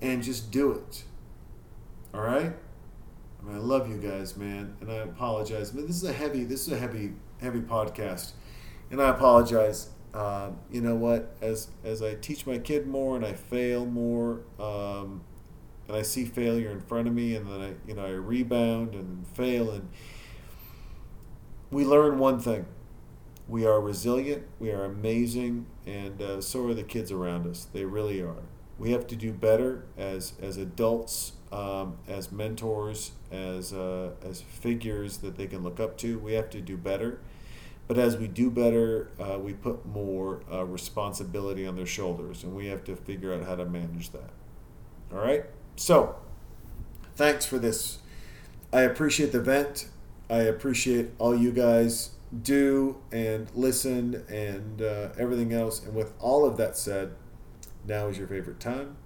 [0.00, 1.04] and just do it.
[2.14, 2.52] All right.
[3.40, 5.72] I mean, I love you guys, man, and I apologize.
[5.72, 8.32] Mean, this is a heavy, this is a heavy, heavy podcast,
[8.90, 9.90] and I apologize.
[10.14, 11.36] Uh, you know what?
[11.40, 15.22] As as I teach my kid more and I fail more, um,
[15.86, 18.94] and I see failure in front of me, and then I, you know, I rebound
[18.94, 19.88] and fail, and
[21.70, 22.66] we learn one thing:
[23.48, 27.66] we are resilient, we are amazing, and uh, so are the kids around us.
[27.72, 28.42] They really are.
[28.78, 35.18] We have to do better as as adults, um, as mentors, as uh, as figures
[35.18, 36.18] that they can look up to.
[36.18, 37.20] We have to do better.
[37.86, 42.54] But as we do better, uh, we put more uh, responsibility on their shoulders, and
[42.54, 44.30] we have to figure out how to manage that.
[45.10, 45.46] All right?
[45.76, 46.16] So,
[47.16, 47.98] thanks for this.
[48.74, 49.88] I appreciate the vent.
[50.28, 52.10] I appreciate all you guys
[52.42, 55.82] do and listen and uh, everything else.
[55.82, 57.14] And with all of that said,
[57.86, 58.97] now is your favorite time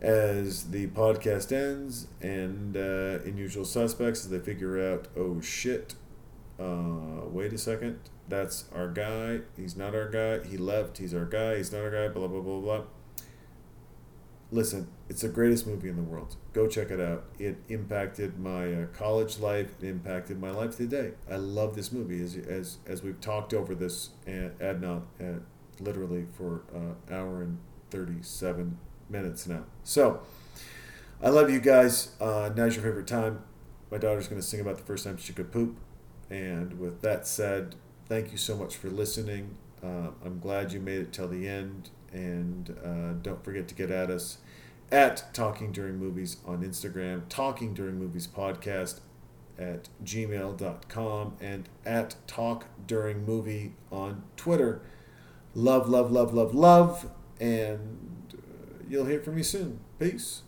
[0.00, 5.94] as the podcast ends and uh, in usual suspects as they figure out, oh shit,
[6.58, 7.98] uh, wait a second,
[8.28, 9.40] that's our guy.
[9.56, 10.46] He's not our guy.
[10.46, 10.98] He left.
[10.98, 11.56] He's our guy.
[11.56, 12.08] He's not our guy.
[12.08, 12.82] Blah blah blah blah.
[14.50, 16.36] Listen, it's the greatest movie in the world.
[16.54, 17.24] Go check it out.
[17.38, 19.74] It impacted my uh, college life.
[19.80, 21.12] It impacted my life today.
[21.30, 25.00] I love this movie as as as we've talked over this ad, ad uh,
[25.80, 27.58] literally for an uh, hour and
[27.90, 28.78] thirty seven
[29.10, 29.64] minutes now.
[29.84, 30.20] So.
[31.20, 32.12] I love you guys.
[32.20, 33.42] Uh, now's your favorite time.
[33.90, 35.76] My daughter's going to sing about the first time she could poop.
[36.30, 37.74] And with that said,
[38.08, 39.56] thank you so much for listening.
[39.82, 41.90] Uh, I'm glad you made it till the end.
[42.12, 44.38] And uh, don't forget to get at us
[44.92, 49.00] at Talking During Movies on Instagram, Talking During Movies Podcast
[49.58, 54.82] at gmail.com, and at Talk During Movie on Twitter.
[55.52, 57.10] Love, love, love, love, love.
[57.40, 58.07] And
[58.88, 59.80] you'll hear from me soon.
[59.98, 60.42] Peace.